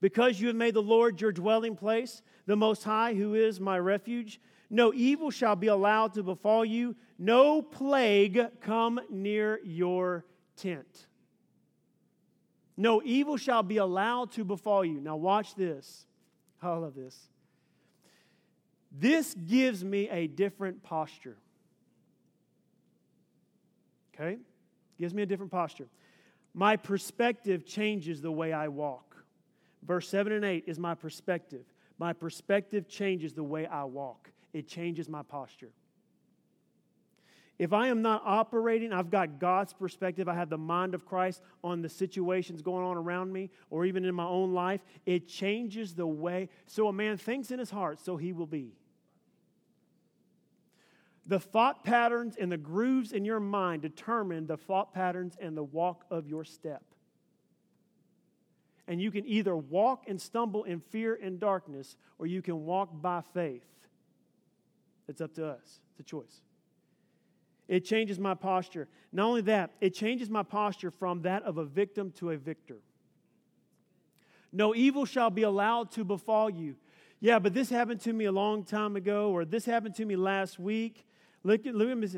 Because 0.00 0.40
you 0.40 0.46
have 0.46 0.56
made 0.56 0.74
the 0.74 0.82
Lord 0.82 1.20
your 1.20 1.32
dwelling 1.32 1.76
place, 1.76 2.22
the 2.46 2.56
Most 2.56 2.84
High, 2.84 3.14
who 3.14 3.34
is 3.34 3.60
my 3.60 3.78
refuge, 3.78 4.40
no 4.70 4.94
evil 4.94 5.30
shall 5.30 5.56
be 5.56 5.66
allowed 5.66 6.14
to 6.14 6.22
befall 6.22 6.64
you, 6.64 6.94
no 7.18 7.60
plague 7.60 8.40
come 8.60 9.00
near 9.10 9.60
your 9.64 10.24
tent. 10.56 11.06
No 12.80 13.02
evil 13.04 13.36
shall 13.36 13.62
be 13.62 13.76
allowed 13.76 14.32
to 14.32 14.42
befall 14.42 14.86
you. 14.86 15.02
Now, 15.02 15.14
watch 15.14 15.54
this. 15.54 16.06
I 16.62 16.72
love 16.72 16.94
this. 16.94 17.14
This 18.90 19.34
gives 19.34 19.84
me 19.84 20.08
a 20.08 20.26
different 20.26 20.82
posture. 20.82 21.36
Okay? 24.14 24.38
Gives 24.98 25.12
me 25.12 25.20
a 25.20 25.26
different 25.26 25.52
posture. 25.52 25.88
My 26.54 26.74
perspective 26.78 27.66
changes 27.66 28.22
the 28.22 28.32
way 28.32 28.50
I 28.50 28.68
walk. 28.68 29.14
Verse 29.82 30.08
7 30.08 30.32
and 30.32 30.44
8 30.46 30.64
is 30.66 30.78
my 30.78 30.94
perspective. 30.94 31.66
My 31.98 32.14
perspective 32.14 32.88
changes 32.88 33.34
the 33.34 33.44
way 33.44 33.66
I 33.66 33.84
walk, 33.84 34.30
it 34.54 34.66
changes 34.66 35.06
my 35.06 35.22
posture. 35.22 35.68
If 37.60 37.74
I 37.74 37.88
am 37.88 38.00
not 38.00 38.22
operating, 38.24 38.90
I've 38.90 39.10
got 39.10 39.38
God's 39.38 39.74
perspective, 39.74 40.30
I 40.30 40.34
have 40.34 40.48
the 40.48 40.56
mind 40.56 40.94
of 40.94 41.04
Christ 41.04 41.42
on 41.62 41.82
the 41.82 41.90
situations 41.90 42.62
going 42.62 42.86
on 42.86 42.96
around 42.96 43.34
me 43.34 43.50
or 43.68 43.84
even 43.84 44.06
in 44.06 44.14
my 44.14 44.24
own 44.24 44.54
life, 44.54 44.80
it 45.04 45.28
changes 45.28 45.94
the 45.94 46.06
way. 46.06 46.48
So 46.64 46.88
a 46.88 46.92
man 46.92 47.18
thinks 47.18 47.50
in 47.50 47.58
his 47.58 47.68
heart, 47.68 48.00
so 48.00 48.16
he 48.16 48.32
will 48.32 48.46
be. 48.46 48.72
The 51.26 51.38
thought 51.38 51.84
patterns 51.84 52.34
and 52.40 52.50
the 52.50 52.56
grooves 52.56 53.12
in 53.12 53.26
your 53.26 53.40
mind 53.40 53.82
determine 53.82 54.46
the 54.46 54.56
thought 54.56 54.94
patterns 54.94 55.36
and 55.38 55.54
the 55.54 55.62
walk 55.62 56.06
of 56.10 56.26
your 56.26 56.44
step. 56.44 56.82
And 58.88 59.02
you 59.02 59.10
can 59.10 59.26
either 59.26 59.54
walk 59.54 60.04
and 60.08 60.18
stumble 60.18 60.64
in 60.64 60.80
fear 60.80 61.14
and 61.22 61.38
darkness, 61.38 61.98
or 62.18 62.26
you 62.26 62.40
can 62.40 62.64
walk 62.64 62.88
by 63.02 63.20
faith. 63.34 63.68
It's 65.08 65.20
up 65.20 65.34
to 65.34 65.46
us, 65.46 65.80
it's 65.90 66.00
a 66.00 66.04
choice. 66.04 66.40
It 67.70 67.84
changes 67.84 68.18
my 68.18 68.34
posture. 68.34 68.88
Not 69.12 69.26
only 69.26 69.42
that, 69.42 69.70
it 69.80 69.94
changes 69.94 70.28
my 70.28 70.42
posture 70.42 70.90
from 70.90 71.22
that 71.22 71.44
of 71.44 71.56
a 71.56 71.64
victim 71.64 72.10
to 72.16 72.30
a 72.30 72.36
victor. 72.36 72.78
No 74.52 74.74
evil 74.74 75.04
shall 75.04 75.30
be 75.30 75.44
allowed 75.44 75.92
to 75.92 76.02
befall 76.02 76.50
you. 76.50 76.74
Yeah, 77.20 77.38
but 77.38 77.54
this 77.54 77.70
happened 77.70 78.00
to 78.00 78.12
me 78.12 78.24
a 78.24 78.32
long 78.32 78.64
time 78.64 78.96
ago, 78.96 79.30
or 79.30 79.44
this 79.44 79.64
happened 79.64 79.94
to 79.94 80.04
me 80.04 80.16
last 80.16 80.58
week. 80.58 81.06
Look 81.44 81.64
at, 81.64 81.76
look 81.76 81.90
at 81.90 81.96
me. 81.96 82.08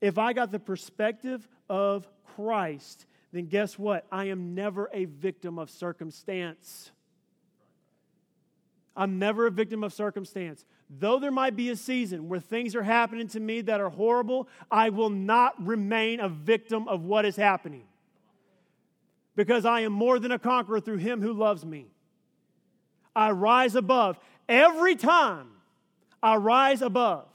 If 0.00 0.18
I 0.18 0.32
got 0.32 0.50
the 0.50 0.58
perspective 0.58 1.46
of 1.70 2.08
Christ, 2.34 3.06
then 3.30 3.46
guess 3.46 3.78
what? 3.78 4.08
I 4.10 4.24
am 4.24 4.56
never 4.56 4.90
a 4.92 5.04
victim 5.04 5.60
of 5.60 5.70
circumstance. 5.70 6.90
I'm 8.96 9.20
never 9.20 9.46
a 9.46 9.52
victim 9.52 9.84
of 9.84 9.92
circumstance. 9.92 10.64
Though 10.88 11.18
there 11.18 11.32
might 11.32 11.56
be 11.56 11.70
a 11.70 11.76
season 11.76 12.28
where 12.28 12.38
things 12.38 12.76
are 12.76 12.82
happening 12.82 13.26
to 13.28 13.40
me 13.40 13.60
that 13.62 13.80
are 13.80 13.90
horrible, 13.90 14.48
I 14.70 14.90
will 14.90 15.10
not 15.10 15.54
remain 15.64 16.20
a 16.20 16.28
victim 16.28 16.86
of 16.86 17.02
what 17.02 17.24
is 17.24 17.36
happening. 17.36 17.84
Because 19.34 19.64
I 19.64 19.80
am 19.80 19.92
more 19.92 20.18
than 20.18 20.32
a 20.32 20.38
conqueror 20.38 20.80
through 20.80 20.98
him 20.98 21.20
who 21.20 21.32
loves 21.32 21.64
me. 21.64 21.86
I 23.14 23.32
rise 23.32 23.74
above. 23.74 24.18
Every 24.48 24.94
time 24.94 25.48
I 26.22 26.36
rise 26.36 26.82
above. 26.82 27.26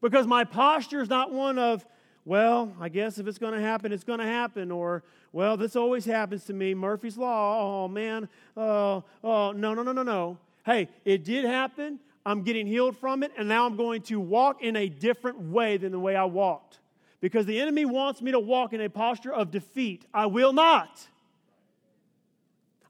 Because 0.00 0.26
my 0.26 0.42
posture 0.42 1.00
is 1.00 1.08
not 1.08 1.32
one 1.32 1.58
of, 1.58 1.86
well, 2.24 2.74
I 2.80 2.88
guess 2.88 3.18
if 3.18 3.28
it's 3.28 3.38
going 3.38 3.54
to 3.54 3.60
happen, 3.60 3.92
it's 3.92 4.04
going 4.04 4.18
to 4.18 4.26
happen. 4.26 4.72
Or, 4.72 5.04
well, 5.32 5.56
this 5.56 5.76
always 5.76 6.04
happens 6.04 6.44
to 6.46 6.52
me. 6.52 6.74
Murphy's 6.74 7.16
Law. 7.16 7.84
Oh, 7.84 7.88
man. 7.88 8.28
Oh, 8.56 9.04
oh, 9.22 9.52
no, 9.52 9.74
no, 9.74 9.84
no, 9.84 9.92
no, 9.92 10.02
no. 10.02 10.38
Hey, 10.66 10.88
it 11.04 11.24
did 11.24 11.44
happen. 11.44 12.00
I'm 12.24 12.42
getting 12.42 12.66
healed 12.66 12.96
from 12.96 13.22
it, 13.22 13.32
and 13.36 13.48
now 13.48 13.66
I'm 13.66 13.76
going 13.76 14.02
to 14.02 14.20
walk 14.20 14.62
in 14.62 14.76
a 14.76 14.88
different 14.88 15.38
way 15.38 15.76
than 15.76 15.92
the 15.92 15.98
way 15.98 16.14
I 16.14 16.24
walked. 16.24 16.78
Because 17.20 17.46
the 17.46 17.60
enemy 17.60 17.84
wants 17.84 18.20
me 18.20 18.32
to 18.32 18.40
walk 18.40 18.72
in 18.72 18.80
a 18.80 18.88
posture 18.88 19.32
of 19.32 19.50
defeat. 19.50 20.04
I 20.12 20.26
will 20.26 20.52
not. 20.52 21.00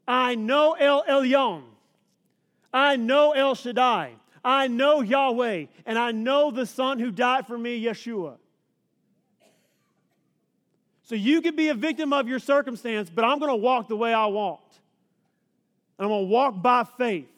I 0.07 0.35
know 0.35 0.73
El 0.73 1.03
Elyon. 1.03 1.63
I 2.73 2.95
know 2.95 3.31
El 3.31 3.55
Shaddai. 3.55 4.13
I 4.43 4.67
know 4.67 5.01
Yahweh. 5.01 5.65
And 5.85 5.97
I 5.97 6.11
know 6.11 6.51
the 6.51 6.65
Son 6.65 6.99
who 6.99 7.11
died 7.11 7.47
for 7.47 7.57
me, 7.57 7.83
Yeshua. 7.83 8.37
So 11.03 11.15
you 11.15 11.41
could 11.41 11.55
be 11.55 11.69
a 11.69 11.75
victim 11.75 12.13
of 12.13 12.27
your 12.27 12.39
circumstance, 12.39 13.09
but 13.09 13.23
I'm 13.23 13.37
going 13.37 13.51
to 13.51 13.55
walk 13.55 13.87
the 13.87 13.95
way 13.95 14.13
I 14.13 14.25
walked. 14.27 14.79
And 15.97 16.05
I'm 16.05 16.09
going 16.09 16.25
to 16.25 16.31
walk 16.31 16.61
by 16.61 16.85
faith. 16.85 17.29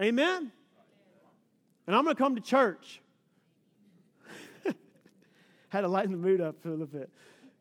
Amen? 0.00 0.52
And 1.86 1.96
I'm 1.96 2.04
going 2.04 2.14
to 2.14 2.22
come 2.22 2.34
to 2.36 2.40
church. 2.40 3.00
Had 5.68 5.82
to 5.82 5.88
lighten 5.88 6.12
the 6.12 6.18
mood 6.18 6.40
up 6.40 6.62
for 6.62 6.68
a 6.68 6.72
little 6.72 6.86
bit. 6.86 7.10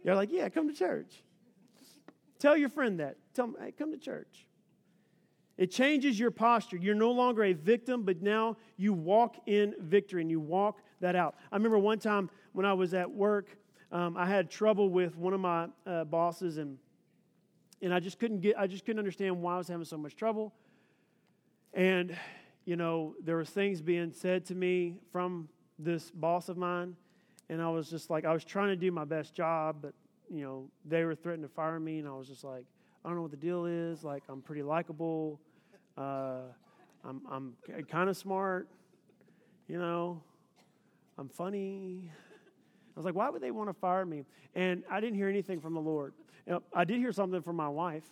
You're 0.04 0.16
like, 0.16 0.32
yeah, 0.32 0.50
come 0.50 0.68
to 0.68 0.74
church. 0.74 1.24
Tell 2.40 2.58
your 2.58 2.70
friend 2.70 3.00
that. 3.00 3.18
Tell 3.34 3.48
them, 3.48 3.56
hey, 3.62 3.72
come 3.72 3.92
to 3.92 3.98
church. 3.98 4.46
It 5.58 5.70
changes 5.70 6.20
your 6.20 6.32
posture. 6.32 6.78
You're 6.78 6.96
no 6.96 7.12
longer 7.12 7.44
a 7.44 7.54
victim, 7.54 8.04
but 8.04 8.22
now 8.22 8.58
you 8.78 8.94
walk 8.94 9.36
in 9.46 9.76
victory 9.80 10.22
and 10.22 10.32
you 10.32 10.40
walk 10.40 10.80
that 11.02 11.16
out. 11.16 11.36
I 11.52 11.56
remember 11.56 11.78
one 11.78 12.00
time 12.00 12.30
when 12.54 12.66
I 12.66 12.74
was 12.74 12.94
at 12.94 13.10
work, 13.10 13.56
um, 13.92 14.18
I 14.18 14.26
had 14.26 14.50
trouble 14.50 14.90
with 14.90 15.16
one 15.18 15.34
of 15.34 15.40
my 15.40 15.68
uh, 15.86 16.06
bosses, 16.06 16.58
and 16.58 16.78
and 17.82 17.94
I 17.94 18.00
just 18.00 18.20
couldn't 18.20 18.40
get. 18.40 18.58
I 18.58 18.66
just 18.66 18.86
couldn't 18.86 19.00
understand 19.00 19.42
why 19.42 19.56
I 19.56 19.58
was 19.58 19.68
having 19.68 19.86
so 19.86 19.98
much 19.98 20.16
trouble. 20.16 20.54
And, 21.74 22.18
you 22.66 22.76
know, 22.76 23.16
there 23.24 23.38
was 23.38 23.50
things 23.50 23.82
being 23.82 24.12
said 24.12 24.46
to 24.46 24.56
me 24.56 24.98
from 25.12 25.50
this 25.80 26.12
boss 26.12 26.50
of 26.50 26.58
mine, 26.58 26.96
and 27.50 27.62
I 27.62 27.70
was 27.70 27.90
just 27.90 28.10
like, 28.10 28.26
I 28.26 28.34
was 28.34 28.46
trying 28.46 28.70
to 28.70 28.76
do 28.76 28.92
my 28.92 29.04
best 29.04 29.34
job, 29.34 29.78
but, 29.82 29.94
you 30.30 30.44
know, 30.44 30.70
they 30.86 31.04
were 31.04 31.16
threatening 31.16 31.48
to 31.48 31.54
fire 31.54 31.80
me, 31.80 32.00
and 32.00 32.08
I 32.08 32.12
was 32.12 32.28
just 32.28 32.44
like, 32.44 32.66
I 33.04 33.10
don't 33.10 33.16
know 33.16 33.24
what 33.24 33.32
the 33.32 33.38
deal 33.38 33.66
is. 33.66 34.04
Like, 34.04 34.24
I'm 34.30 34.42
pretty 34.42 34.62
likable. 34.64 35.40
Uh, 35.98 36.42
I'm, 37.04 37.22
I'm 37.30 37.54
kind 37.90 38.10
of 38.10 38.16
smart. 38.16 38.68
You 39.68 39.80
know, 39.80 40.22
I'm 41.18 41.30
funny. 41.30 42.12
I 42.96 43.00
was 43.00 43.06
like, 43.06 43.16
why 43.16 43.30
would 43.30 43.42
they 43.42 43.52
want 43.52 43.70
to 43.70 43.74
fire 43.74 44.06
me? 44.06 44.24
And 44.54 44.84
I 44.90 45.00
didn't 45.00 45.16
hear 45.16 45.30
anything 45.30 45.60
from 45.60 45.74
the 45.74 45.82
Lord. 45.82 46.14
You 46.46 46.54
know, 46.54 46.64
I 46.76 46.84
did 46.84 46.98
hear 46.98 47.12
something 47.12 47.42
from 47.42 47.56
my 47.56 47.70
wife, 47.70 48.04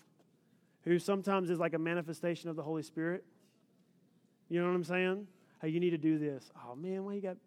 who 0.84 0.98
sometimes 0.98 1.50
is 1.50 1.60
like 1.60 1.74
a 1.74 1.80
manifestation 1.80 2.50
of 2.50 2.56
the 2.56 2.64
Holy 2.64 2.84
Spirit. 2.84 3.24
You 4.50 4.60
know 4.62 4.68
what 4.68 4.76
I'm 4.76 4.84
saying? 4.84 5.28
Hey, 5.62 5.70
you 5.70 5.80
need 5.80 5.92
to 5.92 5.98
do 5.98 6.18
this. 6.18 6.52
Oh 6.66 6.76
man, 6.76 7.06
why 7.06 7.14
you 7.14 7.22
got 7.22 7.38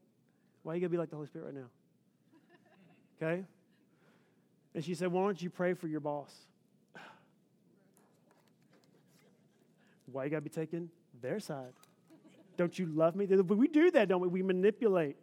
why 0.62 0.74
you 0.74 0.80
gotta 0.80 0.90
be 0.90 0.96
like 0.98 1.10
the 1.10 1.16
Holy 1.16 1.26
Spirit 1.26 1.46
right 1.46 1.54
now? 1.54 1.68
Okay? 3.22 3.44
And 4.74 4.84
she 4.84 4.94
said, 4.94 5.12
Why 5.12 5.22
don't 5.22 5.40
you 5.40 5.50
pray 5.50 5.74
for 5.74 5.86
your 5.86 6.00
boss? 6.00 6.34
Why 10.10 10.24
you 10.24 10.30
gotta 10.30 10.42
be 10.42 10.50
taking 10.50 10.88
their 11.20 11.38
side? 11.38 11.74
Don't 12.56 12.78
you 12.78 12.86
love 12.86 13.14
me? 13.16 13.26
We 13.26 13.68
do 13.68 13.90
that, 13.92 14.08
don't 14.08 14.20
we? 14.20 14.28
We 14.28 14.42
manipulate. 14.42 15.16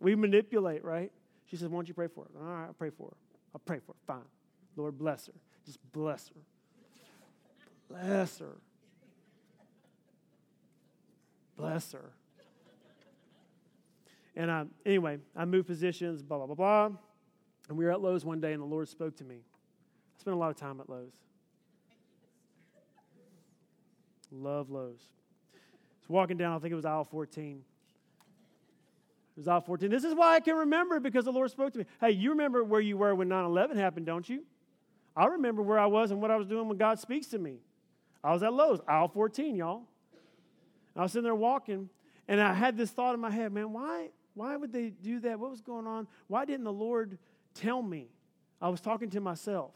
We 0.00 0.14
manipulate, 0.14 0.84
right? 0.84 1.10
She 1.46 1.56
says, 1.56 1.68
Why 1.68 1.76
don't 1.78 1.88
you 1.88 1.94
pray 1.94 2.08
for 2.08 2.24
her? 2.24 2.30
All 2.40 2.46
right, 2.46 2.66
I'll 2.66 2.74
pray 2.74 2.90
for 2.90 3.08
her. 3.08 3.16
I'll 3.54 3.60
pray 3.64 3.80
for 3.84 3.92
her. 3.92 3.98
Fine. 4.06 4.24
Lord, 4.76 4.98
bless 4.98 5.26
her. 5.26 5.34
Just 5.64 5.78
bless 5.92 6.28
her. 6.28 6.40
Bless 7.88 8.38
her. 8.38 8.56
Bless 11.56 11.92
her. 11.92 12.12
And 14.36 14.50
I, 14.50 14.64
anyway, 14.84 15.18
I 15.36 15.44
moved 15.44 15.68
positions, 15.68 16.22
blah, 16.22 16.38
blah, 16.38 16.46
blah, 16.46 16.54
blah. 16.54 16.98
And 17.68 17.78
we 17.78 17.84
were 17.84 17.92
at 17.92 18.00
Lowe's 18.00 18.24
one 18.24 18.40
day, 18.40 18.52
and 18.52 18.60
the 18.60 18.66
Lord 18.66 18.88
spoke 18.88 19.16
to 19.16 19.24
me. 19.24 19.36
I 19.36 20.20
spent 20.20 20.34
a 20.34 20.38
lot 20.38 20.50
of 20.50 20.56
time 20.56 20.80
at 20.80 20.90
Lowe's. 20.90 21.12
Love 24.32 24.70
Lowe's. 24.70 25.02
I 25.54 25.58
was 26.00 26.08
walking 26.08 26.36
down, 26.36 26.56
I 26.56 26.58
think 26.58 26.72
it 26.72 26.76
was 26.76 26.84
aisle 26.84 27.04
14. 27.04 27.62
It 29.36 29.40
was 29.40 29.48
aisle 29.48 29.60
14. 29.60 29.88
This 29.88 30.04
is 30.04 30.14
why 30.14 30.34
I 30.34 30.40
can 30.40 30.56
remember 30.56 30.98
because 30.98 31.24
the 31.24 31.32
Lord 31.32 31.50
spoke 31.50 31.72
to 31.72 31.78
me. 31.78 31.84
Hey, 32.00 32.10
you 32.10 32.30
remember 32.30 32.64
where 32.64 32.80
you 32.80 32.96
were 32.96 33.14
when 33.14 33.28
9 33.28 33.44
11 33.44 33.76
happened, 33.76 34.06
don't 34.06 34.28
you? 34.28 34.42
I 35.16 35.26
remember 35.26 35.62
where 35.62 35.78
I 35.78 35.86
was 35.86 36.10
and 36.10 36.20
what 36.20 36.30
I 36.32 36.36
was 36.36 36.48
doing 36.48 36.68
when 36.68 36.76
God 36.76 36.98
speaks 36.98 37.28
to 37.28 37.38
me. 37.38 37.58
I 38.22 38.32
was 38.32 38.42
at 38.42 38.52
Lowe's, 38.52 38.80
aisle 38.88 39.08
14, 39.08 39.54
y'all. 39.54 39.82
I 40.96 41.02
was 41.02 41.12
sitting 41.12 41.24
there 41.24 41.34
walking, 41.34 41.88
and 42.28 42.40
I 42.40 42.54
had 42.54 42.76
this 42.76 42.90
thought 42.90 43.14
in 43.14 43.20
my 43.20 43.30
head, 43.30 43.52
man, 43.52 43.72
why, 43.72 44.10
why 44.34 44.56
would 44.56 44.72
they 44.72 44.90
do 44.90 45.20
that? 45.20 45.38
What 45.38 45.50
was 45.50 45.60
going 45.60 45.86
on? 45.86 46.06
Why 46.28 46.44
didn't 46.44 46.64
the 46.64 46.72
Lord 46.72 47.18
tell 47.54 47.82
me? 47.82 48.08
I 48.60 48.68
was 48.68 48.80
talking 48.80 49.10
to 49.10 49.20
myself 49.20 49.72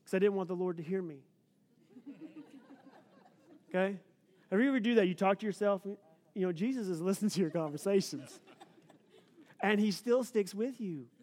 because 0.00 0.14
I 0.14 0.18
didn't 0.18 0.34
want 0.34 0.48
the 0.48 0.54
Lord 0.56 0.76
to 0.76 0.82
hear 0.82 1.02
me. 1.02 1.16
okay? 3.68 3.96
Have 4.50 4.60
you 4.60 4.68
ever 4.68 4.80
do 4.80 4.96
that? 4.96 5.08
You 5.08 5.14
talk 5.14 5.38
to 5.40 5.46
yourself, 5.46 5.82
you 5.84 6.46
know, 6.46 6.52
Jesus 6.52 6.88
is 6.88 7.00
listening 7.00 7.30
to 7.30 7.40
your 7.40 7.50
conversations. 7.50 8.40
and 9.60 9.80
he 9.80 9.90
still 9.90 10.24
sticks 10.24 10.54
with 10.54 10.80
you. 10.80 11.06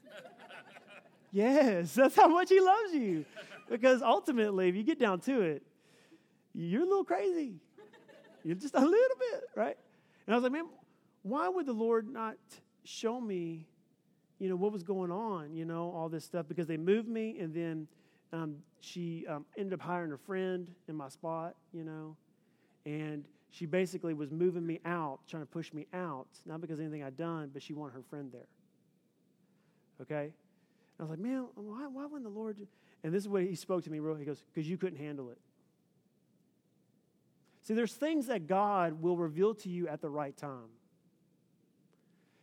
Yes, 1.33 1.93
that's 1.93 2.15
how 2.15 2.29
much 2.29 2.47
he 2.47 2.59
loves 2.61 2.93
you. 2.93 3.25
Because 3.69 4.01
ultimately, 4.01 4.69
if 4.69 4.75
you 4.75 4.83
get 4.83 4.97
down 4.97 5.19
to 5.21 5.41
it, 5.41 5.61
you're 6.53 6.83
a 6.83 6.85
little 6.85 7.03
crazy. 7.03 7.59
Just 8.55 8.75
a 8.75 8.79
little 8.79 9.17
bit, 9.31 9.43
right? 9.55 9.77
And 10.25 10.33
I 10.33 10.37
was 10.37 10.43
like, 10.43 10.51
man, 10.51 10.67
why 11.23 11.49
would 11.49 11.65
the 11.65 11.73
Lord 11.73 12.07
not 12.07 12.37
show 12.83 13.19
me, 13.19 13.67
you 14.39 14.49
know, 14.49 14.55
what 14.55 14.71
was 14.71 14.83
going 14.83 15.11
on, 15.11 15.55
you 15.55 15.65
know, 15.65 15.91
all 15.91 16.09
this 16.09 16.23
stuff? 16.23 16.47
Because 16.47 16.67
they 16.67 16.77
moved 16.77 17.07
me, 17.07 17.37
and 17.39 17.53
then 17.53 17.87
um, 18.33 18.57
she 18.79 19.25
um, 19.27 19.45
ended 19.57 19.73
up 19.73 19.81
hiring 19.81 20.11
a 20.11 20.17
friend 20.17 20.67
in 20.87 20.95
my 20.95 21.09
spot, 21.09 21.55
you 21.73 21.83
know, 21.83 22.15
and 22.85 23.25
she 23.51 23.65
basically 23.65 24.13
was 24.13 24.31
moving 24.31 24.65
me 24.65 24.79
out, 24.85 25.19
trying 25.27 25.43
to 25.43 25.47
push 25.47 25.73
me 25.73 25.87
out, 25.93 26.27
not 26.45 26.61
because 26.61 26.79
of 26.79 26.85
anything 26.85 27.03
I'd 27.03 27.17
done, 27.17 27.49
but 27.51 27.63
she 27.63 27.73
wanted 27.73 27.93
her 27.93 28.03
friend 28.09 28.29
there. 28.31 28.47
Okay? 30.01 30.25
And 30.25 30.99
I 30.99 31.03
was 31.03 31.09
like, 31.11 31.19
man, 31.19 31.47
why, 31.55 31.87
why 31.87 32.05
wouldn't 32.05 32.23
the 32.23 32.29
Lord? 32.29 32.57
And 33.03 33.13
this 33.13 33.23
is 33.23 33.29
what 33.29 33.43
he 33.43 33.55
spoke 33.55 33.83
to 33.85 33.89
me, 33.89 33.99
real. 33.99 34.15
He 34.15 34.25
goes, 34.25 34.43
because 34.53 34.69
you 34.69 34.77
couldn't 34.77 34.99
handle 34.99 35.29
it. 35.29 35.37
See, 37.67 37.73
there's 37.73 37.93
things 37.93 38.27
that 38.27 38.47
God 38.47 39.01
will 39.01 39.17
reveal 39.17 39.53
to 39.55 39.67
you 39.67 39.89
at 39.89 39.99
the 39.99 40.09
right 40.09 40.35
time. 40.37 40.69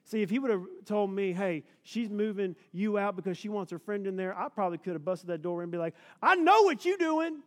See, 0.04 0.20
if 0.20 0.28
he 0.28 0.38
would 0.38 0.50
have 0.50 0.64
told 0.84 1.10
me, 1.10 1.32
hey, 1.32 1.64
she's 1.82 2.10
moving 2.10 2.54
you 2.72 2.98
out 2.98 3.16
because 3.16 3.38
she 3.38 3.48
wants 3.48 3.72
her 3.72 3.78
friend 3.78 4.06
in 4.06 4.16
there, 4.16 4.38
I 4.38 4.50
probably 4.50 4.76
could 4.76 4.92
have 4.92 5.02
busted 5.02 5.28
that 5.28 5.40
door 5.40 5.62
and 5.62 5.72
be 5.72 5.78
like, 5.78 5.94
I 6.22 6.34
know 6.34 6.64
what 6.64 6.84
you're 6.84 6.98
doing. 6.98 7.38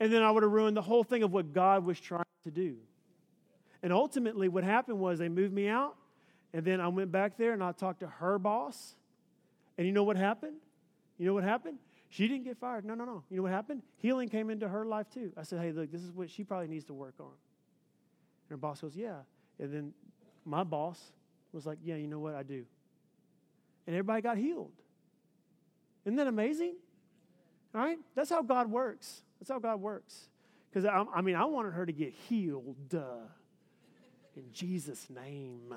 and 0.00 0.12
then 0.12 0.24
I 0.24 0.32
would 0.32 0.42
have 0.42 0.50
ruined 0.50 0.76
the 0.76 0.82
whole 0.82 1.04
thing 1.04 1.22
of 1.22 1.30
what 1.30 1.52
God 1.52 1.84
was 1.84 2.00
trying 2.00 2.24
to 2.42 2.50
do. 2.50 2.74
And 3.84 3.92
ultimately, 3.92 4.48
what 4.48 4.64
happened 4.64 4.98
was 4.98 5.20
they 5.20 5.28
moved 5.28 5.54
me 5.54 5.68
out, 5.68 5.94
and 6.52 6.64
then 6.64 6.80
I 6.80 6.88
went 6.88 7.12
back 7.12 7.38
there 7.38 7.52
and 7.52 7.62
I 7.62 7.70
talked 7.70 8.00
to 8.00 8.08
her 8.08 8.36
boss. 8.36 8.96
And 9.78 9.86
you 9.86 9.92
know 9.92 10.02
what 10.02 10.16
happened? 10.16 10.56
You 11.18 11.26
know 11.26 11.34
what 11.34 11.44
happened? 11.44 11.78
She 12.14 12.28
didn't 12.28 12.44
get 12.44 12.58
fired. 12.58 12.84
No, 12.84 12.94
no, 12.94 13.04
no. 13.04 13.24
You 13.28 13.38
know 13.38 13.42
what 13.42 13.50
happened? 13.50 13.82
Healing 13.96 14.28
came 14.28 14.48
into 14.48 14.68
her 14.68 14.86
life 14.86 15.10
too. 15.10 15.32
I 15.36 15.42
said, 15.42 15.60
hey, 15.60 15.72
look, 15.72 15.90
this 15.90 16.02
is 16.02 16.12
what 16.12 16.30
she 16.30 16.44
probably 16.44 16.68
needs 16.68 16.84
to 16.84 16.94
work 16.94 17.14
on. 17.18 17.26
And 17.26 18.50
her 18.50 18.56
boss 18.56 18.82
goes, 18.82 18.94
yeah. 18.94 19.16
And 19.58 19.74
then 19.74 19.92
my 20.44 20.62
boss 20.62 21.00
was 21.52 21.66
like, 21.66 21.78
yeah, 21.82 21.96
you 21.96 22.06
know 22.06 22.20
what? 22.20 22.36
I 22.36 22.44
do. 22.44 22.66
And 23.88 23.96
everybody 23.96 24.22
got 24.22 24.38
healed. 24.38 24.70
Isn't 26.04 26.14
that 26.14 26.28
amazing? 26.28 26.76
All 27.74 27.80
right? 27.80 27.98
That's 28.14 28.30
how 28.30 28.42
God 28.42 28.70
works. 28.70 29.22
That's 29.40 29.50
how 29.50 29.58
God 29.58 29.80
works. 29.80 30.28
Because, 30.70 30.84
I, 30.84 31.04
I, 31.12 31.20
mean, 31.20 31.34
I 31.34 31.46
wanted 31.46 31.72
her 31.72 31.84
to 31.84 31.92
get 31.92 32.12
healed 32.12 32.94
uh, 32.94 33.26
in 34.36 34.44
Jesus' 34.52 35.10
name. 35.10 35.74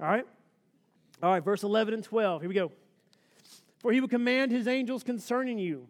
All 0.00 0.08
right? 0.08 0.26
All 1.22 1.30
right, 1.30 1.44
verse 1.44 1.62
11 1.62 1.94
and 1.94 2.02
12. 2.02 2.40
Here 2.40 2.48
we 2.48 2.54
go. 2.56 2.72
For 3.78 3.92
he 3.92 4.00
will 4.00 4.08
command 4.08 4.52
his 4.52 4.66
angels 4.66 5.02
concerning 5.02 5.58
you 5.58 5.88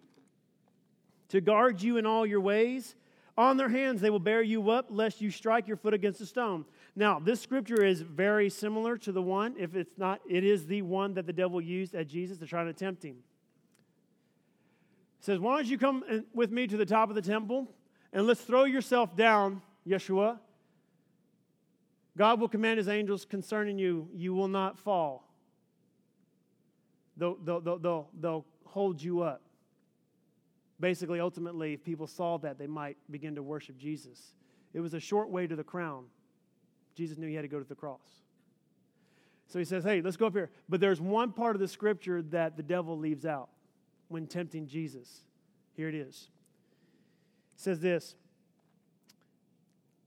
to 1.29 1.41
guard 1.41 1.83
you 1.83 1.97
in 1.97 2.07
all 2.07 2.27
your 2.27 2.41
ways. 2.41 2.95
On 3.39 3.57
their 3.57 3.69
hands 3.69 4.01
they 4.01 4.11
will 4.11 4.19
bear 4.19 4.43
you 4.43 4.71
up, 4.71 4.87
lest 4.91 5.21
you 5.21 5.31
strike 5.31 5.69
your 5.69 5.77
foot 5.77 5.95
against 5.95 6.21
a 6.21 6.27
stone. 6.27 6.65
Now, 6.95 7.19
this 7.19 7.41
scripture 7.41 7.85
is 7.85 8.01
very 8.01 8.49
similar 8.49 8.97
to 8.99 9.13
the 9.13 9.21
one, 9.21 9.55
if 9.59 9.77
it's 9.77 9.99
not, 9.99 10.21
it 10.29 10.45
is 10.45 10.67
the 10.67 10.81
one 10.83 11.15
that 11.15 11.27
the 11.27 11.33
devil 11.33 11.61
used 11.61 11.95
at 11.95 12.07
Jesus 12.07 12.39
to 12.39 12.47
try 12.47 12.65
to 12.65 12.73
tempt 12.73 13.05
him. 13.05 13.17
It 15.19 15.25
says, 15.25 15.39
Why 15.39 15.57
don't 15.57 15.67
you 15.67 15.77
come 15.77 16.25
with 16.33 16.51
me 16.51 16.67
to 16.67 16.77
the 16.77 16.87
top 16.87 17.11
of 17.11 17.15
the 17.15 17.23
temple 17.23 17.71
and 18.13 18.27
let's 18.27 18.41
throw 18.41 18.65
yourself 18.65 19.15
down, 19.15 19.61
Yeshua? 19.87 20.39
God 22.17 22.41
will 22.41 22.49
command 22.49 22.79
his 22.79 22.89
angels 22.89 23.27
concerning 23.27 23.79
you, 23.79 24.09
you 24.15 24.33
will 24.33 24.49
not 24.49 24.79
fall. 24.79 25.26
They'll, 27.17 27.37
they'll, 27.37 27.61
they'll, 27.61 28.11
they'll, 28.21 28.47
hold 28.67 29.01
you 29.01 29.23
up. 29.23 29.41
Basically, 30.79 31.19
ultimately, 31.19 31.73
if 31.73 31.83
people 31.83 32.07
saw 32.07 32.37
that, 32.39 32.59
they 32.59 32.67
might 32.67 32.99
begin 33.11 33.37
to 33.37 33.43
worship 33.43 33.79
Jesus. 33.79 34.35
It 34.75 34.81
was 34.81 34.93
a 34.93 35.01
short 35.01 35.31
way 35.31 35.47
to 35.47 35.57
the 35.57 35.65
crown. 35.65 36.05
Jesus 36.95 37.17
knew 37.17 37.27
he 37.27 37.35
had 37.35 37.43
to 37.43 37.49
go 37.49 37.59
to 37.59 37.67
the 37.67 37.75
cross. 37.75 38.03
So 39.47 39.59
he 39.59 39.65
says, 39.65 39.85
Hey, 39.85 40.03
let's 40.03 40.19
go 40.19 40.27
up 40.27 40.35
here. 40.35 40.51
But 40.69 40.81
there's 40.81 41.01
one 41.01 41.33
part 41.33 41.57
of 41.57 41.61
the 41.61 41.69
scripture 41.69 42.21
that 42.23 42.59
the 42.59 42.63
devil 42.63 42.99
leaves 42.99 43.25
out 43.25 43.49
when 44.09 44.27
tempting 44.27 44.67
Jesus. 44.67 45.23
Here 45.75 45.89
it 45.89 45.95
is. 45.95 46.29
It 47.55 47.61
says 47.61 47.81
this, 47.81 48.15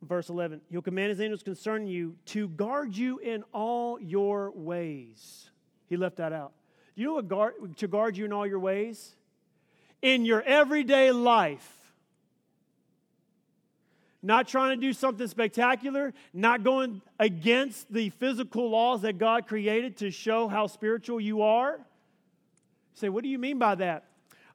verse 0.03 0.29
11 0.29 0.61
He'll 0.69 0.81
command 0.81 1.09
his 1.09 1.21
angels 1.21 1.41
concerning 1.41 1.87
you 1.87 2.15
to 2.27 2.49
guard 2.49 2.95
you 2.95 3.17
in 3.19 3.43
all 3.53 3.99
your 3.99 4.51
ways. 4.51 5.49
He 5.87 5.97
left 5.97 6.17
that 6.17 6.33
out. 6.33 6.51
You 6.99 7.05
know 7.05 7.13
what 7.13 7.29
guard, 7.29 7.77
to 7.77 7.87
guard 7.87 8.17
you 8.17 8.25
in 8.25 8.33
all 8.33 8.45
your 8.45 8.59
ways? 8.59 9.15
In 10.01 10.25
your 10.25 10.41
everyday 10.41 11.11
life. 11.11 11.65
Not 14.21 14.49
trying 14.49 14.77
to 14.77 14.85
do 14.85 14.91
something 14.91 15.25
spectacular, 15.25 16.13
not 16.33 16.65
going 16.65 17.01
against 17.17 17.89
the 17.93 18.09
physical 18.09 18.69
laws 18.69 19.03
that 19.03 19.17
God 19.17 19.47
created 19.47 19.95
to 19.99 20.11
show 20.11 20.49
how 20.49 20.67
spiritual 20.67 21.21
you 21.21 21.41
are. 21.41 21.77
You 21.77 21.85
say, 22.95 23.07
what 23.07 23.23
do 23.23 23.29
you 23.29 23.39
mean 23.39 23.59
by 23.59 23.75
that? 23.75 24.03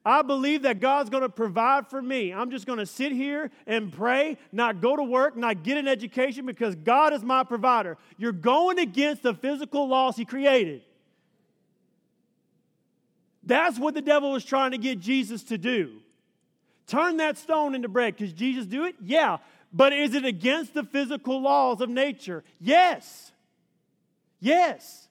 I 0.04 0.20
believe 0.20 0.62
that 0.64 0.80
God's 0.80 1.08
going 1.08 1.22
to 1.22 1.30
provide 1.30 1.88
for 1.88 2.02
me. 2.02 2.30
I'm 2.30 2.50
just 2.50 2.66
going 2.66 2.78
to 2.78 2.84
sit 2.84 3.12
here 3.12 3.50
and 3.66 3.90
pray, 3.90 4.36
not 4.52 4.82
go 4.82 4.96
to 4.96 5.02
work, 5.02 5.34
not 5.34 5.62
get 5.62 5.78
an 5.78 5.88
education 5.88 6.44
because 6.44 6.74
God 6.74 7.14
is 7.14 7.22
my 7.22 7.42
provider. 7.42 7.96
You're 8.18 8.32
going 8.32 8.78
against 8.78 9.22
the 9.22 9.32
physical 9.32 9.88
laws 9.88 10.16
He 10.16 10.26
created. 10.26 10.82
That's 13.46 13.78
what 13.78 13.94
the 13.94 14.02
devil 14.02 14.32
was 14.32 14.44
trying 14.44 14.72
to 14.72 14.78
get 14.78 15.00
Jesus 15.00 15.42
to 15.44 15.58
do. 15.58 15.90
Turn 16.86 17.18
that 17.18 17.38
stone 17.38 17.74
into 17.74 17.88
bread. 17.88 18.16
Because 18.16 18.32
Jesus 18.32 18.66
do 18.66 18.84
it? 18.84 18.96
Yeah. 19.02 19.38
But 19.72 19.92
is 19.92 20.14
it 20.14 20.24
against 20.24 20.74
the 20.74 20.84
physical 20.84 21.40
laws 21.40 21.80
of 21.80 21.88
nature? 21.88 22.44
Yes. 22.60 23.32
Yes. 24.40 25.08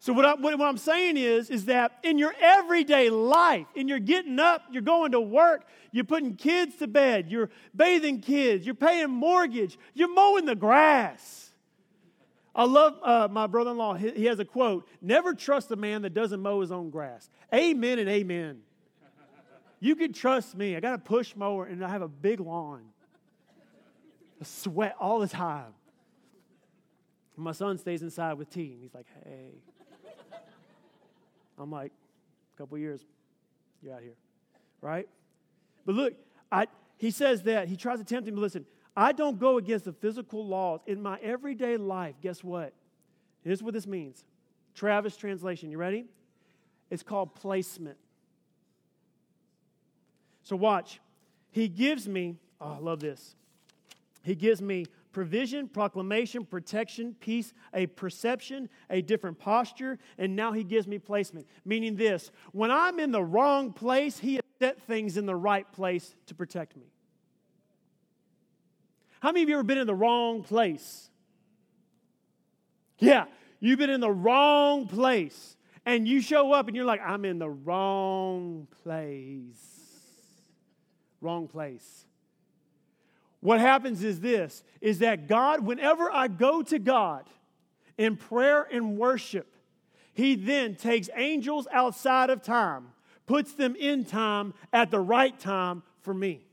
So 0.00 0.12
what, 0.12 0.26
I, 0.26 0.34
what, 0.34 0.60
I'm 0.60 0.76
saying 0.76 1.16
is, 1.16 1.48
is 1.48 1.64
that 1.66 1.92
in 2.02 2.18
your 2.18 2.34
everyday 2.38 3.08
life, 3.08 3.66
in 3.74 3.88
your 3.88 3.98
getting 3.98 4.38
up, 4.38 4.62
you're 4.70 4.82
going 4.82 5.12
to 5.12 5.20
work, 5.20 5.64
you're 5.92 6.04
putting 6.04 6.36
kids 6.36 6.76
to 6.76 6.86
bed, 6.86 7.30
you're 7.30 7.48
bathing 7.74 8.20
kids, 8.20 8.66
you're 8.66 8.74
paying 8.74 9.08
mortgage, 9.08 9.78
you're 9.94 10.12
mowing 10.12 10.44
the 10.44 10.54
grass. 10.54 11.43
I 12.54 12.64
love 12.64 12.98
uh, 13.02 13.28
my 13.30 13.46
brother-in-law. 13.46 13.94
He, 13.94 14.10
he 14.10 14.24
has 14.26 14.38
a 14.38 14.44
quote: 14.44 14.88
"Never 15.00 15.34
trust 15.34 15.70
a 15.70 15.76
man 15.76 16.02
that 16.02 16.14
doesn't 16.14 16.40
mow 16.40 16.60
his 16.60 16.70
own 16.70 16.90
grass." 16.90 17.28
Amen 17.52 17.98
and 17.98 18.08
amen. 18.08 18.60
You 19.80 19.96
can 19.96 20.12
trust 20.12 20.56
me. 20.56 20.76
I 20.76 20.80
got 20.80 20.94
a 20.94 20.98
push 20.98 21.36
mower 21.36 21.66
and 21.66 21.84
I 21.84 21.88
have 21.88 22.02
a 22.02 22.08
big 22.08 22.40
lawn. 22.40 22.82
I 24.40 24.44
sweat 24.44 24.96
all 24.98 25.18
the 25.18 25.28
time. 25.28 25.74
My 27.36 27.52
son 27.52 27.78
stays 27.78 28.02
inside 28.02 28.34
with 28.34 28.50
tea 28.50 28.72
and 28.72 28.82
he's 28.82 28.94
like, 28.94 29.06
"Hey." 29.24 29.54
I'm 31.58 31.70
like, 31.70 31.92
a 32.54 32.58
couple 32.58 32.78
years, 32.78 33.00
you're 33.82 33.94
out 33.94 34.02
here, 34.02 34.16
right? 34.80 35.08
But 35.86 35.94
look, 35.94 36.14
I, 36.50 36.66
he 36.96 37.10
says 37.10 37.42
that 37.42 37.68
he 37.68 37.76
tries 37.76 37.98
to 37.98 38.04
tempt 38.04 38.28
him. 38.28 38.34
To 38.34 38.40
listen, 38.40 38.66
I 38.96 39.12
don't 39.12 39.38
go 39.38 39.58
against 39.58 39.86
the 39.86 39.92
physical 39.92 40.46
laws 40.46 40.80
in 40.86 41.02
my 41.02 41.18
everyday 41.20 41.76
life. 41.76 42.14
Guess 42.20 42.44
what? 42.44 42.72
Here's 43.42 43.62
what 43.62 43.74
this 43.74 43.86
means. 43.86 44.24
Travis 44.74 45.16
translation. 45.16 45.70
You 45.70 45.78
ready? 45.78 46.06
It's 46.90 47.02
called 47.02 47.34
placement. 47.34 47.98
So 50.42 50.56
watch. 50.56 51.00
He 51.50 51.68
gives 51.68 52.08
me. 52.08 52.36
Oh, 52.60 52.72
I 52.72 52.78
love 52.78 53.00
this. 53.00 53.34
He 54.22 54.34
gives 54.34 54.62
me 54.62 54.86
provision, 55.12 55.68
proclamation, 55.68 56.44
protection, 56.44 57.14
peace, 57.20 57.52
a 57.72 57.86
perception, 57.86 58.68
a 58.90 59.00
different 59.00 59.38
posture, 59.38 59.98
and 60.18 60.34
now 60.34 60.52
he 60.52 60.64
gives 60.64 60.86
me 60.86 60.98
placement. 60.98 61.46
Meaning 61.64 61.96
this 61.96 62.30
when 62.52 62.70
I'm 62.70 63.00
in 63.00 63.12
the 63.12 63.22
wrong 63.22 63.72
place, 63.72 64.18
he 64.18 64.34
has 64.34 64.42
set 64.60 64.80
things 64.82 65.16
in 65.16 65.26
the 65.26 65.36
right 65.36 65.70
place 65.72 66.14
to 66.26 66.34
protect 66.34 66.76
me. 66.76 66.93
How 69.24 69.32
many 69.32 69.44
of 69.44 69.48
you 69.48 69.54
ever 69.54 69.62
been 69.62 69.78
in 69.78 69.86
the 69.86 69.94
wrong 69.94 70.42
place? 70.42 71.08
Yeah, 72.98 73.24
you've 73.58 73.78
been 73.78 73.88
in 73.88 74.02
the 74.02 74.10
wrong 74.10 74.86
place, 74.86 75.56
and 75.86 76.06
you 76.06 76.20
show 76.20 76.52
up 76.52 76.68
and 76.68 76.76
you're 76.76 76.84
like, 76.84 77.00
I'm 77.00 77.24
in 77.24 77.38
the 77.38 77.48
wrong 77.48 78.68
place. 78.82 79.56
Wrong 81.22 81.48
place. 81.48 82.04
What 83.40 83.60
happens 83.60 84.04
is 84.04 84.20
this 84.20 84.62
is 84.82 84.98
that 84.98 85.26
God, 85.26 85.60
whenever 85.60 86.12
I 86.12 86.28
go 86.28 86.60
to 86.60 86.78
God 86.78 87.24
in 87.96 88.18
prayer 88.18 88.68
and 88.70 88.98
worship, 88.98 89.50
He 90.12 90.34
then 90.34 90.74
takes 90.74 91.08
angels 91.16 91.66
outside 91.72 92.28
of 92.28 92.42
time, 92.42 92.88
puts 93.24 93.54
them 93.54 93.74
in 93.74 94.04
time 94.04 94.52
at 94.70 94.90
the 94.90 95.00
right 95.00 95.40
time 95.40 95.82
for 96.02 96.12
me. 96.12 96.44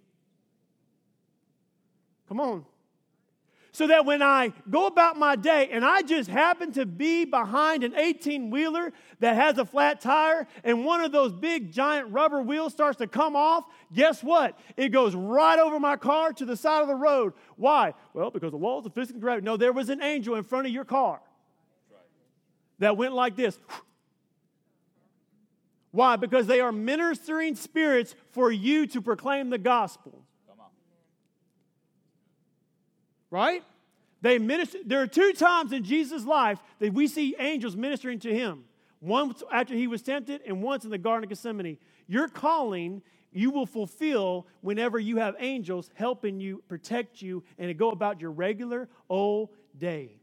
Come 2.31 2.39
on 2.39 2.65
so 3.73 3.87
that 3.87 4.05
when 4.05 4.21
I 4.21 4.53
go 4.69 4.87
about 4.87 5.17
my 5.17 5.35
day 5.35 5.67
and 5.69 5.83
I 5.83 6.01
just 6.01 6.29
happen 6.29 6.71
to 6.73 6.85
be 6.85 7.25
behind 7.25 7.83
an 7.83 7.93
18 7.93 8.49
wheeler 8.49 8.93
that 9.19 9.35
has 9.35 9.57
a 9.57 9.65
flat 9.65 9.99
tire 9.99 10.47
and 10.63 10.85
one 10.85 11.01
of 11.01 11.11
those 11.11 11.33
big 11.33 11.73
giant 11.73 12.13
rubber 12.13 12.41
wheels 12.41 12.71
starts 12.71 12.99
to 12.99 13.07
come 13.07 13.35
off, 13.35 13.65
guess 13.93 14.23
what? 14.23 14.57
It 14.77 14.89
goes 14.89 15.13
right 15.13 15.59
over 15.59 15.77
my 15.77 15.97
car 15.97 16.31
to 16.31 16.45
the 16.45 16.55
side 16.55 16.81
of 16.81 16.87
the 16.87 16.95
road. 16.95 17.33
Why? 17.57 17.93
Well, 18.13 18.31
because 18.31 18.51
the 18.51 18.57
laws 18.57 18.85
of 18.85 18.93
physics 18.93 19.11
and 19.11 19.21
gravity. 19.21 19.43
No, 19.43 19.57
there 19.57 19.73
was 19.73 19.89
an 19.89 20.01
angel 20.01 20.35
in 20.35 20.45
front 20.45 20.67
of 20.67 20.71
your 20.71 20.85
car 20.85 21.19
that 22.79 22.95
went 22.95 23.13
like 23.13 23.35
this. 23.35 23.59
Why? 25.91 26.15
Because 26.15 26.47
they 26.47 26.61
are 26.61 26.71
ministering 26.71 27.55
spirits 27.55 28.15
for 28.31 28.53
you 28.53 28.87
to 28.87 29.01
proclaim 29.01 29.49
the 29.49 29.57
gospel. 29.57 30.23
Right? 33.31 33.63
They 34.21 34.37
minister, 34.37 34.77
there 34.85 35.01
are 35.01 35.07
two 35.07 35.33
times 35.33 35.73
in 35.73 35.83
Jesus' 35.83 36.25
life 36.25 36.59
that 36.77 36.93
we 36.93 37.07
see 37.07 37.35
angels 37.39 37.75
ministering 37.75 38.19
to 38.19 38.31
him. 38.31 38.65
Once 38.99 39.41
after 39.51 39.73
he 39.73 39.87
was 39.87 40.03
tempted, 40.03 40.41
and 40.45 40.61
once 40.61 40.83
in 40.83 40.91
the 40.91 40.97
Garden 40.99 41.23
of 41.23 41.29
Gethsemane. 41.29 41.79
Your 42.07 42.27
calling 42.27 43.01
you 43.31 43.49
will 43.49 43.65
fulfill 43.65 44.45
whenever 44.61 44.99
you 44.99 45.17
have 45.17 45.35
angels 45.39 45.89
helping 45.93 46.39
you, 46.39 46.61
protect 46.67 47.21
you, 47.21 47.43
and 47.57 47.75
go 47.77 47.91
about 47.91 48.19
your 48.19 48.31
regular 48.31 48.89
old 49.09 49.49
day. 49.77 50.17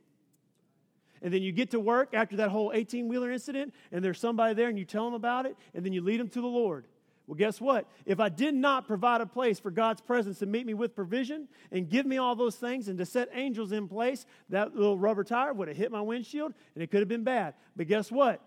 And 1.22 1.32
then 1.32 1.42
you 1.42 1.50
get 1.50 1.70
to 1.72 1.80
work 1.80 2.10
after 2.12 2.36
that 2.36 2.50
whole 2.50 2.70
18 2.72 3.08
wheeler 3.08 3.32
incident, 3.32 3.74
and 3.90 4.04
there's 4.04 4.20
somebody 4.20 4.54
there, 4.54 4.68
and 4.68 4.78
you 4.78 4.84
tell 4.84 5.04
them 5.04 5.14
about 5.14 5.46
it, 5.46 5.56
and 5.74 5.84
then 5.84 5.92
you 5.92 6.02
lead 6.02 6.20
them 6.20 6.28
to 6.28 6.40
the 6.40 6.46
Lord. 6.46 6.86
Well, 7.28 7.36
guess 7.36 7.60
what? 7.60 7.86
If 8.06 8.20
I 8.20 8.30
did 8.30 8.54
not 8.54 8.88
provide 8.88 9.20
a 9.20 9.26
place 9.26 9.60
for 9.60 9.70
God's 9.70 10.00
presence 10.00 10.38
to 10.38 10.46
meet 10.46 10.64
me 10.64 10.72
with 10.72 10.96
provision 10.96 11.46
and 11.70 11.86
give 11.86 12.06
me 12.06 12.16
all 12.16 12.34
those 12.34 12.56
things 12.56 12.88
and 12.88 12.96
to 12.96 13.04
set 13.04 13.28
angels 13.34 13.70
in 13.70 13.86
place, 13.86 14.24
that 14.48 14.74
little 14.74 14.96
rubber 14.96 15.24
tire 15.24 15.52
would 15.52 15.68
have 15.68 15.76
hit 15.76 15.92
my 15.92 16.00
windshield 16.00 16.54
and 16.74 16.82
it 16.82 16.90
could 16.90 17.00
have 17.00 17.08
been 17.08 17.24
bad. 17.24 17.52
But 17.76 17.86
guess 17.86 18.10
what? 18.10 18.40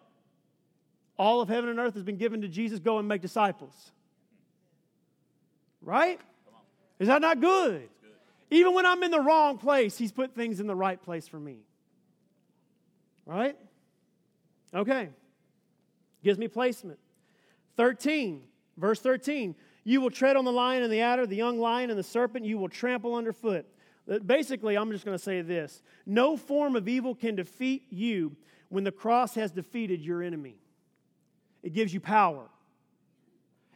All 1.16 1.42
of 1.42 1.48
heaven 1.48 1.70
and 1.70 1.78
earth 1.78 1.94
has 1.94 2.02
been 2.02 2.18
given 2.18 2.42
to 2.42 2.48
Jesus. 2.48 2.80
Go 2.80 2.98
and 2.98 3.08
make 3.08 3.22
disciples. 3.22 3.92
Right? 5.84 6.20
Is 6.98 7.08
that 7.08 7.22
not 7.22 7.40
good? 7.40 7.82
good? 7.82 7.90
Even 8.50 8.74
when 8.74 8.88
I'm 8.88 9.04
in 9.04 9.12
the 9.12 9.22
wrong 9.22 9.60
place, 9.60 9.96
He's 9.96 10.12
put 10.12 10.34
things 10.34 10.60
in 10.60 10.66
the 10.66 10.76
right 10.76 11.00
place 11.00 11.28
for 11.28 11.40
me. 11.40 11.60
Right? 13.28 13.56
Okay. 14.74 15.10
Gives 16.24 16.40
me 16.40 16.48
placement. 16.48 16.98
13. 17.78 18.42
Verse 18.82 19.00
13, 19.00 19.54
you 19.84 20.02
will 20.02 20.10
tread 20.10 20.36
on 20.36 20.44
the 20.44 20.52
lion 20.52 20.82
and 20.82 20.92
the 20.92 21.02
adder, 21.02 21.28
the 21.28 21.36
young 21.36 21.60
lion 21.60 21.92
and 21.92 22.00
the 22.00 22.04
serpent, 22.04 22.46
you 22.46 22.58
will 22.58 22.68
trample 22.68 23.14
underfoot. 23.14 23.64
Uh, 24.12 24.18
basically, 24.18 24.76
I'm 24.76 24.92
just 24.92 25.06
going 25.06 25.16
to 25.16 25.24
say 25.24 25.42
this 25.42 25.84
no 26.08 26.36
form 26.36 26.76
of 26.76 26.88
evil 26.88 27.14
can 27.14 27.36
defeat 27.36 27.84
you 27.92 28.36
when 28.70 28.84
the 28.84 28.92
cross 28.92 29.36
has 29.36 29.52
defeated 29.52 30.02
your 30.02 30.24
enemy. 30.24 30.56
It 31.62 31.74
gives 31.74 31.94
you 31.94 32.00
power. 32.00 32.50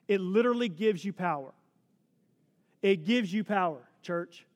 It 0.07 0.21
literally 0.21 0.69
gives 0.69 1.05
you 1.05 1.13
power. 1.13 1.53
It 2.81 3.05
gives 3.05 3.31
you 3.31 3.43
power, 3.43 3.87
church. 4.01 4.47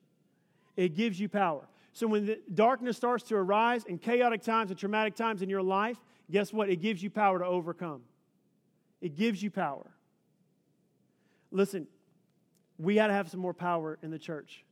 It 0.76 0.96
gives 0.96 1.20
you 1.20 1.30
power. 1.30 1.62
So 1.94 2.08
when 2.08 2.26
the 2.26 2.40
darkness 2.56 2.98
starts 2.98 3.24
to 3.26 3.36
arise 3.36 3.86
and 3.88 4.02
chaotic 4.02 4.42
times 4.42 4.72
and 4.72 4.80
traumatic 4.80 5.16
times 5.16 5.44
in 5.44 5.50
your 5.50 5.62
life, 5.62 5.98
guess 6.32 6.52
what? 6.52 6.70
It 6.70 6.78
gives 6.78 7.04
you 7.04 7.12
power 7.12 7.38
to 7.38 7.46
overcome. 7.46 8.02
It 9.00 9.16
gives 9.16 9.44
you 9.44 9.52
power. 9.52 9.86
Listen, 11.52 11.88
we 12.78 12.96
got 12.96 13.08
to 13.08 13.14
have 13.14 13.30
some 13.30 13.40
more 13.40 13.54
power 13.54 13.98
in 14.02 14.12
the 14.12 14.20
church. 14.20 14.64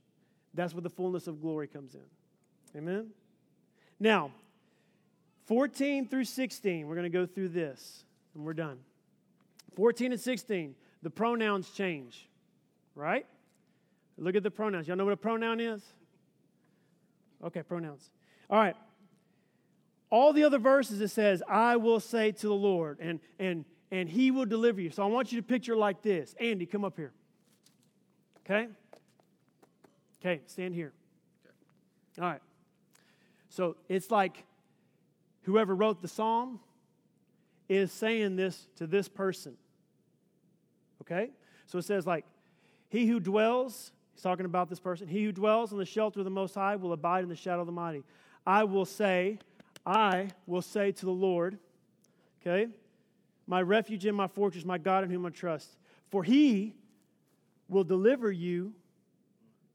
That's 0.53 0.73
where 0.73 0.81
the 0.81 0.89
fullness 0.89 1.27
of 1.27 1.41
glory 1.41 1.67
comes 1.67 1.95
in. 1.95 2.79
Amen? 2.79 3.07
Now, 3.99 4.31
14 5.45 6.07
through 6.07 6.25
16, 6.25 6.87
we're 6.87 6.95
going 6.95 7.03
to 7.03 7.09
go 7.09 7.25
through 7.25 7.49
this 7.49 8.03
and 8.35 8.45
we're 8.45 8.53
done. 8.53 8.79
14 9.75 10.11
and 10.11 10.21
16, 10.21 10.75
the 11.03 11.09
pronouns 11.09 11.69
change, 11.69 12.27
right? 12.95 13.25
Look 14.17 14.35
at 14.35 14.43
the 14.43 14.51
pronouns. 14.51 14.87
Y'all 14.87 14.97
know 14.97 15.05
what 15.05 15.13
a 15.13 15.17
pronoun 15.17 15.59
is? 15.59 15.81
Okay, 17.43 17.61
pronouns. 17.61 18.09
All 18.49 18.57
right. 18.57 18.75
All 20.09 20.33
the 20.33 20.43
other 20.43 20.57
verses 20.57 21.01
it 21.01 21.09
says, 21.09 21.43
I 21.47 21.75
will 21.75 21.99
say 21.99 22.31
to 22.31 22.47
the 22.47 22.53
Lord, 22.53 22.97
and 22.99 23.19
and 23.39 23.65
and 23.91 24.09
he 24.09 24.31
will 24.31 24.45
deliver 24.45 24.81
you. 24.81 24.89
So 24.89 25.03
I 25.03 25.07
want 25.07 25.31
you 25.31 25.39
to 25.39 25.47
picture 25.47 25.75
like 25.75 26.01
this. 26.01 26.35
Andy, 26.39 26.65
come 26.65 26.83
up 26.83 26.97
here. 26.97 27.13
Okay? 28.45 28.67
Okay, 30.19 30.41
stand 30.45 30.73
here. 30.73 30.93
Okay. 31.45 32.21
All 32.21 32.31
right. 32.31 32.41
So 33.49 33.75
it's 33.87 34.11
like 34.11 34.43
whoever 35.43 35.73
wrote 35.75 36.01
the 36.01 36.07
psalm 36.07 36.59
is 37.69 37.91
saying 37.91 38.35
this 38.35 38.67
to 38.77 38.87
this 38.87 39.07
person. 39.07 39.55
Okay? 41.01 41.29
So 41.67 41.77
it 41.77 41.85
says, 41.85 42.05
like, 42.05 42.25
he 42.89 43.07
who 43.07 43.19
dwells, 43.19 43.91
he's 44.13 44.21
talking 44.21 44.45
about 44.45 44.69
this 44.69 44.79
person, 44.79 45.07
he 45.07 45.23
who 45.23 45.31
dwells 45.31 45.71
in 45.71 45.77
the 45.77 45.85
shelter 45.85 46.19
of 46.19 46.25
the 46.25 46.31
Most 46.31 46.55
High 46.55 46.75
will 46.75 46.93
abide 46.93 47.23
in 47.23 47.29
the 47.29 47.35
shadow 47.35 47.61
of 47.61 47.65
the 47.65 47.73
mighty. 47.73 48.03
I 48.45 48.63
will 48.63 48.85
say, 48.85 49.39
I 49.85 50.29
will 50.45 50.61
say 50.61 50.91
to 50.93 51.05
the 51.05 51.11
Lord, 51.11 51.57
okay? 52.41 52.69
My 53.47 53.61
refuge 53.61 54.05
and 54.05 54.15
my 54.15 54.27
fortress, 54.27 54.65
my 54.65 54.77
God 54.77 55.03
in 55.03 55.09
whom 55.09 55.25
I 55.25 55.29
trust. 55.29 55.77
For 56.09 56.23
he 56.23 56.75
will 57.69 57.83
deliver 57.83 58.31
you, 58.31 58.73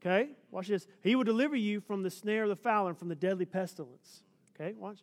okay? 0.01 0.29
Watch 0.51 0.67
this. 0.67 0.87
He 1.01 1.15
will 1.15 1.23
deliver 1.23 1.55
you 1.55 1.81
from 1.81 2.03
the 2.03 2.09
snare 2.09 2.43
of 2.43 2.49
the 2.49 2.55
fowler 2.55 2.89
and 2.89 2.97
from 2.97 3.09
the 3.09 3.15
deadly 3.15 3.45
pestilence. 3.45 4.23
Okay, 4.55 4.73
watch. 4.77 4.99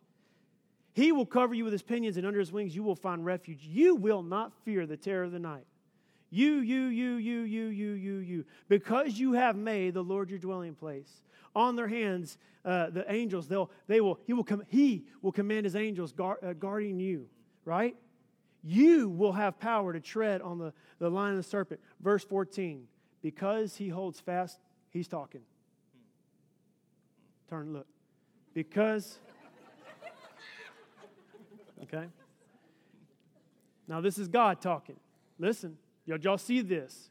He 0.93 1.11
will 1.11 1.25
cover 1.25 1.53
you 1.53 1.63
with 1.63 1.73
his 1.73 1.83
pinions, 1.83 2.17
and 2.17 2.25
under 2.25 2.39
his 2.39 2.51
wings 2.51 2.75
you 2.75 2.83
will 2.83 2.95
find 2.95 3.25
refuge. 3.25 3.61
You 3.63 3.95
will 3.95 4.23
not 4.23 4.53
fear 4.63 4.85
the 4.85 4.97
terror 4.97 5.23
of 5.23 5.31
the 5.31 5.39
night. 5.39 5.65
You, 6.29 6.55
you, 6.59 6.85
you, 6.85 7.15
you, 7.15 7.41
you, 7.41 7.65
you, 7.65 7.91
you, 7.91 8.17
you. 8.17 8.45
Because 8.69 9.19
you 9.19 9.33
have 9.33 9.57
made 9.57 9.93
the 9.93 10.03
Lord 10.03 10.29
your 10.29 10.39
dwelling 10.39 10.75
place. 10.75 11.21
On 11.53 11.75
their 11.75 11.89
hands, 11.89 12.37
uh, 12.63 12.89
the 12.89 13.11
angels, 13.11 13.49
they'll, 13.49 13.69
they 13.87 13.99
will, 13.99 14.19
he 14.25 14.31
will 14.31 14.45
come, 14.45 14.63
he 14.67 15.05
will 15.21 15.33
command 15.33 15.65
his 15.65 15.75
angels 15.75 16.13
uh, 16.17 16.53
guarding 16.53 16.99
you, 16.99 17.27
right? 17.65 17.95
You 18.63 19.09
will 19.09 19.31
have 19.33 19.59
power 19.59 19.93
to 19.93 19.99
tread 19.99 20.41
on 20.41 20.59
the, 20.59 20.73
the 20.99 21.09
lion 21.09 21.31
and 21.31 21.39
the 21.39 21.43
serpent. 21.43 21.79
Verse 21.99 22.23
14. 22.23 22.87
Because 23.21 23.75
he 23.75 23.89
holds 23.89 24.19
fast, 24.19 24.59
he's 24.89 25.07
talking. 25.07 25.41
Turn, 27.49 27.73
look. 27.73 27.87
Because, 28.53 29.19
okay? 31.83 32.05
Now, 33.87 34.01
this 34.01 34.17
is 34.17 34.27
God 34.27 34.61
talking. 34.61 34.97
Listen. 35.39 35.77
Y'all 36.05 36.37
see 36.37 36.61
this? 36.61 37.09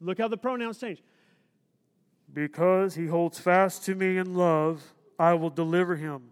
Look 0.00 0.18
how 0.18 0.28
the 0.28 0.36
pronouns 0.36 0.78
change. 0.78 1.02
Because 2.32 2.94
he 2.94 3.06
holds 3.06 3.38
fast 3.38 3.84
to 3.84 3.94
me 3.94 4.18
in 4.18 4.34
love, 4.34 4.94
I 5.18 5.34
will 5.34 5.50
deliver 5.50 5.96
him. 5.96 6.22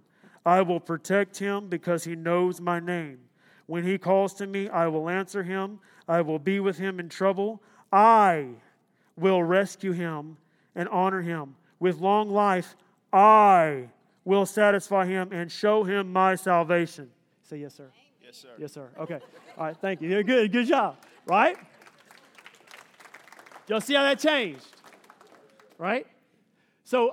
I 0.46 0.62
will 0.62 0.80
protect 0.80 1.38
him 1.38 1.68
because 1.68 2.04
he 2.04 2.14
knows 2.14 2.60
my 2.60 2.78
name. 2.78 3.18
When 3.68 3.84
he 3.84 3.98
calls 3.98 4.32
to 4.34 4.46
me, 4.46 4.70
I 4.70 4.88
will 4.88 5.10
answer 5.10 5.42
him. 5.42 5.78
I 6.08 6.22
will 6.22 6.38
be 6.38 6.58
with 6.58 6.78
him 6.78 6.98
in 6.98 7.10
trouble. 7.10 7.62
I 7.92 8.48
will 9.14 9.42
rescue 9.42 9.92
him 9.92 10.38
and 10.74 10.88
honor 10.88 11.20
him. 11.20 11.54
With 11.78 12.00
long 12.00 12.30
life, 12.30 12.74
I 13.12 13.90
will 14.24 14.46
satisfy 14.46 15.04
him 15.04 15.32
and 15.32 15.52
show 15.52 15.84
him 15.84 16.10
my 16.10 16.34
salvation. 16.34 17.10
Say 17.42 17.58
yes, 17.58 17.74
sir. 17.74 17.90
Yes, 18.24 18.36
sir. 18.38 18.48
Yes, 18.58 18.72
sir. 18.72 18.88
Okay. 18.98 19.20
All 19.58 19.66
right. 19.66 19.76
Thank 19.76 20.00
you. 20.00 20.08
You're 20.08 20.22
good. 20.22 20.50
Good 20.50 20.66
job. 20.66 20.96
Right? 21.26 21.58
Y'all 23.66 23.82
see 23.82 23.94
how 23.94 24.02
that 24.02 24.18
changed? 24.18 24.66
Right? 25.76 26.06
So 26.84 27.10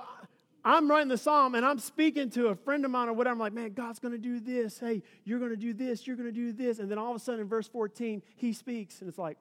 I'm 0.68 0.90
writing 0.90 1.06
the 1.06 1.16
psalm 1.16 1.54
and 1.54 1.64
I'm 1.64 1.78
speaking 1.78 2.28
to 2.30 2.48
a 2.48 2.56
friend 2.56 2.84
of 2.84 2.90
mine 2.90 3.08
or 3.08 3.12
whatever. 3.12 3.34
I'm 3.34 3.38
like, 3.38 3.52
man, 3.52 3.72
God's 3.72 4.00
going 4.00 4.10
to 4.10 4.18
do 4.18 4.40
this. 4.40 4.80
Hey, 4.80 5.00
you're 5.22 5.38
going 5.38 5.52
to 5.52 5.56
do 5.56 5.72
this. 5.72 6.08
You're 6.08 6.16
going 6.16 6.28
to 6.28 6.32
do 6.32 6.52
this. 6.52 6.80
And 6.80 6.90
then 6.90 6.98
all 6.98 7.10
of 7.10 7.16
a 7.16 7.20
sudden 7.20 7.42
in 7.42 7.46
verse 7.46 7.68
14, 7.68 8.20
he 8.34 8.52
speaks. 8.52 9.00
And 9.00 9.08
it's 9.08 9.16
like, 9.16 9.38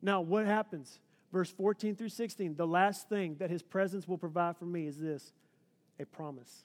now 0.00 0.20
what 0.20 0.46
happens? 0.46 1.00
Verse 1.32 1.50
14 1.50 1.96
through 1.96 2.10
16, 2.10 2.54
the 2.54 2.64
last 2.64 3.08
thing 3.08 3.34
that 3.40 3.50
his 3.50 3.60
presence 3.60 4.06
will 4.06 4.18
provide 4.18 4.56
for 4.56 4.66
me 4.66 4.86
is 4.86 5.00
this 5.00 5.32
a 5.98 6.04
promise. 6.04 6.62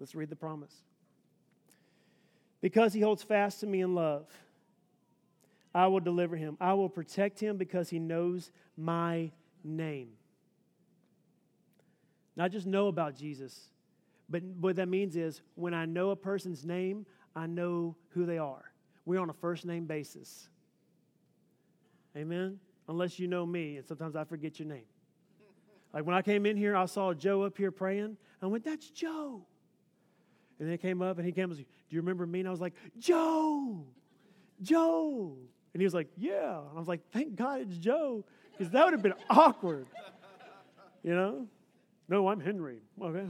Let's 0.00 0.16
read 0.16 0.30
the 0.30 0.36
promise. 0.36 0.74
Because 2.60 2.92
he 2.92 3.02
holds 3.02 3.22
fast 3.22 3.60
to 3.60 3.68
me 3.68 3.82
in 3.82 3.94
love, 3.94 4.26
I 5.76 5.88
will 5.88 6.00
deliver 6.00 6.36
him. 6.36 6.56
I 6.58 6.72
will 6.72 6.88
protect 6.88 7.38
him 7.38 7.58
because 7.58 7.90
he 7.90 7.98
knows 7.98 8.50
my 8.78 9.30
name. 9.62 10.08
Not 12.34 12.50
just 12.50 12.66
know 12.66 12.88
about 12.88 13.14
Jesus, 13.14 13.68
but 14.30 14.42
what 14.42 14.76
that 14.76 14.88
means 14.88 15.16
is 15.16 15.42
when 15.54 15.74
I 15.74 15.84
know 15.84 16.10
a 16.10 16.16
person's 16.16 16.64
name, 16.64 17.04
I 17.34 17.46
know 17.46 17.94
who 18.08 18.24
they 18.24 18.38
are. 18.38 18.72
We're 19.04 19.20
on 19.20 19.28
a 19.28 19.34
first 19.34 19.66
name 19.66 19.84
basis. 19.84 20.48
Amen? 22.16 22.58
Unless 22.88 23.18
you 23.18 23.28
know 23.28 23.44
me, 23.44 23.76
and 23.76 23.86
sometimes 23.86 24.16
I 24.16 24.24
forget 24.24 24.58
your 24.58 24.68
name. 24.68 24.86
Like 25.92 26.06
when 26.06 26.16
I 26.16 26.22
came 26.22 26.46
in 26.46 26.56
here, 26.56 26.74
I 26.74 26.86
saw 26.86 27.12
Joe 27.12 27.42
up 27.42 27.58
here 27.58 27.70
praying. 27.70 28.16
I 28.40 28.46
went, 28.46 28.64
That's 28.64 28.88
Joe. 28.88 29.44
And 30.58 30.66
then 30.66 30.72
he 30.72 30.78
came 30.78 31.02
up 31.02 31.18
and 31.18 31.26
he 31.26 31.32
came 31.32 31.44
and 31.44 31.50
was, 31.50 31.58
Do 31.58 31.64
you 31.90 32.00
remember 32.00 32.26
me? 32.26 32.40
And 32.40 32.48
I 32.48 32.50
was 32.50 32.62
like, 32.62 32.72
Joe, 32.98 33.84
Joe. 34.62 35.36
And 35.76 35.80
he 35.82 35.84
was 35.84 35.92
like, 35.92 36.08
Yeah. 36.16 36.60
And 36.60 36.70
I 36.74 36.78
was 36.78 36.88
like, 36.88 37.02
Thank 37.12 37.36
God 37.36 37.60
it's 37.60 37.76
Joe, 37.76 38.24
because 38.52 38.72
that 38.72 38.82
would 38.82 38.94
have 38.94 39.02
been 39.02 39.12
awkward. 39.28 39.86
You 41.02 41.14
know? 41.14 41.46
No, 42.08 42.28
I'm 42.28 42.40
Henry. 42.40 42.78
Okay. 42.98 43.26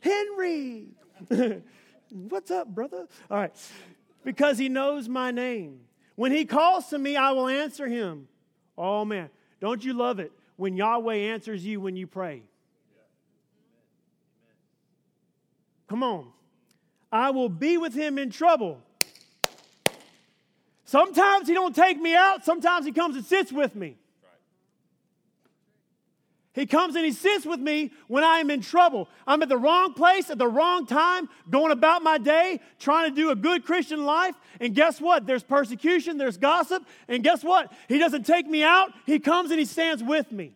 Henry! 0.00 0.86
What's 2.10 2.50
up, 2.50 2.68
brother? 2.68 3.06
All 3.30 3.36
right. 3.36 3.52
Because 4.24 4.56
he 4.56 4.70
knows 4.70 5.10
my 5.10 5.30
name. 5.30 5.80
When 6.14 6.32
he 6.32 6.46
calls 6.46 6.86
to 6.86 6.98
me, 6.98 7.16
I 7.16 7.32
will 7.32 7.48
answer 7.48 7.86
him. 7.86 8.28
Oh, 8.78 9.04
man. 9.04 9.28
Don't 9.60 9.84
you 9.84 9.92
love 9.92 10.20
it 10.20 10.32
when 10.56 10.78
Yahweh 10.78 11.16
answers 11.16 11.66
you 11.66 11.82
when 11.82 11.96
you 11.96 12.06
pray? 12.06 12.44
Come 15.88 16.02
on. 16.02 16.28
I 17.12 17.28
will 17.28 17.50
be 17.50 17.76
with 17.76 17.92
him 17.92 18.16
in 18.16 18.30
trouble. 18.30 18.80
Sometimes 20.94 21.48
he 21.48 21.54
don't 21.54 21.74
take 21.74 22.00
me 22.00 22.14
out, 22.14 22.44
sometimes 22.44 22.86
he 22.86 22.92
comes 22.92 23.16
and 23.16 23.24
sits 23.24 23.50
with 23.50 23.74
me. 23.74 23.96
He 26.52 26.66
comes 26.66 26.94
and 26.94 27.04
he 27.04 27.10
sits 27.10 27.44
with 27.44 27.58
me 27.58 27.90
when 28.06 28.22
I 28.22 28.38
am 28.38 28.48
in 28.48 28.60
trouble. 28.60 29.08
I'm 29.26 29.42
at 29.42 29.48
the 29.48 29.56
wrong 29.56 29.94
place 29.94 30.30
at 30.30 30.38
the 30.38 30.46
wrong 30.46 30.86
time, 30.86 31.28
going 31.50 31.72
about 31.72 32.04
my 32.04 32.16
day, 32.18 32.60
trying 32.78 33.10
to 33.10 33.16
do 33.16 33.30
a 33.30 33.34
good 33.34 33.64
Christian 33.64 34.04
life. 34.04 34.36
And 34.60 34.72
guess 34.72 35.00
what? 35.00 35.26
There's 35.26 35.42
persecution, 35.42 36.16
there's 36.16 36.36
gossip. 36.36 36.84
And 37.08 37.24
guess 37.24 37.42
what? 37.42 37.72
He 37.88 37.98
doesn't 37.98 38.24
take 38.24 38.46
me 38.46 38.62
out, 38.62 38.92
he 39.04 39.18
comes 39.18 39.50
and 39.50 39.58
he 39.58 39.66
stands 39.66 40.00
with 40.00 40.30
me. 40.30 40.54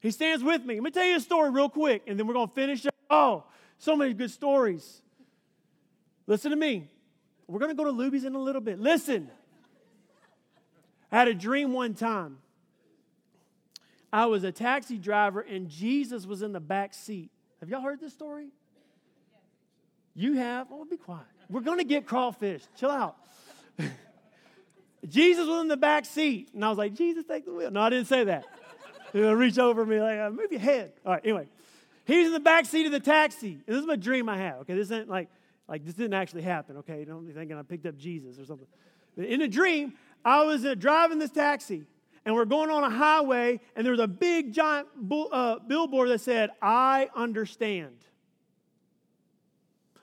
He 0.00 0.10
stands 0.10 0.42
with 0.42 0.64
me. 0.64 0.74
Let 0.74 0.82
me 0.82 0.90
tell 0.90 1.06
you 1.06 1.14
a 1.18 1.20
story 1.20 1.50
real 1.50 1.68
quick, 1.68 2.02
and 2.08 2.18
then 2.18 2.26
we're 2.26 2.34
going 2.34 2.48
to 2.48 2.54
finish. 2.54 2.86
Up. 2.86 2.94
Oh, 3.08 3.44
so 3.78 3.94
many 3.94 4.14
good 4.14 4.32
stories. 4.32 5.00
Listen 6.26 6.50
to 6.50 6.56
me. 6.56 6.88
We're 7.48 7.58
going 7.58 7.74
to 7.74 7.82
go 7.82 7.84
to 7.84 7.92
Luby's 7.92 8.24
in 8.24 8.34
a 8.34 8.38
little 8.38 8.60
bit. 8.60 8.78
Listen. 8.78 9.30
I 11.10 11.18
had 11.18 11.28
a 11.28 11.34
dream 11.34 11.72
one 11.72 11.94
time. 11.94 12.38
I 14.12 14.26
was 14.26 14.44
a 14.44 14.52
taxi 14.52 14.98
driver 14.98 15.40
and 15.40 15.68
Jesus 15.68 16.26
was 16.26 16.42
in 16.42 16.52
the 16.52 16.60
back 16.60 16.94
seat. 16.94 17.30
Have 17.60 17.70
y'all 17.70 17.80
heard 17.80 18.00
this 18.00 18.12
story? 18.12 18.48
You 20.14 20.34
have? 20.34 20.68
Oh, 20.70 20.84
be 20.84 20.96
quiet. 20.96 21.24
We're 21.48 21.60
going 21.62 21.78
to 21.78 21.84
get 21.84 22.06
crawfish. 22.06 22.62
Chill 22.76 22.90
out. 22.90 23.16
Jesus 25.08 25.46
was 25.46 25.62
in 25.62 25.68
the 25.68 25.76
back 25.76 26.04
seat. 26.04 26.50
And 26.54 26.64
I 26.64 26.68
was 26.68 26.76
like, 26.76 26.94
Jesus, 26.94 27.24
take 27.24 27.46
the 27.46 27.52
wheel. 27.52 27.70
No, 27.70 27.80
I 27.80 27.90
didn't 27.90 28.08
say 28.08 28.24
that. 28.24 28.44
He'll 29.12 29.34
reach 29.34 29.58
over 29.58 29.86
me 29.86 30.00
like, 30.00 30.18
uh, 30.18 30.30
move 30.30 30.50
your 30.50 30.60
head. 30.60 30.92
All 31.06 31.12
right, 31.12 31.22
anyway. 31.24 31.46
He 32.04 32.18
was 32.18 32.26
in 32.26 32.32
the 32.32 32.40
back 32.40 32.66
seat 32.66 32.86
of 32.86 32.92
the 32.92 33.00
taxi. 33.00 33.58
This 33.66 33.76
is 33.76 33.86
my 33.86 33.96
dream 33.96 34.28
I 34.28 34.38
have. 34.38 34.58
Okay, 34.60 34.74
this 34.74 34.86
isn't 34.86 35.08
like, 35.08 35.28
like 35.68 35.84
this 35.84 35.94
didn't 35.94 36.14
actually 36.14 36.42
happen. 36.42 36.78
Okay, 36.78 37.04
don't 37.04 37.26
be 37.26 37.32
thinking 37.32 37.56
I 37.56 37.62
picked 37.62 37.86
up 37.86 37.96
Jesus 37.96 38.38
or 38.38 38.44
something. 38.44 38.66
But 39.16 39.26
in 39.26 39.42
a 39.42 39.48
dream, 39.48 39.94
I 40.24 40.44
was 40.44 40.64
uh, 40.64 40.74
driving 40.74 41.18
this 41.18 41.30
taxi 41.30 41.84
and 42.28 42.34
we're 42.34 42.44
going 42.44 42.68
on 42.68 42.84
a 42.84 42.90
highway, 42.90 43.58
and 43.74 43.86
there 43.86 43.90
was 43.90 44.02
a 44.02 44.06
big 44.06 44.52
giant 44.52 44.86
uh, 45.32 45.60
billboard 45.66 46.10
that 46.10 46.20
said, 46.20 46.50
I 46.60 47.08
understand. 47.16 47.96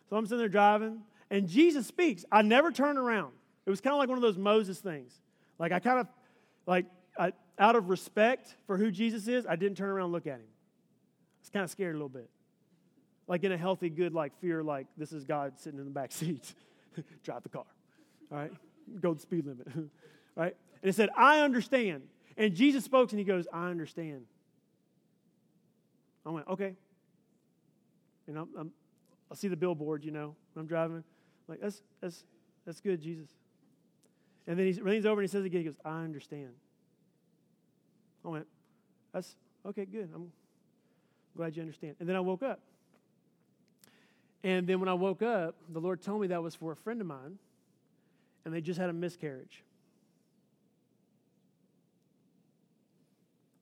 So 0.09 0.16
I'm 0.16 0.26
sitting 0.26 0.39
there 0.39 0.49
driving, 0.49 1.01
and 1.30 1.47
Jesus 1.47 1.86
speaks. 1.86 2.26
I 2.32 2.41
never 2.41 2.72
turn 2.72 2.97
around. 2.97 3.34
It 3.68 3.70
was 3.70 3.80
kind 3.80 3.93
of 3.93 3.99
like 3.99 4.09
one 4.09 4.18
of 4.18 4.24
those 4.24 4.39
Moses 4.39 4.80
things. 4.80 5.13
Like, 5.59 5.72
I 5.72 5.78
kind 5.78 5.99
of, 5.99 6.07
like, 6.66 6.88
I, 7.16 7.34
out 7.59 7.76
of 7.76 7.89
respect 7.89 8.55
for 8.66 8.76
who 8.76 8.89
Jesus 8.89 9.28
is, 9.28 9.45
I 9.45 9.55
didn't 9.55 9.78
turn 9.78 9.89
around 9.89 10.05
and 10.05 10.13
look 10.13 10.26
at 10.26 10.39
him. 10.39 10.47
I 10.47 11.41
was 11.41 11.49
kind 11.51 11.63
of 11.63 11.70
scared 11.70 11.93
a 11.93 11.97
little 11.97 12.09
bit. 12.09 12.28
Like, 13.28 13.43
in 13.43 13.51
a 13.51 13.57
healthy, 13.57 13.89
good, 13.89 14.13
like, 14.13 14.39
fear, 14.39 14.63
like, 14.63 14.88
this 14.97 15.11
is 15.11 15.23
God 15.23 15.53
sitting 15.57 15.80
in 15.80 15.86
the 15.86 15.91
back 15.91 16.11
seat. 16.11 16.53
Drive 17.23 17.43
the 17.43 17.49
car. 17.49 17.65
All 18.32 18.38
right? 18.38 18.51
Go 19.01 19.13
the 19.13 19.21
speed 19.21 19.45
limit. 19.45 19.67
right? 20.36 20.55
And 20.82 20.89
it 20.89 20.93
said, 20.93 21.09
I 21.17 21.39
understand. 21.41 22.03
And 22.38 22.53
Jesus 22.53 22.84
spoke 22.84 23.11
and 23.11 23.19
he 23.19 23.26
goes, 23.26 23.47
I 23.51 23.69
understand. 23.69 24.26
I 26.26 26.30
went, 26.30 26.47
okay. 26.47 26.76
And 28.28 28.38
I'm, 28.38 28.49
I'm, 28.57 28.71
i 29.32 29.36
see 29.36 29.47
the 29.47 29.55
billboard, 29.55 30.03
you 30.03 30.11
know, 30.11 30.36
when 30.53 30.61
I'm 30.61 30.67
driving. 30.67 30.97
I'm 30.97 31.03
like, 31.47 31.61
that's, 31.61 31.82
that's, 32.01 32.23
that's 32.65 32.82
good, 32.82 33.01
Jesus. 33.01 33.30
And 34.47 34.57
then 34.59 34.65
he 34.65 34.73
leans 34.73 35.05
over 35.05 35.21
and 35.21 35.30
he 35.30 35.32
says 35.32 35.45
again, 35.45 35.61
he 35.61 35.65
goes, 35.65 35.78
I 35.84 36.03
understand. 36.03 36.51
I 38.23 38.28
went, 38.28 38.47
that's 39.13 39.36
okay, 39.65 39.86
good. 39.86 40.09
I'm 40.13 40.32
glad 41.38 41.55
you 41.55 41.61
understand. 41.61 41.95
And 41.99 42.09
then 42.09 42.15
I 42.15 42.19
woke 42.19 42.43
up. 42.43 42.59
And 44.45 44.67
then 44.67 44.79
when 44.79 44.87
I 44.87 44.93
woke 44.93 45.23
up, 45.23 45.55
the 45.69 45.79
Lord 45.79 46.03
told 46.03 46.21
me 46.21 46.27
that 46.27 46.43
was 46.43 46.53
for 46.53 46.71
a 46.71 46.75
friend 46.75 47.01
of 47.01 47.07
mine, 47.07 47.39
and 48.45 48.53
they 48.53 48.61
just 48.61 48.79
had 48.79 48.91
a 48.91 48.93
miscarriage. 48.93 49.63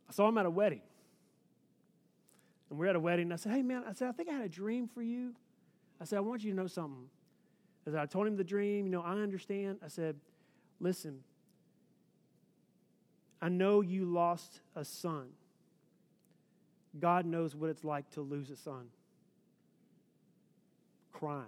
I 0.10 0.12
saw 0.12 0.28
him 0.28 0.38
at 0.38 0.46
a 0.46 0.50
wedding. 0.50 0.82
And 2.70 2.78
we're 2.78 2.88
at 2.88 2.98
a 2.98 3.00
wedding. 3.00 3.28
And 3.28 3.34
I 3.34 3.38
said, 3.38 3.54
Hey, 3.54 3.62
man, 3.62 3.86
I 3.88 3.94
said, 3.94 4.10
I 4.10 4.12
think 4.12 4.28
I 4.28 4.34
had 4.34 4.44
a 4.44 4.50
dream 4.50 4.90
for 4.94 5.02
you. 5.02 5.34
I 6.02 6.04
said, 6.04 6.18
I 6.18 6.20
want 6.20 6.44
you 6.44 6.52
to 6.52 6.58
know 6.58 6.68
something. 6.68 7.06
I 7.88 7.92
said, 7.92 8.00
I 8.02 8.06
told 8.06 8.28
him 8.28 8.36
the 8.36 8.44
dream. 8.44 8.86
You 8.86 8.92
know, 8.92 9.04
I 9.04 9.14
understand. 9.14 9.78
I 9.86 9.88
said, 9.88 10.18
Listen, 10.82 11.22
I 13.42 13.48
know 13.48 13.80
you 13.80 14.04
lost 14.04 14.60
a 14.76 14.84
son. 14.84 15.30
God 17.00 17.26
knows 17.26 17.56
what 17.56 17.70
it's 17.70 17.86
like 17.86 18.10
to 18.12 18.22
lose 18.22 18.50
a 18.50 18.58
son. 18.58 18.90
Crying. 21.24 21.46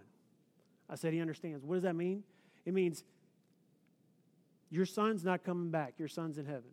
I 0.90 0.96
said, 0.96 1.14
He 1.14 1.20
understands. 1.20 1.66
What 1.66 1.76
does 1.76 1.84
that 1.84 1.96
mean? 1.96 2.24
It 2.66 2.74
means 2.74 3.04
your 4.70 4.86
son's 4.86 5.24
not 5.24 5.44
coming 5.44 5.70
back, 5.70 5.96
your 5.98 6.08
son's 6.08 6.38
in 6.38 6.46
heaven. 6.46 6.72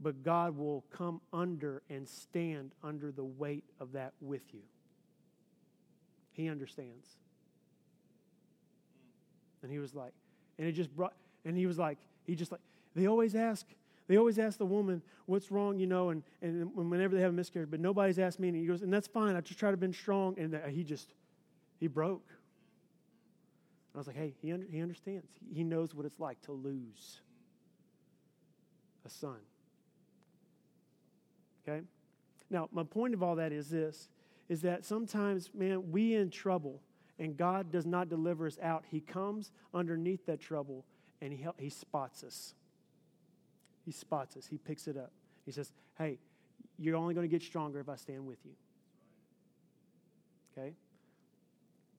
But 0.00 0.22
God 0.22 0.56
will 0.56 0.84
come 0.90 1.20
under 1.32 1.82
and 1.90 2.08
stand 2.08 2.72
under 2.84 3.10
the 3.10 3.24
weight 3.24 3.64
of 3.80 3.92
that 3.92 4.12
with 4.20 4.42
you. 4.54 4.60
He 6.32 6.48
understands. 6.48 7.16
And 9.62 9.72
he 9.72 9.80
was 9.80 9.96
like, 9.96 10.12
and 10.58 10.68
it 10.68 10.72
just 10.72 10.94
brought, 10.94 11.14
and 11.44 11.56
he 11.56 11.66
was 11.66 11.78
like, 11.78 11.98
he 12.24 12.36
just 12.36 12.52
like, 12.52 12.60
they 12.94 13.06
always 13.06 13.34
ask, 13.34 13.66
they 14.08 14.16
always 14.16 14.38
ask 14.38 14.58
the 14.58 14.66
woman, 14.66 15.02
what's 15.26 15.50
wrong, 15.50 15.78
you 15.78 15.86
know, 15.86 16.10
and, 16.10 16.22
and 16.40 16.74
whenever 16.74 17.14
they 17.14 17.20
have 17.20 17.30
a 17.30 17.34
miscarriage, 17.34 17.70
but 17.70 17.78
nobody's 17.78 18.18
asked 18.18 18.40
me. 18.40 18.48
And 18.48 18.56
he 18.56 18.64
goes, 18.64 18.82
and 18.82 18.92
that's 18.92 19.06
fine. 19.06 19.36
I 19.36 19.42
just 19.42 19.60
try 19.60 19.70
to 19.70 19.76
be 19.76 19.92
strong. 19.92 20.34
And 20.38 20.58
he 20.70 20.82
just, 20.82 21.12
he 21.78 21.86
broke. 21.86 22.26
I 23.94 23.98
was 23.98 24.06
like, 24.06 24.16
hey, 24.16 24.34
he, 24.40 24.52
under, 24.52 24.66
he 24.70 24.80
understands. 24.80 25.26
He 25.52 25.62
knows 25.62 25.94
what 25.94 26.06
it's 26.06 26.18
like 26.18 26.40
to 26.42 26.52
lose 26.52 27.20
a 29.04 29.10
son. 29.10 29.36
Okay? 31.68 31.82
Now, 32.50 32.68
my 32.72 32.84
point 32.84 33.12
of 33.12 33.22
all 33.22 33.36
that 33.36 33.52
is 33.52 33.68
this 33.68 34.08
is 34.48 34.62
that 34.62 34.86
sometimes, 34.86 35.50
man, 35.52 35.90
we 35.90 36.14
in 36.14 36.30
trouble 36.30 36.80
and 37.18 37.36
God 37.36 37.70
does 37.70 37.84
not 37.84 38.08
deliver 38.08 38.46
us 38.46 38.58
out. 38.62 38.84
He 38.90 39.00
comes 39.00 39.50
underneath 39.74 40.24
that 40.26 40.40
trouble 40.40 40.86
and 41.20 41.32
he, 41.32 41.46
he 41.58 41.68
spots 41.68 42.24
us. 42.24 42.54
He 43.88 43.92
spots 43.92 44.36
us. 44.36 44.46
He 44.46 44.58
picks 44.58 44.86
it 44.86 44.98
up. 44.98 45.10
He 45.46 45.50
says, 45.50 45.72
hey, 45.96 46.18
you're 46.76 46.94
only 46.94 47.14
going 47.14 47.26
to 47.26 47.30
get 47.30 47.42
stronger 47.42 47.80
if 47.80 47.88
I 47.88 47.96
stand 47.96 48.26
with 48.26 48.36
you. 48.44 48.50
Okay? 50.52 50.74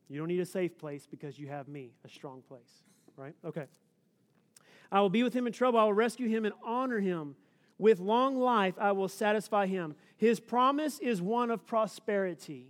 You 0.08 0.20
don't 0.20 0.28
need 0.28 0.40
a 0.40 0.46
safe 0.46 0.78
place 0.78 1.08
because 1.10 1.40
you 1.40 1.48
have 1.48 1.68
me, 1.68 1.90
a 2.06 2.10
strong 2.10 2.44
place. 2.48 2.84
Right? 3.18 3.34
Okay. 3.44 3.66
I 4.92 5.02
will 5.02 5.10
be 5.10 5.24
with 5.24 5.34
him 5.34 5.48
in 5.48 5.54
trouble. 5.54 5.80
I 5.80 5.84
will 5.84 5.94
rescue 5.94 6.28
him 6.28 6.46
and 6.46 6.54
honor 6.64 7.00
him. 7.00 7.36
With 7.80 8.00
long 8.00 8.38
life, 8.40 8.76
I 8.78 8.92
will 8.92 9.08
satisfy 9.08 9.66
him. 9.66 9.96
His 10.16 10.40
promise 10.40 11.00
is 11.00 11.24
one 11.24 11.50
of 11.50 11.66
prosperity. 11.66 12.68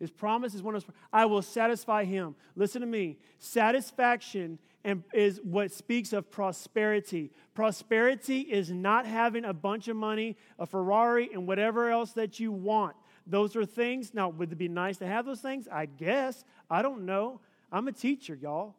His 0.00 0.10
promise 0.10 0.52
is 0.52 0.64
one 0.64 0.74
of 0.74 0.84
I 1.12 1.26
will 1.26 1.42
satisfy 1.42 2.02
him. 2.02 2.34
Listen 2.56 2.80
to 2.80 2.88
me. 2.88 3.18
Satisfaction 3.38 4.58
and 4.86 5.02
is 5.12 5.40
what 5.42 5.72
speaks 5.72 6.12
of 6.12 6.30
prosperity. 6.30 7.32
Prosperity 7.54 8.42
is 8.42 8.70
not 8.70 9.04
having 9.04 9.44
a 9.44 9.52
bunch 9.52 9.88
of 9.88 9.96
money, 9.96 10.36
a 10.60 10.64
Ferrari, 10.64 11.28
and 11.32 11.44
whatever 11.44 11.90
else 11.90 12.12
that 12.12 12.38
you 12.38 12.52
want. 12.52 12.94
Those 13.26 13.56
are 13.56 13.66
things. 13.66 14.14
Now, 14.14 14.28
would 14.28 14.52
it 14.52 14.56
be 14.56 14.68
nice 14.68 14.98
to 14.98 15.06
have 15.06 15.26
those 15.26 15.40
things? 15.40 15.66
I 15.66 15.86
guess. 15.86 16.44
I 16.70 16.82
don't 16.82 17.04
know. 17.04 17.40
I'm 17.72 17.88
a 17.88 17.92
teacher, 17.92 18.38
y'all. 18.40 18.76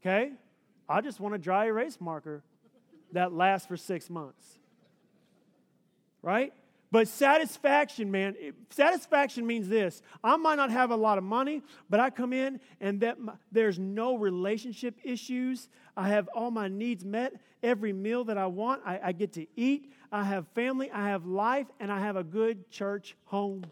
Okay? 0.00 0.32
I 0.88 1.02
just 1.02 1.20
want 1.20 1.34
a 1.34 1.38
dry 1.38 1.66
erase 1.66 2.00
marker 2.00 2.42
that 3.12 3.34
lasts 3.34 3.68
for 3.68 3.76
six 3.76 4.08
months. 4.08 4.58
Right? 6.22 6.54
But 6.90 7.06
satisfaction, 7.06 8.10
man, 8.10 8.34
satisfaction 8.70 9.46
means 9.46 9.68
this. 9.68 10.00
I 10.24 10.36
might 10.36 10.54
not 10.54 10.70
have 10.70 10.90
a 10.90 10.96
lot 10.96 11.18
of 11.18 11.24
money, 11.24 11.62
but 11.90 12.00
I 12.00 12.08
come 12.08 12.32
in 12.32 12.60
and 12.80 13.00
that 13.02 13.20
my, 13.20 13.34
there's 13.52 13.78
no 13.78 14.16
relationship 14.16 14.94
issues. 15.04 15.68
I 15.96 16.08
have 16.08 16.28
all 16.34 16.50
my 16.50 16.68
needs 16.68 17.04
met. 17.04 17.34
Every 17.62 17.92
meal 17.92 18.24
that 18.24 18.38
I 18.38 18.46
want, 18.46 18.82
I, 18.86 19.00
I 19.02 19.12
get 19.12 19.34
to 19.34 19.46
eat. 19.54 19.92
I 20.10 20.24
have 20.24 20.46
family, 20.54 20.90
I 20.90 21.08
have 21.08 21.26
life, 21.26 21.66
and 21.78 21.92
I 21.92 22.00
have 22.00 22.16
a 22.16 22.24
good 22.24 22.70
church 22.70 23.16
home. 23.24 23.66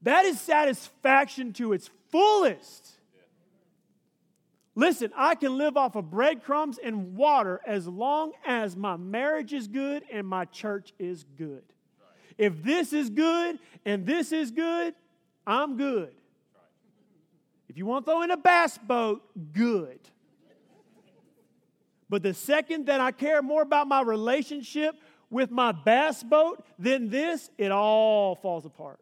That 0.00 0.24
is 0.24 0.40
satisfaction 0.40 1.52
to 1.54 1.72
its 1.72 1.90
fullest. 2.10 2.90
Listen, 4.76 5.12
I 5.16 5.36
can 5.36 5.56
live 5.56 5.76
off 5.76 5.94
of 5.94 6.10
breadcrumbs 6.10 6.78
and 6.82 7.14
water 7.14 7.60
as 7.64 7.86
long 7.86 8.32
as 8.44 8.76
my 8.76 8.96
marriage 8.96 9.52
is 9.52 9.68
good 9.68 10.02
and 10.10 10.26
my 10.26 10.46
church 10.46 10.92
is 10.98 11.24
good. 11.36 11.62
If 12.36 12.62
this 12.62 12.92
is 12.92 13.10
good 13.10 13.60
and 13.84 14.04
this 14.04 14.32
is 14.32 14.50
good, 14.50 14.94
I'm 15.46 15.76
good. 15.76 16.12
If 17.68 17.78
you 17.78 17.86
want 17.86 18.04
to 18.04 18.12
throw 18.12 18.22
in 18.22 18.30
a 18.32 18.36
bass 18.36 18.78
boat, 18.78 19.22
good. 19.52 20.00
But 22.08 22.22
the 22.22 22.34
second 22.34 22.86
that 22.86 23.00
I 23.00 23.12
care 23.12 23.42
more 23.42 23.62
about 23.62 23.88
my 23.88 24.02
relationship 24.02 24.96
with 25.30 25.50
my 25.50 25.72
bass 25.72 26.22
boat 26.22 26.64
than 26.78 27.08
this, 27.10 27.50
it 27.58 27.70
all 27.70 28.34
falls 28.36 28.66
apart. 28.66 29.00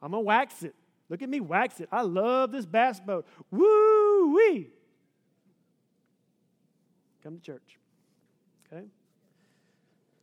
I'm 0.00 0.10
going 0.10 0.22
to 0.22 0.26
wax 0.26 0.62
it. 0.62 0.74
Look 1.08 1.22
at 1.22 1.28
me 1.28 1.40
wax 1.40 1.80
it. 1.80 1.88
I 1.92 2.02
love 2.02 2.52
this 2.52 2.66
bass 2.66 3.00
boat. 3.00 3.26
Woo 3.50 4.34
wee. 4.34 4.70
Come 7.22 7.36
to 7.36 7.42
church. 7.42 7.78
Okay? 8.72 8.84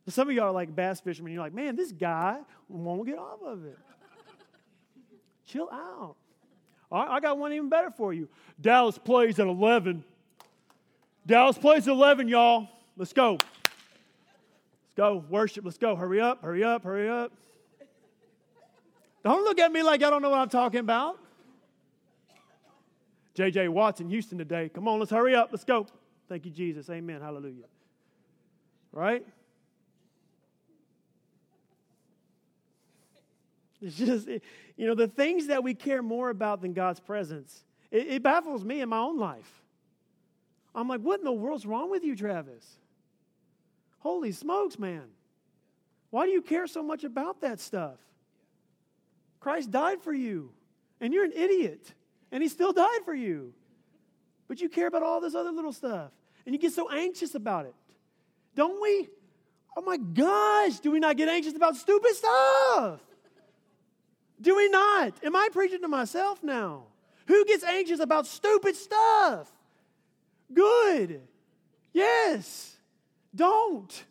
Some 0.08 0.30
of 0.30 0.36
y'all 0.36 0.46
are 0.46 0.52
like 0.52 0.76
bass 0.76 1.00
fishermen. 1.00 1.34
You're 1.34 1.44
like, 1.44 1.54
man, 1.54 1.76
this 1.76 1.92
guy 1.92 2.40
won't 2.68 3.06
get 3.06 3.18
off 3.18 3.42
of 3.44 3.66
it. 3.66 3.78
Chill 5.48 5.70
out. 5.72 6.16
All 6.92 7.06
right, 7.06 7.10
I 7.10 7.20
got 7.20 7.38
one 7.38 7.54
even 7.54 7.70
better 7.70 7.92
for 7.92 8.14
you. 8.14 8.28
Dallas 8.60 8.98
plays 8.98 9.40
at 9.40 9.48
11. 9.48 10.04
Dallas 11.26 11.58
plays 11.58 11.88
at 11.88 11.92
11, 11.92 12.28
y'all. 12.28 12.68
Let's 12.98 13.14
go. 13.14 13.32
Let's 13.32 13.42
go. 14.98 15.24
Worship. 15.30 15.64
Let's 15.64 15.78
go. 15.78 15.96
Hurry 15.96 16.20
up, 16.20 16.42
hurry 16.44 16.64
up, 16.64 16.84
hurry 16.84 17.10
up. 17.10 17.32
Don't 19.24 19.43
look 19.43 19.59
at 19.59 19.72
me 19.72 19.84
like 19.84 20.03
I 20.03 20.09
don't 20.09 20.22
know 20.22 20.30
what 20.30 20.39
I'm 20.39 20.49
talking 20.49 20.80
about. 20.80 21.19
J.J. 23.34 23.69
Watt's 23.69 24.01
in 24.01 24.09
Houston 24.09 24.38
today. 24.38 24.69
Come 24.69 24.88
on, 24.88 24.99
let's 24.99 25.11
hurry 25.11 25.36
up. 25.36 25.49
Let's 25.51 25.63
go. 25.63 25.88
Thank 26.28 26.45
you, 26.45 26.51
Jesus. 26.51 26.89
Amen. 26.89 27.22
Hallelujah. 27.22 27.65
Right? 28.91 29.26
It's 33.82 33.95
just, 33.95 34.28
you 34.28 34.88
know, 34.88 34.95
the 34.95 35.07
things 35.07 35.47
that 35.47 35.63
we 35.63 35.74
care 35.74 36.03
more 36.03 36.30
about 36.30 36.61
than 36.61 36.74
God's 36.74 36.99
presence. 36.99 37.63
It, 37.89 38.07
it 38.07 38.24
baffles 38.24 38.63
me 38.63 38.82
in 38.82 38.89
my 38.89 38.99
own 38.99 39.17
life. 39.17 39.61
I'm 40.76 40.88
like, 40.88 41.01
what 41.01 41.19
in 41.19 41.26
the 41.26 41.32
world's 41.32 41.65
wrong 41.65 41.89
with 41.89 42.03
you, 42.03 42.15
Travis? 42.15 42.78
Holy 43.99 44.32
smokes, 44.32 44.78
man. 44.78 45.03
Why 46.11 46.26
do 46.26 46.32
you 46.32 46.41
care 46.41 46.67
so 46.67 46.84
much 46.84 47.03
about 47.03 47.41
that 47.41 47.59
stuff? 47.59 47.97
Christ 49.42 49.72
died 49.72 50.02
for 50.02 50.14
you, 50.14 50.52
and 51.02 51.14
you're 51.14 51.26
an 51.26 51.34
idiot, 51.36 51.94
and 52.32 52.42
he 52.42 52.48
still 52.48 52.72
died 52.72 53.02
for 53.04 53.14
you. 53.14 53.54
But 54.48 54.62
you 54.62 54.70
care 54.70 54.88
about 54.88 55.04
all 55.04 55.20
this 55.20 55.36
other 55.36 55.52
little 55.52 55.74
stuff, 55.74 56.12
and 56.46 56.56
you 56.56 56.62
get 56.62 56.72
so 56.72 56.89
anxious 56.89 57.36
about 57.36 57.66
it. 57.66 57.76
Don't 58.56 58.82
we? 58.82 59.10
Oh 59.76 59.82
my 59.82 59.98
gosh, 59.98 60.80
do 60.80 60.92
we 60.92 61.00
not 61.00 61.18
get 61.18 61.28
anxious 61.28 61.56
about 61.56 61.76
stupid 61.76 62.16
stuff? 62.16 63.00
Do 64.39 64.56
we 64.56 64.70
not? 64.70 65.14
Am 65.24 65.36
I 65.36 65.50
preaching 65.52 65.82
to 65.82 65.88
myself 65.88 66.44
now? 66.44 66.84
Who 67.28 67.46
gets 67.46 67.64
anxious 67.64 68.00
about 68.00 68.28
stupid 68.28 68.76
stuff? 68.76 69.52
Good. 70.54 71.22
Yes. 71.94 72.76
Don't. 73.34 74.04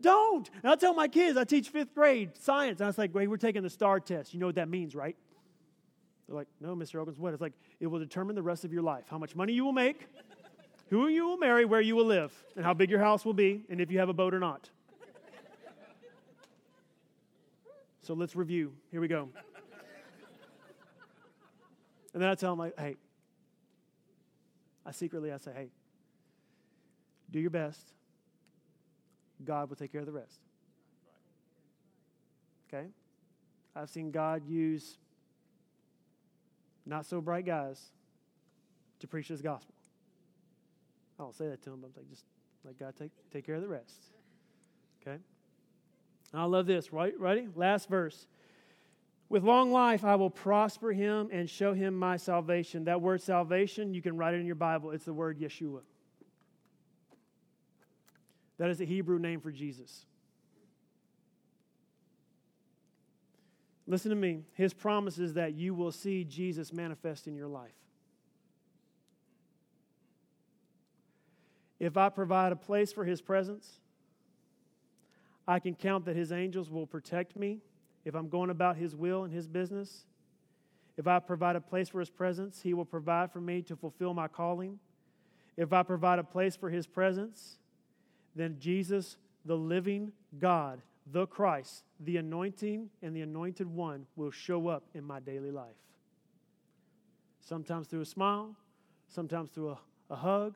Don't. 0.00 0.48
And 0.62 0.72
I 0.72 0.76
tell 0.76 0.94
my 0.94 1.08
kids, 1.08 1.36
I 1.36 1.44
teach 1.44 1.68
fifth 1.68 1.94
grade 1.94 2.36
science, 2.38 2.80
and 2.80 2.86
I 2.86 2.88
was 2.88 2.98
like, 2.98 3.14
wait, 3.14 3.28
we're 3.28 3.36
taking 3.36 3.62
the 3.62 3.70
STAAR 3.70 4.00
test. 4.00 4.32
You 4.32 4.40
know 4.40 4.46
what 4.46 4.54
that 4.54 4.68
means, 4.68 4.94
right? 4.94 5.16
They're 6.26 6.36
like, 6.36 6.48
no, 6.60 6.74
Mr. 6.74 7.00
Ogans, 7.00 7.18
what? 7.18 7.32
It's 7.32 7.42
like, 7.42 7.52
it 7.80 7.86
will 7.86 7.98
determine 7.98 8.36
the 8.36 8.42
rest 8.42 8.64
of 8.64 8.72
your 8.72 8.82
life. 8.82 9.04
How 9.10 9.18
much 9.18 9.34
money 9.34 9.52
you 9.52 9.64
will 9.64 9.72
make, 9.72 10.06
who 10.88 11.08
you 11.08 11.26
will 11.26 11.36
marry, 11.36 11.64
where 11.64 11.80
you 11.80 11.96
will 11.96 12.06
live, 12.06 12.32
and 12.56 12.64
how 12.64 12.72
big 12.72 12.88
your 12.88 13.00
house 13.00 13.24
will 13.24 13.34
be, 13.34 13.64
and 13.68 13.80
if 13.80 13.90
you 13.90 13.98
have 13.98 14.08
a 14.08 14.14
boat 14.14 14.32
or 14.32 14.38
not. 14.38 14.70
So 18.02 18.14
let's 18.14 18.34
review. 18.34 18.72
Here 18.90 19.00
we 19.00 19.08
go. 19.08 19.28
And 22.12 22.20
then 22.20 22.28
I 22.28 22.34
tell 22.34 22.52
them, 22.52 22.58
like, 22.58 22.78
hey, 22.78 22.96
I 24.84 24.90
secretly 24.90 25.30
I 25.30 25.36
say, 25.36 25.52
hey, 25.54 25.68
do 27.30 27.38
your 27.38 27.50
best. 27.50 27.92
God 29.44 29.68
will 29.68 29.76
take 29.76 29.92
care 29.92 30.00
of 30.00 30.06
the 30.06 30.12
rest. 30.12 30.40
Okay? 32.72 32.86
I've 33.74 33.90
seen 33.90 34.10
God 34.10 34.46
use 34.46 34.98
not 36.86 37.06
so 37.06 37.20
bright 37.20 37.46
guys 37.46 37.90
to 39.00 39.06
preach 39.06 39.28
his 39.28 39.42
gospel. 39.42 39.74
I 41.18 41.22
don't 41.22 41.34
say 41.34 41.48
that 41.48 41.62
to 41.64 41.70
him, 41.70 41.80
but 41.80 41.88
I'm 41.88 41.92
like, 41.96 42.10
just 42.10 42.24
let 42.64 42.78
God 42.78 42.94
take, 42.96 43.10
take 43.32 43.46
care 43.46 43.54
of 43.54 43.62
the 43.62 43.68
rest. 43.68 43.96
Okay? 45.00 45.18
I 46.32 46.44
love 46.44 46.66
this. 46.66 46.92
Right? 46.92 47.18
Ready? 47.18 47.48
Last 47.54 47.88
verse. 47.88 48.26
With 49.28 49.44
long 49.44 49.70
life, 49.70 50.04
I 50.04 50.16
will 50.16 50.30
prosper 50.30 50.92
him 50.92 51.28
and 51.32 51.48
show 51.48 51.72
him 51.72 51.94
my 51.94 52.16
salvation. 52.16 52.84
That 52.84 53.00
word 53.00 53.22
salvation, 53.22 53.94
you 53.94 54.02
can 54.02 54.16
write 54.16 54.34
it 54.34 54.40
in 54.40 54.46
your 54.46 54.56
Bible. 54.56 54.90
It's 54.90 55.04
the 55.04 55.12
word 55.12 55.38
Yeshua. 55.38 55.80
That 58.60 58.68
is 58.68 58.76
the 58.76 58.84
Hebrew 58.84 59.18
name 59.18 59.40
for 59.40 59.50
Jesus. 59.50 60.04
Listen 63.86 64.10
to 64.10 64.16
me. 64.16 64.42
His 64.52 64.74
promise 64.74 65.18
is 65.18 65.32
that 65.32 65.54
you 65.54 65.72
will 65.72 65.90
see 65.90 66.24
Jesus 66.24 66.70
manifest 66.70 67.26
in 67.26 67.34
your 67.34 67.48
life. 67.48 67.72
If 71.78 71.96
I 71.96 72.10
provide 72.10 72.52
a 72.52 72.56
place 72.56 72.92
for 72.92 73.06
his 73.06 73.22
presence, 73.22 73.80
I 75.48 75.58
can 75.58 75.74
count 75.74 76.04
that 76.04 76.14
his 76.14 76.30
angels 76.30 76.70
will 76.70 76.86
protect 76.86 77.36
me 77.36 77.60
if 78.04 78.14
I'm 78.14 78.28
going 78.28 78.50
about 78.50 78.76
his 78.76 78.94
will 78.94 79.24
and 79.24 79.32
his 79.32 79.48
business. 79.48 80.04
If 80.98 81.06
I 81.06 81.18
provide 81.18 81.56
a 81.56 81.62
place 81.62 81.88
for 81.88 82.00
his 82.00 82.10
presence, 82.10 82.60
he 82.60 82.74
will 82.74 82.84
provide 82.84 83.32
for 83.32 83.40
me 83.40 83.62
to 83.62 83.74
fulfill 83.74 84.12
my 84.12 84.28
calling. 84.28 84.78
If 85.56 85.72
I 85.72 85.82
provide 85.82 86.18
a 86.18 86.24
place 86.24 86.56
for 86.56 86.68
his 86.68 86.86
presence, 86.86 87.56
then 88.34 88.56
Jesus, 88.58 89.16
the 89.44 89.56
living 89.56 90.12
God, 90.38 90.80
the 91.10 91.26
Christ, 91.26 91.84
the 92.00 92.18
anointing 92.18 92.88
and 93.02 93.14
the 93.14 93.22
anointed 93.22 93.66
one 93.66 94.06
will 94.16 94.30
show 94.30 94.68
up 94.68 94.84
in 94.94 95.04
my 95.04 95.20
daily 95.20 95.50
life. 95.50 95.76
Sometimes 97.40 97.88
through 97.88 98.02
a 98.02 98.06
smile, 98.06 98.54
sometimes 99.08 99.50
through 99.50 99.70
a, 99.70 99.78
a 100.10 100.16
hug, 100.16 100.54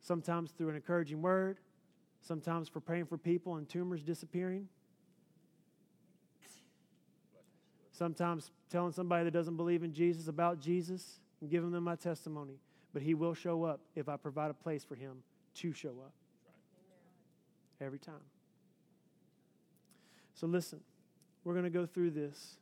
sometimes 0.00 0.50
through 0.50 0.68
an 0.68 0.76
encouraging 0.76 1.22
word, 1.22 1.58
sometimes 2.20 2.68
for 2.68 2.80
praying 2.80 3.06
for 3.06 3.16
people 3.16 3.56
and 3.56 3.68
tumors 3.68 4.02
disappearing, 4.02 4.68
sometimes 7.92 8.50
telling 8.70 8.92
somebody 8.92 9.24
that 9.24 9.32
doesn't 9.32 9.56
believe 9.56 9.82
in 9.82 9.92
Jesus 9.92 10.28
about 10.28 10.60
Jesus 10.60 11.20
and 11.40 11.50
giving 11.50 11.70
them 11.70 11.84
my 11.84 11.96
testimony. 11.96 12.54
But 12.92 13.02
He 13.02 13.14
will 13.14 13.34
show 13.34 13.64
up 13.64 13.80
if 13.94 14.08
I 14.08 14.16
provide 14.16 14.50
a 14.50 14.54
place 14.54 14.84
for 14.84 14.94
Him 14.94 15.22
to 15.54 15.72
show 15.72 15.94
up. 16.04 16.12
Every 17.80 17.98
time. 17.98 18.14
So 20.34 20.46
listen, 20.46 20.80
we're 21.44 21.54
going 21.54 21.64
to 21.64 21.70
go 21.70 21.86
through 21.86 22.10
this. 22.10 22.56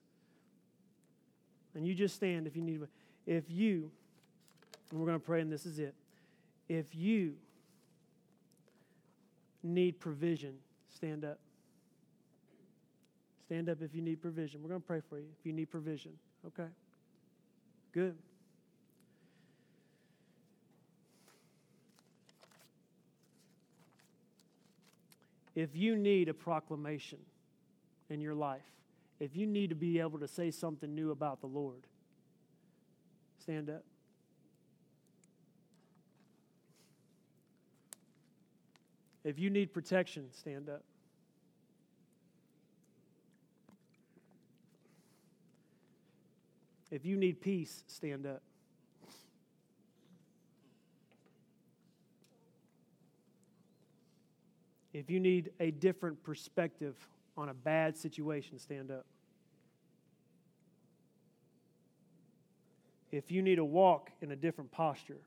And 1.74 1.86
you 1.86 1.94
just 1.94 2.14
stand 2.14 2.46
if 2.46 2.56
you 2.56 2.62
need. 2.62 2.80
If 3.26 3.50
you, 3.50 3.90
and 4.90 5.00
we're 5.00 5.06
going 5.06 5.18
to 5.18 5.24
pray, 5.24 5.40
and 5.40 5.52
this 5.52 5.66
is 5.66 5.78
it. 5.78 5.94
If 6.68 6.94
you 6.94 7.34
need 9.62 10.00
provision, 10.00 10.54
stand 10.94 11.24
up. 11.24 11.38
Stand 13.46 13.68
up 13.68 13.82
if 13.82 13.94
you 13.94 14.02
need 14.02 14.20
provision. 14.22 14.62
We're 14.62 14.70
going 14.70 14.80
to 14.80 14.86
pray 14.86 15.00
for 15.08 15.18
you 15.18 15.26
if 15.38 15.46
you 15.46 15.52
need 15.52 15.70
provision. 15.70 16.12
Okay? 16.46 16.68
Good. 17.92 18.16
If 25.56 25.74
you 25.74 25.96
need 25.96 26.28
a 26.28 26.34
proclamation 26.34 27.18
in 28.10 28.20
your 28.20 28.34
life, 28.34 28.60
if 29.18 29.34
you 29.34 29.46
need 29.46 29.70
to 29.70 29.74
be 29.74 29.98
able 29.98 30.18
to 30.18 30.28
say 30.28 30.50
something 30.50 30.94
new 30.94 31.10
about 31.10 31.40
the 31.40 31.46
Lord, 31.46 31.86
stand 33.38 33.70
up. 33.70 33.82
If 39.24 39.38
you 39.38 39.48
need 39.48 39.72
protection, 39.72 40.26
stand 40.32 40.68
up. 40.68 40.84
If 46.90 47.06
you 47.06 47.16
need 47.16 47.40
peace, 47.40 47.82
stand 47.88 48.26
up. 48.26 48.42
If 54.98 55.10
you 55.10 55.20
need 55.20 55.50
a 55.60 55.72
different 55.72 56.22
perspective 56.22 56.96
on 57.36 57.50
a 57.50 57.54
bad 57.54 57.98
situation, 57.98 58.58
stand 58.58 58.90
up. 58.90 59.04
If 63.12 63.30
you 63.30 63.42
need 63.42 63.56
to 63.56 63.64
walk 63.64 64.10
in 64.22 64.32
a 64.32 64.36
different 64.36 64.72
posture, 64.72 65.20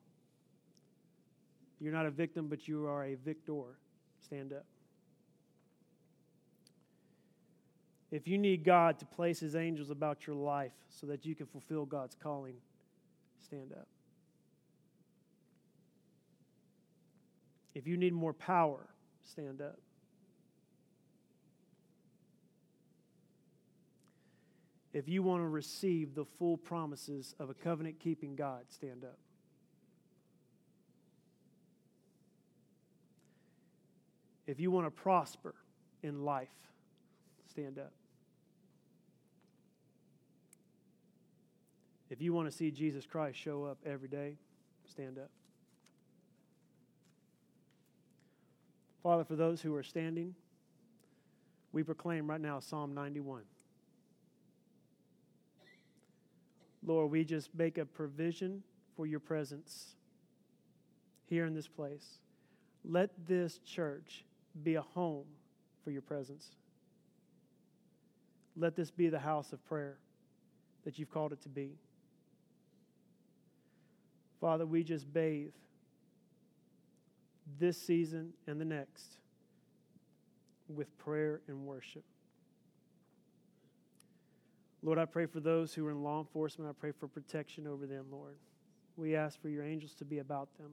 you're 1.80 1.94
not 1.94 2.08
a 2.08 2.10
victim, 2.10 2.48
but 2.48 2.68
you 2.68 2.88
are 2.88 3.06
a 3.06 3.14
victor, 3.14 3.78
stand 4.26 4.54
up. 4.54 4.66
If 8.10 8.28
you 8.28 8.40
need 8.40 8.64
God 8.64 8.98
to 8.98 9.06
place 9.06 9.40
his 9.40 9.56
angels 9.56 9.92
about 9.92 10.26
your 10.26 10.36
life 10.36 10.74
so 10.90 11.06
that 11.06 11.28
you 11.28 11.36
can 11.36 11.46
fulfill 11.46 11.86
God's 11.86 12.16
calling, 12.16 12.56
stand 13.46 13.72
up. 13.72 13.88
If 17.76 17.86
you 17.86 17.98
need 17.98 18.14
more 18.14 18.34
power, 18.34 18.88
stand 19.30 19.62
up. 19.62 19.78
If 24.92 25.08
you 25.08 25.22
want 25.22 25.44
to 25.44 25.48
receive 25.48 26.16
the 26.16 26.26
full 26.26 26.58
promises 26.58 27.36
of 27.40 27.50
a 27.50 27.54
covenant 27.54 28.00
keeping 28.00 28.36
God, 28.36 28.64
stand 28.70 29.04
up. 29.04 29.18
If 34.48 34.60
you 34.60 34.72
want 34.72 34.88
to 34.88 34.92
prosper 34.92 35.54
in 36.02 36.26
life, 36.26 36.48
stand 37.52 37.78
up. 37.78 37.94
If 42.10 42.20
you 42.20 42.34
want 42.34 42.50
to 42.50 42.58
see 42.58 42.72
Jesus 42.72 43.06
Christ 43.06 43.38
show 43.38 43.66
up 43.66 43.78
every 43.86 44.08
day, 44.08 44.38
stand 44.88 45.20
up. 45.20 45.30
Father, 49.02 49.24
for 49.24 49.36
those 49.36 49.62
who 49.62 49.74
are 49.76 49.84
standing, 49.84 50.36
we 51.72 51.84
proclaim 51.84 52.30
right 52.30 52.42
now 52.42 52.60
Psalm 52.60 52.94
91. 52.94 53.44
Lord, 56.86 57.12
we 57.12 57.24
just 57.24 57.54
make 57.56 57.78
a 57.78 57.86
provision 57.86 58.64
for 58.96 59.06
your 59.06 59.20
presence 59.20 59.96
here 61.28 61.46
in 61.46 61.54
this 61.54 61.68
place. 61.68 62.20
Let 62.84 63.12
this 63.28 63.60
church 63.60 64.26
be 64.64 64.76
a 64.76 64.82
home 64.82 65.26
for 65.84 65.92
your 65.92 66.02
presence. 66.02 66.50
Let 68.58 68.76
this 68.76 68.92
be 68.92 69.10
the 69.10 69.20
house 69.20 69.54
of 69.54 69.66
prayer 69.68 69.98
that 70.84 70.98
you've 70.98 71.12
called 71.12 71.34
it 71.34 71.42
to 71.42 71.50
be. 71.50 71.72
Father, 74.42 74.66
we 74.66 74.84
just 74.84 75.12
bathe 75.14 75.52
this 77.58 77.82
season 77.82 78.34
and 78.48 78.60
the 78.60 78.66
next 78.66 79.18
with 80.68 80.98
prayer 80.98 81.42
and 81.48 81.66
worship. 81.66 82.04
Lord, 84.82 84.98
I 84.98 85.06
pray 85.06 85.26
for 85.26 85.40
those 85.40 85.74
who 85.74 85.86
are 85.88 85.92
in 85.92 86.04
law 86.04 86.20
enforcement. 86.20 86.70
I 86.70 86.74
pray 86.80 86.92
for 86.92 87.08
protection 87.08 87.68
over 87.68 87.86
them, 87.86 88.06
Lord. 88.12 88.38
We 88.96 89.16
ask 89.16 89.42
for 89.42 89.50
your 89.50 89.64
angels 89.64 89.94
to 89.96 90.06
be 90.06 90.20
about 90.20 90.50
them. 90.58 90.72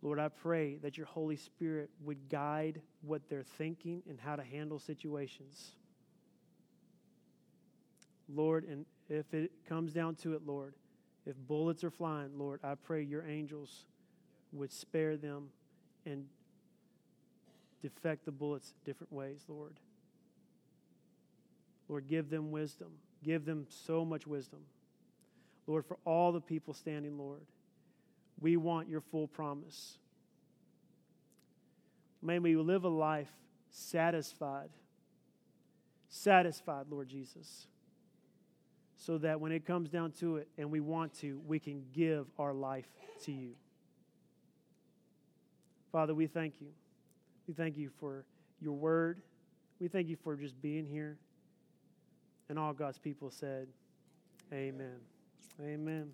Lord, 0.00 0.18
I 0.18 0.28
pray 0.28 0.76
that 0.76 0.96
your 0.96 1.06
Holy 1.06 1.36
Spirit 1.36 1.90
would 2.04 2.28
guide 2.28 2.80
what 3.02 3.28
they're 3.28 3.42
thinking 3.42 4.02
and 4.08 4.18
how 4.18 4.36
to 4.36 4.44
handle 4.44 4.78
situations. 4.78 5.72
Lord, 8.28 8.64
and 8.64 8.86
if 9.08 9.32
it 9.34 9.50
comes 9.68 9.92
down 9.92 10.14
to 10.16 10.34
it, 10.34 10.42
Lord, 10.46 10.74
if 11.26 11.36
bullets 11.36 11.82
are 11.82 11.90
flying, 11.90 12.38
Lord, 12.38 12.60
I 12.62 12.74
pray 12.74 13.02
your 13.02 13.26
angels 13.26 13.86
would 14.52 14.72
spare 14.72 15.16
them 15.16 15.48
and 16.06 16.26
defect 17.82 18.24
the 18.24 18.32
bullets 18.32 18.74
different 18.84 19.12
ways, 19.12 19.44
Lord. 19.48 19.74
Lord, 21.88 22.06
give 22.06 22.30
them 22.30 22.50
wisdom. 22.50 22.88
Give 23.22 23.44
them 23.44 23.66
so 23.68 24.04
much 24.04 24.26
wisdom. 24.26 24.60
Lord, 25.66 25.84
for 25.86 25.98
all 26.04 26.32
the 26.32 26.40
people 26.40 26.74
standing, 26.74 27.18
Lord, 27.18 27.42
we 28.40 28.56
want 28.56 28.88
your 28.88 29.00
full 29.00 29.26
promise. 29.26 29.98
May 32.22 32.38
we 32.38 32.56
live 32.56 32.84
a 32.84 32.88
life 32.88 33.30
satisfied, 33.70 34.70
satisfied, 36.08 36.86
Lord 36.90 37.08
Jesus, 37.08 37.66
so 38.96 39.18
that 39.18 39.40
when 39.40 39.52
it 39.52 39.66
comes 39.66 39.90
down 39.90 40.12
to 40.20 40.36
it 40.36 40.48
and 40.56 40.70
we 40.70 40.80
want 40.80 41.14
to, 41.20 41.40
we 41.46 41.58
can 41.58 41.84
give 41.92 42.26
our 42.38 42.52
life 42.52 42.88
to 43.24 43.32
you. 43.32 43.54
Father, 45.98 46.14
we 46.14 46.28
thank 46.28 46.60
you. 46.60 46.68
We 47.48 47.54
thank 47.54 47.76
you 47.76 47.90
for 47.98 48.24
your 48.60 48.74
word. 48.74 49.20
We 49.80 49.88
thank 49.88 50.06
you 50.06 50.16
for 50.22 50.36
just 50.36 50.62
being 50.62 50.86
here. 50.86 51.18
And 52.48 52.56
all 52.56 52.72
God's 52.72 52.98
people 52.98 53.32
said, 53.32 53.66
Amen. 54.52 55.00
Amen. 55.60 56.12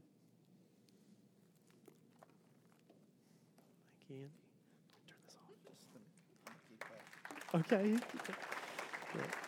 Thank 3.98 4.08
you, 4.08 4.16
Andy. 4.16 4.30
Turn 5.06 5.18
this 5.26 5.36
off. 7.52 7.60
Okay. 7.60 9.30